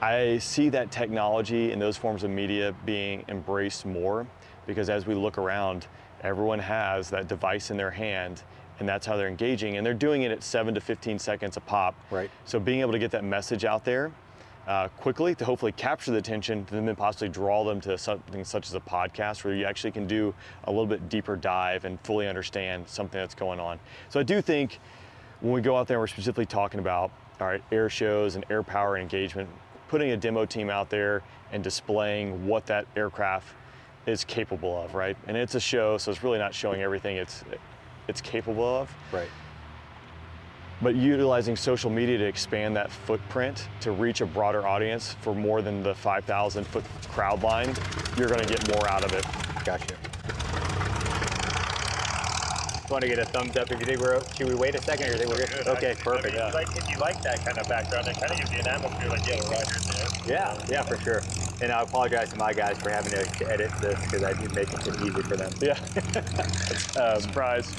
I 0.00 0.38
see 0.38 0.70
that 0.70 0.90
technology 0.90 1.72
and 1.72 1.80
those 1.80 1.96
forms 1.96 2.24
of 2.24 2.30
media 2.30 2.74
being 2.86 3.24
embraced 3.28 3.84
more 3.84 4.26
because 4.66 4.88
as 4.88 5.06
we 5.06 5.14
look 5.14 5.36
around, 5.36 5.86
everyone 6.22 6.58
has 6.58 7.10
that 7.10 7.28
device 7.28 7.70
in 7.70 7.76
their 7.76 7.90
hand 7.90 8.42
and 8.78 8.88
that's 8.88 9.06
how 9.06 9.16
they're 9.16 9.28
engaging 9.28 9.76
and 9.76 9.84
they're 9.84 9.92
doing 9.92 10.22
it 10.22 10.30
at 10.30 10.42
7 10.42 10.74
to 10.74 10.80
15 10.80 11.18
seconds 11.18 11.56
a 11.58 11.60
pop. 11.60 11.94
Right. 12.10 12.30
So 12.46 12.58
being 12.58 12.80
able 12.80 12.92
to 12.92 12.98
get 12.98 13.10
that 13.10 13.24
message 13.24 13.64
out 13.66 13.84
there 13.84 14.10
uh, 14.70 14.86
quickly 14.98 15.34
to 15.34 15.44
hopefully 15.44 15.72
capture 15.72 16.12
the 16.12 16.18
attention 16.18 16.64
and 16.70 16.86
then 16.86 16.94
possibly 16.94 17.28
draw 17.28 17.64
them 17.64 17.80
to 17.80 17.98
something 17.98 18.44
such 18.44 18.68
as 18.68 18.74
a 18.74 18.80
podcast 18.80 19.42
where 19.42 19.52
you 19.52 19.64
actually 19.64 19.90
can 19.90 20.06
do 20.06 20.32
a 20.64 20.70
little 20.70 20.86
bit 20.86 21.08
deeper 21.08 21.34
dive 21.34 21.84
and 21.84 22.00
fully 22.02 22.28
understand 22.28 22.88
something 22.88 23.18
that's 23.18 23.34
going 23.34 23.58
on. 23.58 23.80
So 24.10 24.20
I 24.20 24.22
do 24.22 24.40
think 24.40 24.78
when 25.40 25.52
we 25.52 25.60
go 25.60 25.76
out 25.76 25.88
there, 25.88 25.98
we're 25.98 26.06
specifically 26.06 26.46
talking 26.46 26.78
about 26.78 27.10
all 27.40 27.48
right, 27.48 27.64
air 27.72 27.90
shows 27.90 28.36
and 28.36 28.44
air 28.48 28.62
power 28.62 28.96
engagement, 28.96 29.48
putting 29.88 30.12
a 30.12 30.16
demo 30.16 30.44
team 30.44 30.70
out 30.70 30.88
there 30.88 31.24
and 31.50 31.64
displaying 31.64 32.46
what 32.46 32.64
that 32.66 32.86
aircraft 32.94 33.48
is 34.06 34.22
capable 34.22 34.80
of, 34.80 34.94
right? 34.94 35.16
And 35.26 35.36
it's 35.36 35.56
a 35.56 35.60
show, 35.60 35.98
so 35.98 36.12
it's 36.12 36.22
really 36.22 36.38
not 36.38 36.54
showing 36.54 36.80
everything 36.80 37.16
it's 37.16 37.42
it's 38.06 38.20
capable 38.20 38.64
of 38.64 38.94
Right. 39.10 39.28
But 40.82 40.94
utilizing 40.94 41.56
social 41.56 41.90
media 41.90 42.18
to 42.18 42.24
expand 42.24 42.74
that 42.76 42.90
footprint 42.90 43.68
to 43.80 43.92
reach 43.92 44.20
a 44.20 44.26
broader 44.26 44.66
audience 44.66 45.14
for 45.20 45.34
more 45.34 45.62
than 45.62 45.82
the 45.82 45.94
5,000 45.94 46.66
foot 46.66 46.84
crowd 47.08 47.42
line, 47.42 47.74
you're 48.16 48.28
going 48.28 48.40
to 48.40 48.46
get 48.46 48.66
more 48.68 48.88
out 48.88 49.04
of 49.04 49.12
it. 49.12 49.24
Gotcha. 49.64 49.94
Want 52.90 53.02
to 53.02 53.08
get 53.08 53.20
a 53.20 53.24
thumbs 53.24 53.56
up 53.56 53.70
if 53.70 53.78
you 53.78 53.86
think 53.86 54.00
we're. 54.00 54.20
Should 54.34 54.48
we 54.48 54.54
wait 54.56 54.74
a 54.74 54.82
second 54.82 55.10
or 55.10 55.16
think 55.16 55.30
we're 55.30 55.46
good? 55.46 55.68
Okay, 55.68 55.94
perfect. 56.00 56.36
I 56.36 56.46
mean, 56.46 56.54
like, 56.54 56.76
if 56.76 56.90
you 56.90 56.98
like 56.98 57.22
that 57.22 57.44
kind 57.44 57.56
of 57.56 57.68
background, 57.68 58.08
it 58.08 58.18
kind 58.18 58.32
of 58.32 58.38
gives 58.38 58.50
you 58.50 58.58
an 58.58 58.66
atmosphere 58.66 59.08
like 59.08 59.24
Yellow 59.28 59.48
Riders 59.48 59.84
there. 59.84 60.08
Yeah, 60.26 60.58
yeah, 60.68 60.82
for 60.82 60.98
sure. 60.98 61.22
And 61.62 61.70
I 61.70 61.82
apologize 61.82 62.30
to 62.30 62.36
my 62.36 62.52
guys 62.52 62.78
for 62.78 62.90
having 62.90 63.12
to 63.12 63.48
edit 63.48 63.70
this 63.80 64.00
because 64.00 64.24
I 64.24 64.32
did 64.32 64.52
make 64.56 64.72
it 64.72 64.80
too 64.80 65.06
easy 65.06 65.22
for 65.22 65.36
them. 65.36 65.52
Yeah. 65.60 65.78
um, 67.00 67.20
Surprise. 67.20 67.72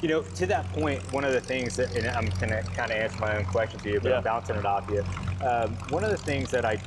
You 0.00 0.08
know, 0.08 0.22
to 0.22 0.46
that 0.46 0.72
point, 0.72 1.12
one 1.12 1.24
of 1.24 1.32
the 1.32 1.40
things 1.40 1.74
that, 1.76 1.94
and 1.96 2.06
I'm 2.06 2.26
going 2.38 2.50
to 2.50 2.62
kind 2.76 2.92
of 2.92 2.98
answer 2.98 3.18
my 3.18 3.36
own 3.36 3.44
question 3.46 3.80
to 3.80 3.90
you, 3.90 4.00
but 4.00 4.10
Yeah. 4.10 4.18
I'm 4.18 4.22
bouncing 4.24 4.54
it 4.56 4.64
off 4.64 4.88
you. 4.90 5.04
Um, 5.40 5.70
one 5.90 6.02
of 6.02 6.10
the 6.10 6.16
things 6.16 6.50
that 6.50 6.64
I 6.64 6.78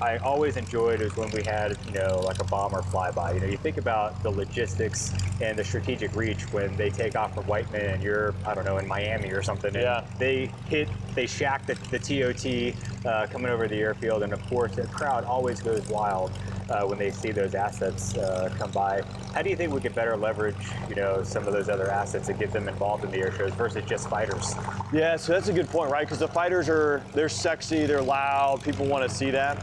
I 0.00 0.16
always 0.18 0.56
enjoyed 0.56 1.00
is 1.00 1.14
when 1.16 1.30
we 1.30 1.42
had, 1.42 1.76
you 1.86 1.92
know, 1.92 2.20
like 2.24 2.40
a 2.40 2.44
bomber 2.44 2.82
flyby. 2.82 3.34
You 3.34 3.40
know, 3.40 3.46
you 3.46 3.56
think 3.56 3.76
about 3.76 4.22
the 4.22 4.30
logistics 4.30 5.12
and 5.40 5.58
the 5.58 5.64
strategic 5.64 6.14
reach 6.16 6.42
when 6.52 6.74
they 6.76 6.90
take 6.90 7.16
off 7.16 7.34
from 7.34 7.46
Whiteman 7.46 7.84
and 7.86 8.02
you're, 8.02 8.34
I 8.46 8.54
don't 8.54 8.64
know, 8.64 8.78
in 8.78 8.86
Miami 8.86 9.30
or 9.30 9.42
something. 9.42 9.74
and 9.74 9.82
Yeah. 9.82 10.04
They 10.18 10.50
hit, 10.68 10.88
they 11.14 11.26
shack 11.26 11.66
the, 11.66 11.74
the 11.90 11.98
TOT 11.98 13.06
uh, 13.06 13.26
coming 13.26 13.50
over 13.50 13.68
the 13.68 13.76
airfield, 13.76 14.22
and 14.22 14.32
of 14.32 14.44
course, 14.46 14.76
the 14.76 14.86
crowd 14.86 15.24
always 15.24 15.60
goes 15.60 15.86
wild 15.88 16.32
uh, 16.70 16.84
when 16.84 16.98
they 16.98 17.10
see 17.10 17.30
those 17.30 17.54
assets 17.54 18.16
uh, 18.16 18.52
come 18.58 18.70
by. 18.70 19.02
How 19.34 19.42
do 19.42 19.50
you 19.50 19.56
think 19.56 19.72
we 19.72 19.80
could 19.80 19.94
better 19.94 20.16
leverage, 20.16 20.56
you 20.88 20.94
know, 20.94 21.22
some 21.22 21.46
of 21.46 21.52
those 21.52 21.68
other 21.68 21.90
assets 21.90 22.28
and 22.28 22.38
get 22.38 22.52
them 22.52 22.68
involved 22.68 23.04
in 23.04 23.10
the 23.10 23.18
air 23.18 23.32
shows 23.32 23.52
versus 23.52 23.84
just 23.86 24.08
fighters? 24.08 24.54
Yeah, 24.92 25.16
so 25.16 25.32
that's 25.32 25.48
a 25.48 25.52
good 25.52 25.68
point, 25.68 25.90
right? 25.90 26.06
Because 26.06 26.18
the 26.18 26.28
fighters 26.28 26.68
are 26.68 27.02
they're 27.14 27.28
sexy, 27.28 27.86
they're 27.86 27.97
loud, 28.02 28.62
people 28.62 28.86
want 28.86 29.08
to 29.08 29.14
see 29.14 29.30
that. 29.30 29.56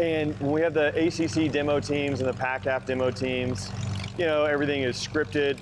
And 0.00 0.38
when 0.40 0.52
we 0.52 0.60
have 0.62 0.72
the 0.72 0.88
ACC 0.96 1.52
demo 1.52 1.78
teams 1.78 2.20
and 2.20 2.28
the 2.28 2.32
PACAF 2.32 2.86
demo 2.86 3.10
teams, 3.10 3.70
you 4.16 4.24
know, 4.24 4.44
everything 4.44 4.82
is 4.82 4.96
scripted. 4.96 5.58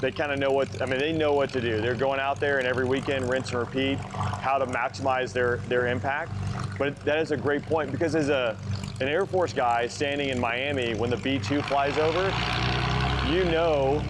They 0.00 0.10
kind 0.10 0.32
of 0.32 0.38
know 0.38 0.50
what 0.50 0.82
I 0.82 0.86
mean. 0.86 0.98
They 0.98 1.12
know 1.12 1.32
what 1.32 1.52
to 1.52 1.60
do. 1.60 1.80
They're 1.80 1.94
going 1.94 2.18
out 2.18 2.40
there 2.40 2.58
and 2.58 2.66
every 2.66 2.84
weekend 2.84 3.30
rinse 3.30 3.50
and 3.50 3.58
repeat 3.58 3.98
how 3.98 4.58
to 4.58 4.66
maximize 4.66 5.32
their 5.32 5.58
their 5.68 5.86
impact. 5.86 6.32
But 6.78 6.98
that 7.04 7.18
is 7.18 7.30
a 7.30 7.36
great 7.36 7.62
point 7.62 7.92
because 7.92 8.16
as 8.16 8.28
a 8.28 8.56
an 9.00 9.08
Air 9.08 9.26
Force 9.26 9.52
guy 9.52 9.86
standing 9.86 10.30
in 10.30 10.40
Miami 10.40 10.94
when 10.94 11.10
the 11.10 11.16
B2 11.16 11.64
flies 11.64 11.98
over, 11.98 12.32
you 13.32 13.44
know 13.44 14.02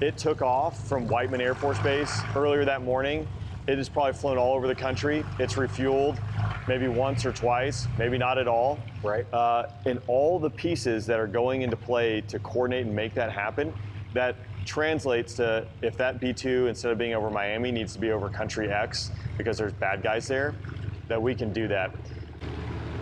it 0.00 0.16
took 0.16 0.42
off 0.42 0.86
from 0.86 1.08
Whiteman 1.08 1.40
Air 1.40 1.54
Force 1.54 1.78
Base 1.80 2.20
earlier 2.36 2.64
that 2.64 2.82
morning. 2.82 3.26
It 3.68 3.76
has 3.76 3.88
probably 3.90 4.14
flown 4.14 4.38
all 4.38 4.54
over 4.54 4.66
the 4.66 4.74
country. 4.74 5.24
It's 5.38 5.54
refueled 5.54 6.18
maybe 6.66 6.88
once 6.88 7.26
or 7.26 7.32
twice, 7.32 7.86
maybe 7.98 8.16
not 8.16 8.38
at 8.38 8.48
all. 8.48 8.78
Right. 9.02 9.26
Uh, 9.32 9.66
and 9.84 10.00
all 10.06 10.38
the 10.38 10.48
pieces 10.48 11.04
that 11.06 11.20
are 11.20 11.26
going 11.26 11.62
into 11.62 11.76
play 11.76 12.22
to 12.22 12.38
coordinate 12.38 12.86
and 12.86 12.94
make 12.94 13.14
that 13.14 13.30
happen, 13.30 13.72
that 14.14 14.36
translates 14.64 15.34
to 15.34 15.66
if 15.82 15.96
that 15.98 16.18
B2 16.18 16.68
instead 16.68 16.92
of 16.92 16.98
being 16.98 17.14
over 17.14 17.30
Miami 17.30 17.70
needs 17.70 17.92
to 17.92 17.98
be 17.98 18.10
over 18.10 18.30
country 18.30 18.70
X 18.70 19.10
because 19.36 19.58
there's 19.58 19.72
bad 19.74 20.02
guys 20.02 20.26
there, 20.26 20.54
that 21.08 21.20
we 21.20 21.34
can 21.34 21.52
do 21.52 21.68
that. 21.68 21.94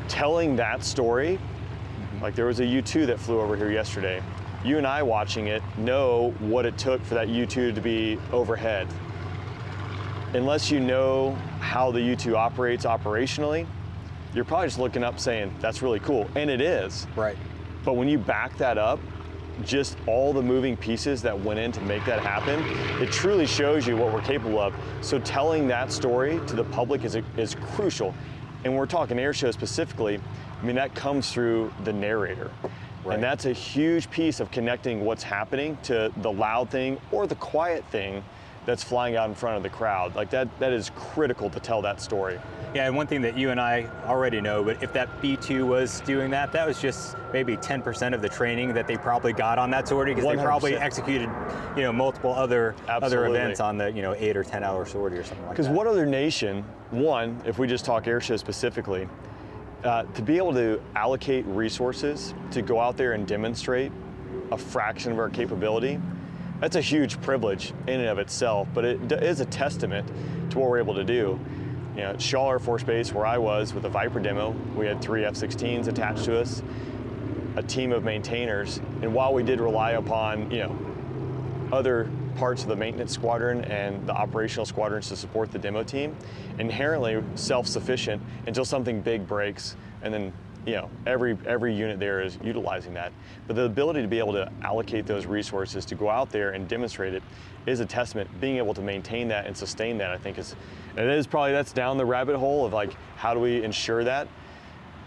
Telling 0.08 0.56
that 0.56 0.82
story, 0.82 1.38
like 2.20 2.34
there 2.34 2.46
was 2.46 2.58
a 2.58 2.64
U2 2.64 3.06
that 3.06 3.20
flew 3.20 3.40
over 3.40 3.56
here 3.56 3.70
yesterday. 3.70 4.22
You 4.64 4.78
and 4.78 4.86
I 4.86 5.02
watching 5.02 5.46
it 5.46 5.62
know 5.76 6.34
what 6.40 6.66
it 6.66 6.76
took 6.76 7.04
for 7.04 7.14
that 7.14 7.28
U2 7.28 7.74
to 7.74 7.80
be 7.80 8.18
overhead. 8.32 8.88
Unless 10.36 10.70
you 10.70 10.80
know 10.80 11.32
how 11.60 11.90
the 11.90 11.98
U2 11.98 12.36
operates 12.36 12.84
operationally, 12.84 13.66
you're 14.34 14.44
probably 14.44 14.66
just 14.66 14.78
looking 14.78 15.02
up 15.02 15.18
saying, 15.18 15.50
that's 15.60 15.80
really 15.80 15.98
cool. 15.98 16.28
And 16.34 16.50
it 16.50 16.60
is. 16.60 17.06
Right. 17.16 17.38
But 17.86 17.94
when 17.94 18.06
you 18.06 18.18
back 18.18 18.54
that 18.58 18.76
up, 18.76 19.00
just 19.64 19.96
all 20.06 20.34
the 20.34 20.42
moving 20.42 20.76
pieces 20.76 21.22
that 21.22 21.40
went 21.40 21.58
in 21.58 21.72
to 21.72 21.80
make 21.80 22.04
that 22.04 22.20
happen, 22.20 22.62
it 23.02 23.10
truly 23.10 23.46
shows 23.46 23.86
you 23.86 23.96
what 23.96 24.12
we're 24.12 24.20
capable 24.20 24.58
of. 24.58 24.74
So 25.00 25.18
telling 25.20 25.66
that 25.68 25.90
story 25.90 26.38
to 26.48 26.54
the 26.54 26.64
public 26.64 27.04
is, 27.04 27.16
is 27.38 27.54
crucial. 27.54 28.14
And 28.64 28.76
we're 28.76 28.84
talking 28.84 29.18
air 29.18 29.32
show 29.32 29.50
specifically, 29.52 30.20
I 30.60 30.66
mean, 30.66 30.76
that 30.76 30.94
comes 30.94 31.32
through 31.32 31.72
the 31.84 31.94
narrator. 31.94 32.50
Right. 33.06 33.14
And 33.14 33.22
that's 33.22 33.46
a 33.46 33.54
huge 33.54 34.10
piece 34.10 34.40
of 34.40 34.50
connecting 34.50 35.02
what's 35.02 35.22
happening 35.22 35.78
to 35.84 36.12
the 36.18 36.30
loud 36.30 36.68
thing 36.68 37.00
or 37.10 37.26
the 37.26 37.36
quiet 37.36 37.86
thing 37.86 38.22
that's 38.66 38.82
flying 38.82 39.16
out 39.16 39.28
in 39.28 39.34
front 39.34 39.56
of 39.56 39.62
the 39.62 39.70
crowd. 39.70 40.14
Like 40.14 40.28
that, 40.30 40.48
that 40.58 40.72
is 40.72 40.90
critical 40.96 41.48
to 41.50 41.60
tell 41.60 41.80
that 41.82 42.00
story. 42.00 42.38
Yeah, 42.74 42.86
and 42.86 42.96
one 42.96 43.06
thing 43.06 43.22
that 43.22 43.38
you 43.38 43.50
and 43.50 43.60
I 43.60 43.86
already 44.04 44.40
know, 44.40 44.62
but 44.62 44.82
if 44.82 44.92
that 44.92 45.22
B2 45.22 45.66
was 45.66 46.00
doing 46.00 46.30
that, 46.32 46.52
that 46.52 46.66
was 46.66 46.80
just 46.80 47.16
maybe 47.32 47.56
10% 47.56 48.12
of 48.12 48.20
the 48.20 48.28
training 48.28 48.74
that 48.74 48.86
they 48.86 48.96
probably 48.96 49.32
got 49.32 49.58
on 49.58 49.70
that 49.70 49.88
sortie 49.88 50.12
because 50.12 50.28
they 50.28 50.42
probably 50.42 50.76
executed, 50.76 51.30
you 51.76 51.82
know, 51.82 51.92
multiple 51.92 52.34
other 52.34 52.74
other 52.88 53.26
events 53.26 53.60
on 53.60 53.78
the, 53.78 53.90
you 53.92 54.02
know, 54.02 54.14
eight 54.18 54.36
or 54.36 54.44
10 54.44 54.62
hour 54.64 54.84
sortie 54.84 55.16
or 55.16 55.24
something 55.24 55.46
like 55.46 55.56
that. 55.56 55.62
Because 55.62 55.74
what 55.74 55.86
other 55.86 56.04
nation, 56.04 56.64
one, 56.90 57.40
if 57.46 57.58
we 57.58 57.66
just 57.66 57.84
talk 57.84 58.06
air 58.06 58.20
show 58.20 58.36
specifically, 58.36 59.08
uh, 59.84 60.02
to 60.02 60.22
be 60.22 60.36
able 60.36 60.52
to 60.52 60.82
allocate 60.96 61.46
resources 61.46 62.34
to 62.50 62.62
go 62.62 62.80
out 62.80 62.96
there 62.96 63.12
and 63.12 63.26
demonstrate 63.26 63.92
a 64.50 64.58
fraction 64.58 65.12
of 65.12 65.18
our 65.18 65.30
capability, 65.30 66.00
that's 66.60 66.76
a 66.76 66.80
huge 66.80 67.20
privilege 67.20 67.72
in 67.86 68.00
and 68.00 68.08
of 68.08 68.18
itself, 68.18 68.68
but 68.72 68.84
it 68.84 69.12
is 69.12 69.40
a 69.40 69.44
testament 69.44 70.06
to 70.50 70.58
what 70.58 70.70
we're 70.70 70.78
able 70.78 70.94
to 70.94 71.04
do. 71.04 71.38
You 71.94 72.02
know, 72.02 72.18
Shaw 72.18 72.50
Air 72.50 72.58
Force 72.58 72.82
Base, 72.82 73.12
where 73.12 73.26
I 73.26 73.38
was 73.38 73.72
with 73.72 73.82
the 73.82 73.88
Viper 73.88 74.20
demo, 74.20 74.50
we 74.74 74.86
had 74.86 75.00
three 75.00 75.24
F-16s 75.24 75.88
attached 75.88 76.24
to 76.24 76.38
us, 76.38 76.62
a 77.56 77.62
team 77.62 77.92
of 77.92 78.04
maintainers, 78.04 78.78
and 79.00 79.14
while 79.14 79.32
we 79.32 79.42
did 79.42 79.60
rely 79.60 79.92
upon, 79.92 80.50
you 80.50 80.58
know, 80.58 80.78
other 81.72 82.10
parts 82.36 82.62
of 82.62 82.68
the 82.68 82.76
maintenance 82.76 83.12
squadron 83.12 83.64
and 83.64 84.06
the 84.06 84.12
operational 84.12 84.66
squadrons 84.66 85.08
to 85.08 85.16
support 85.16 85.50
the 85.50 85.58
demo 85.58 85.82
team, 85.82 86.14
inherently 86.58 87.22
self-sufficient 87.34 88.22
until 88.46 88.64
something 88.64 89.00
big 89.00 89.26
breaks, 89.26 89.74
and 90.02 90.12
then 90.12 90.32
you 90.66 90.74
know 90.74 90.90
every 91.06 91.38
every 91.46 91.74
unit 91.74 91.98
there 91.98 92.20
is 92.20 92.38
utilizing 92.42 92.92
that. 92.94 93.12
But 93.46 93.56
the 93.56 93.62
ability 93.62 94.02
to 94.02 94.08
be 94.08 94.18
able 94.18 94.32
to 94.32 94.50
allocate 94.62 95.06
those 95.06 95.24
resources 95.24 95.84
to 95.86 95.94
go 95.94 96.10
out 96.10 96.30
there 96.30 96.50
and 96.50 96.68
demonstrate 96.68 97.14
it 97.14 97.22
is 97.66 97.80
a 97.80 97.86
testament. 97.86 98.28
Being 98.40 98.56
able 98.56 98.74
to 98.74 98.82
maintain 98.82 99.28
that 99.28 99.46
and 99.46 99.56
sustain 99.56 99.96
that, 99.98 100.10
I 100.10 100.18
think, 100.18 100.38
is 100.38 100.56
and 100.96 101.08
it 101.08 101.16
is 101.16 101.26
probably 101.26 101.52
that's 101.52 101.72
down 101.72 101.96
the 101.96 102.04
rabbit 102.04 102.36
hole 102.36 102.66
of 102.66 102.72
like 102.72 102.94
how 103.16 103.32
do 103.32 103.40
we 103.40 103.62
ensure 103.62 104.04
that 104.04 104.28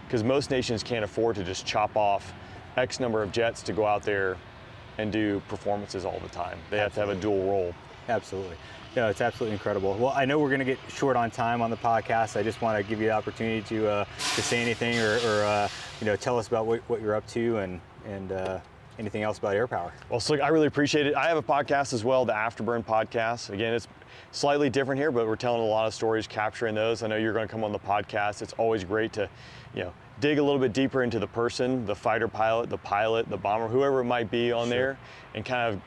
because 0.06 0.24
most 0.24 0.50
nations 0.50 0.82
can't 0.82 1.04
afford 1.04 1.36
to 1.36 1.44
just 1.44 1.66
chop 1.66 1.96
off 1.96 2.32
X 2.76 2.98
number 2.98 3.22
of 3.22 3.30
jets 3.30 3.62
to 3.62 3.72
go 3.72 3.86
out 3.86 4.02
there 4.02 4.36
and 4.98 5.12
do 5.12 5.40
performances 5.48 6.04
all 6.04 6.18
the 6.20 6.28
time. 6.30 6.58
They 6.70 6.78
have 6.78 6.94
to 6.94 7.00
have 7.00 7.10
a 7.10 7.14
dual 7.14 7.48
role. 7.48 7.74
Absolutely. 8.08 8.56
No, 8.96 9.08
it's 9.08 9.20
absolutely 9.20 9.54
incredible. 9.54 9.94
Well, 9.94 10.12
I 10.16 10.24
know 10.24 10.38
we're 10.38 10.48
going 10.48 10.58
to 10.58 10.64
get 10.64 10.78
short 10.88 11.16
on 11.16 11.30
time 11.30 11.62
on 11.62 11.70
the 11.70 11.76
podcast. 11.76 12.36
I 12.36 12.42
just 12.42 12.60
want 12.60 12.76
to 12.76 12.82
give 12.82 13.00
you 13.00 13.06
the 13.06 13.12
opportunity 13.12 13.62
to 13.68 13.88
uh, 13.88 14.04
to 14.04 14.42
say 14.42 14.60
anything 14.60 14.98
or, 14.98 15.18
or 15.18 15.44
uh, 15.44 15.68
you 16.00 16.06
know 16.06 16.16
tell 16.16 16.38
us 16.38 16.48
about 16.48 16.66
what, 16.66 16.80
what 16.88 17.00
you're 17.00 17.14
up 17.14 17.26
to 17.28 17.58
and 17.58 17.80
and 18.04 18.32
uh, 18.32 18.58
anything 18.98 19.22
else 19.22 19.38
about 19.38 19.54
air 19.54 19.68
power. 19.68 19.92
Well, 20.08 20.18
Slick, 20.18 20.40
I 20.40 20.48
really 20.48 20.66
appreciate 20.66 21.06
it. 21.06 21.14
I 21.14 21.28
have 21.28 21.36
a 21.36 21.42
podcast 21.42 21.92
as 21.92 22.04
well, 22.04 22.24
the 22.24 22.32
Afterburn 22.32 22.84
podcast. 22.84 23.50
Again, 23.50 23.74
it's 23.74 23.86
slightly 24.32 24.68
different 24.70 25.00
here, 25.00 25.12
but 25.12 25.26
we're 25.26 25.36
telling 25.36 25.62
a 25.62 25.66
lot 25.66 25.86
of 25.86 25.94
stories, 25.94 26.26
capturing 26.26 26.74
those. 26.74 27.02
I 27.02 27.06
know 27.06 27.16
you're 27.16 27.32
going 27.32 27.46
to 27.46 27.50
come 27.50 27.62
on 27.62 27.72
the 27.72 27.78
podcast. 27.78 28.42
It's 28.42 28.52
always 28.54 28.84
great 28.84 29.12
to, 29.14 29.28
you 29.74 29.84
know, 29.84 29.92
dig 30.20 30.38
a 30.38 30.42
little 30.42 30.58
bit 30.58 30.72
deeper 30.72 31.02
into 31.02 31.18
the 31.18 31.26
person, 31.26 31.86
the 31.86 31.94
fighter 31.94 32.28
pilot, 32.28 32.68
the 32.68 32.78
pilot, 32.78 33.28
the 33.28 33.36
bomber, 33.36 33.68
whoever 33.68 34.00
it 34.00 34.04
might 34.04 34.30
be 34.30 34.52
on 34.52 34.68
there, 34.68 34.98
and 35.34 35.44
kind 35.44 35.74
of 35.74 35.80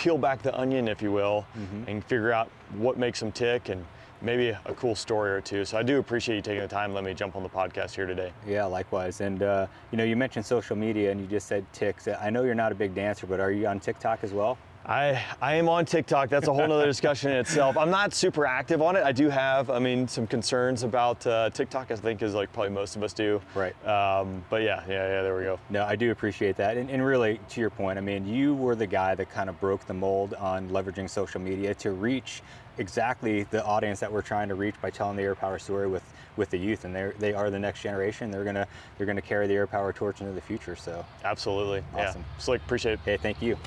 peel 0.00 0.16
back 0.16 0.40
the 0.40 0.58
onion, 0.58 0.88
if 0.88 1.02
you 1.02 1.12
will, 1.12 1.44
and 1.86 2.02
figure 2.04 2.32
out 2.32 2.50
what 2.78 2.96
makes 2.96 3.20
them 3.20 3.30
tick 3.30 3.68
and 3.68 3.84
maybe 4.22 4.48
a 4.48 4.74
cool 4.74 4.94
story 4.94 5.30
or 5.30 5.42
two. 5.42 5.64
So 5.66 5.76
I 5.76 5.82
do 5.82 5.98
appreciate 5.98 6.36
you 6.36 6.42
taking 6.42 6.62
the 6.62 6.68
time. 6.68 6.90
to 6.90 6.94
Let 6.94 7.04
me 7.04 7.12
jump 7.12 7.36
on 7.36 7.42
the 7.42 7.50
podcast 7.50 7.94
here 7.94 8.06
today. 8.06 8.32
Yeah, 8.46 8.64
likewise. 8.64 9.20
And 9.20 9.42
uh, 9.42 9.66
you 9.90 9.98
know, 9.98 10.04
you 10.04 10.16
mentioned 10.16 10.46
social 10.46 10.74
media 10.74 11.10
and 11.10 11.20
you 11.20 11.26
just 11.26 11.46
said 11.46 11.70
ticks. 11.74 12.08
I 12.08 12.30
know 12.30 12.44
you're 12.44 12.54
not 12.54 12.72
a 12.72 12.74
big 12.74 12.94
dancer, 12.94 13.26
but 13.26 13.40
are 13.40 13.52
you 13.52 13.66
on 13.66 13.78
TikTok 13.78 14.24
as 14.24 14.32
well? 14.32 14.56
I, 14.86 15.22
I 15.42 15.54
am 15.56 15.68
on 15.68 15.84
TikTok. 15.84 16.30
That's 16.30 16.48
a 16.48 16.52
whole 16.52 16.66
nother 16.66 16.86
discussion 16.94 17.30
in 17.30 17.36
itself. 17.36 17.76
I'm 17.76 17.90
not 17.90 18.14
super 18.14 18.46
active 18.46 18.80
on 18.80 18.96
it. 18.96 19.04
I 19.04 19.12
do 19.12 19.28
have, 19.28 19.68
I 19.70 19.78
mean, 19.78 20.08
some 20.08 20.26
concerns 20.26 20.82
about 20.82 21.24
uh, 21.26 21.50
TikTok, 21.50 21.90
I 21.90 21.96
think, 21.96 22.22
is 22.22 22.34
like 22.34 22.52
probably 22.52 22.70
most 22.70 22.96
of 22.96 23.02
us 23.02 23.12
do. 23.12 23.42
Right. 23.54 23.74
Um, 23.86 24.42
but 24.48 24.62
yeah, 24.62 24.82
yeah, 24.88 25.06
yeah, 25.06 25.22
there 25.22 25.36
we 25.36 25.44
go. 25.44 25.60
No, 25.68 25.84
I 25.84 25.96
do 25.96 26.10
appreciate 26.10 26.56
that. 26.56 26.76
And, 26.76 26.90
and 26.90 27.04
really, 27.04 27.38
to 27.50 27.60
your 27.60 27.70
point, 27.70 27.98
I 27.98 28.00
mean, 28.00 28.26
you 28.26 28.54
were 28.54 28.74
the 28.74 28.86
guy 28.86 29.14
that 29.14 29.30
kind 29.30 29.50
of 29.50 29.60
broke 29.60 29.86
the 29.86 29.94
mold 29.94 30.34
on 30.34 30.68
leveraging 30.70 31.10
social 31.10 31.40
media 31.40 31.74
to 31.74 31.92
reach 31.92 32.42
exactly 32.78 33.42
the 33.44 33.62
audience 33.64 34.00
that 34.00 34.10
we're 34.10 34.22
trying 34.22 34.48
to 34.48 34.54
reach 34.54 34.80
by 34.80 34.88
telling 34.88 35.16
the 35.16 35.22
air 35.22 35.34
power 35.34 35.58
story 35.58 35.88
with, 35.88 36.04
with 36.36 36.48
the 36.48 36.58
youth. 36.58 36.86
And 36.86 36.96
they 36.96 37.12
they 37.18 37.34
are 37.34 37.50
the 37.50 37.58
next 37.58 37.82
generation. 37.82 38.30
They're 38.30 38.44
gonna 38.44 38.66
they're 38.96 39.06
gonna 39.06 39.20
carry 39.20 39.46
the 39.46 39.54
air 39.54 39.66
power 39.66 39.92
torch 39.92 40.20
into 40.20 40.32
the 40.32 40.40
future. 40.40 40.74
So, 40.74 41.04
Absolutely. 41.22 41.84
Awesome. 41.94 42.22
Yeah. 42.22 42.40
Slick, 42.40 42.62
appreciate 42.62 42.94
it. 42.94 43.00
hey, 43.04 43.16
thank 43.18 43.42
you. 43.42 43.58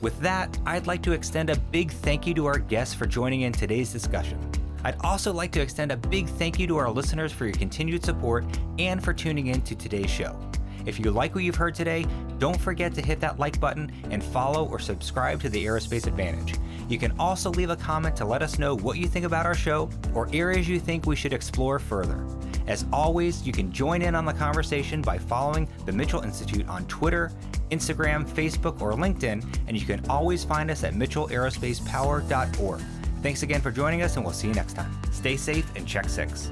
With 0.00 0.20
that, 0.20 0.56
I'd 0.64 0.86
like 0.86 1.02
to 1.02 1.12
extend 1.12 1.50
a 1.50 1.56
big 1.56 1.90
thank 1.90 2.24
you 2.24 2.32
to 2.34 2.46
our 2.46 2.58
guests 2.58 2.94
for 2.94 3.04
joining 3.04 3.40
in 3.40 3.52
today's 3.52 3.92
discussion. 3.92 4.38
I'd 4.84 4.94
also 5.00 5.32
like 5.32 5.50
to 5.52 5.60
extend 5.60 5.90
a 5.90 5.96
big 5.96 6.28
thank 6.28 6.56
you 6.60 6.68
to 6.68 6.76
our 6.76 6.88
listeners 6.88 7.32
for 7.32 7.46
your 7.46 7.54
continued 7.54 8.04
support 8.04 8.44
and 8.78 9.02
for 9.02 9.12
tuning 9.12 9.48
in 9.48 9.60
to 9.62 9.74
today's 9.74 10.08
show. 10.08 10.38
If 10.86 11.00
you 11.00 11.10
like 11.10 11.34
what 11.34 11.42
you've 11.42 11.56
heard 11.56 11.74
today, 11.74 12.06
don't 12.38 12.60
forget 12.60 12.94
to 12.94 13.02
hit 13.02 13.18
that 13.20 13.40
like 13.40 13.58
button 13.58 13.90
and 14.12 14.22
follow 14.22 14.68
or 14.68 14.78
subscribe 14.78 15.42
to 15.42 15.48
the 15.48 15.66
Aerospace 15.66 16.06
Advantage. 16.06 16.54
You 16.88 16.98
can 16.98 17.12
also 17.18 17.50
leave 17.50 17.70
a 17.70 17.76
comment 17.76 18.14
to 18.16 18.24
let 18.24 18.40
us 18.40 18.56
know 18.56 18.76
what 18.76 18.98
you 18.98 19.08
think 19.08 19.26
about 19.26 19.46
our 19.46 19.54
show 19.54 19.90
or 20.14 20.28
areas 20.32 20.68
you 20.68 20.78
think 20.78 21.06
we 21.06 21.16
should 21.16 21.32
explore 21.32 21.80
further. 21.80 22.24
As 22.68 22.84
always, 22.92 23.44
you 23.46 23.52
can 23.52 23.72
join 23.72 24.02
in 24.02 24.14
on 24.14 24.26
the 24.26 24.32
conversation 24.34 25.00
by 25.00 25.16
following 25.16 25.66
the 25.86 25.92
Mitchell 25.92 26.20
Institute 26.20 26.68
on 26.68 26.84
Twitter, 26.86 27.32
Instagram, 27.70 28.28
Facebook, 28.28 28.80
or 28.82 28.92
LinkedIn, 28.92 29.42
and 29.66 29.78
you 29.78 29.86
can 29.86 30.04
always 30.08 30.44
find 30.44 30.70
us 30.70 30.84
at 30.84 30.92
mitchellaerospacepower.org. 30.92 32.80
Thanks 33.22 33.42
again 33.42 33.62
for 33.62 33.70
joining 33.70 34.02
us, 34.02 34.16
and 34.16 34.24
we'll 34.24 34.34
see 34.34 34.48
you 34.48 34.54
next 34.54 34.74
time. 34.74 34.96
Stay 35.10 35.36
safe 35.36 35.68
and 35.76 35.88
check 35.88 36.08
six. 36.08 36.50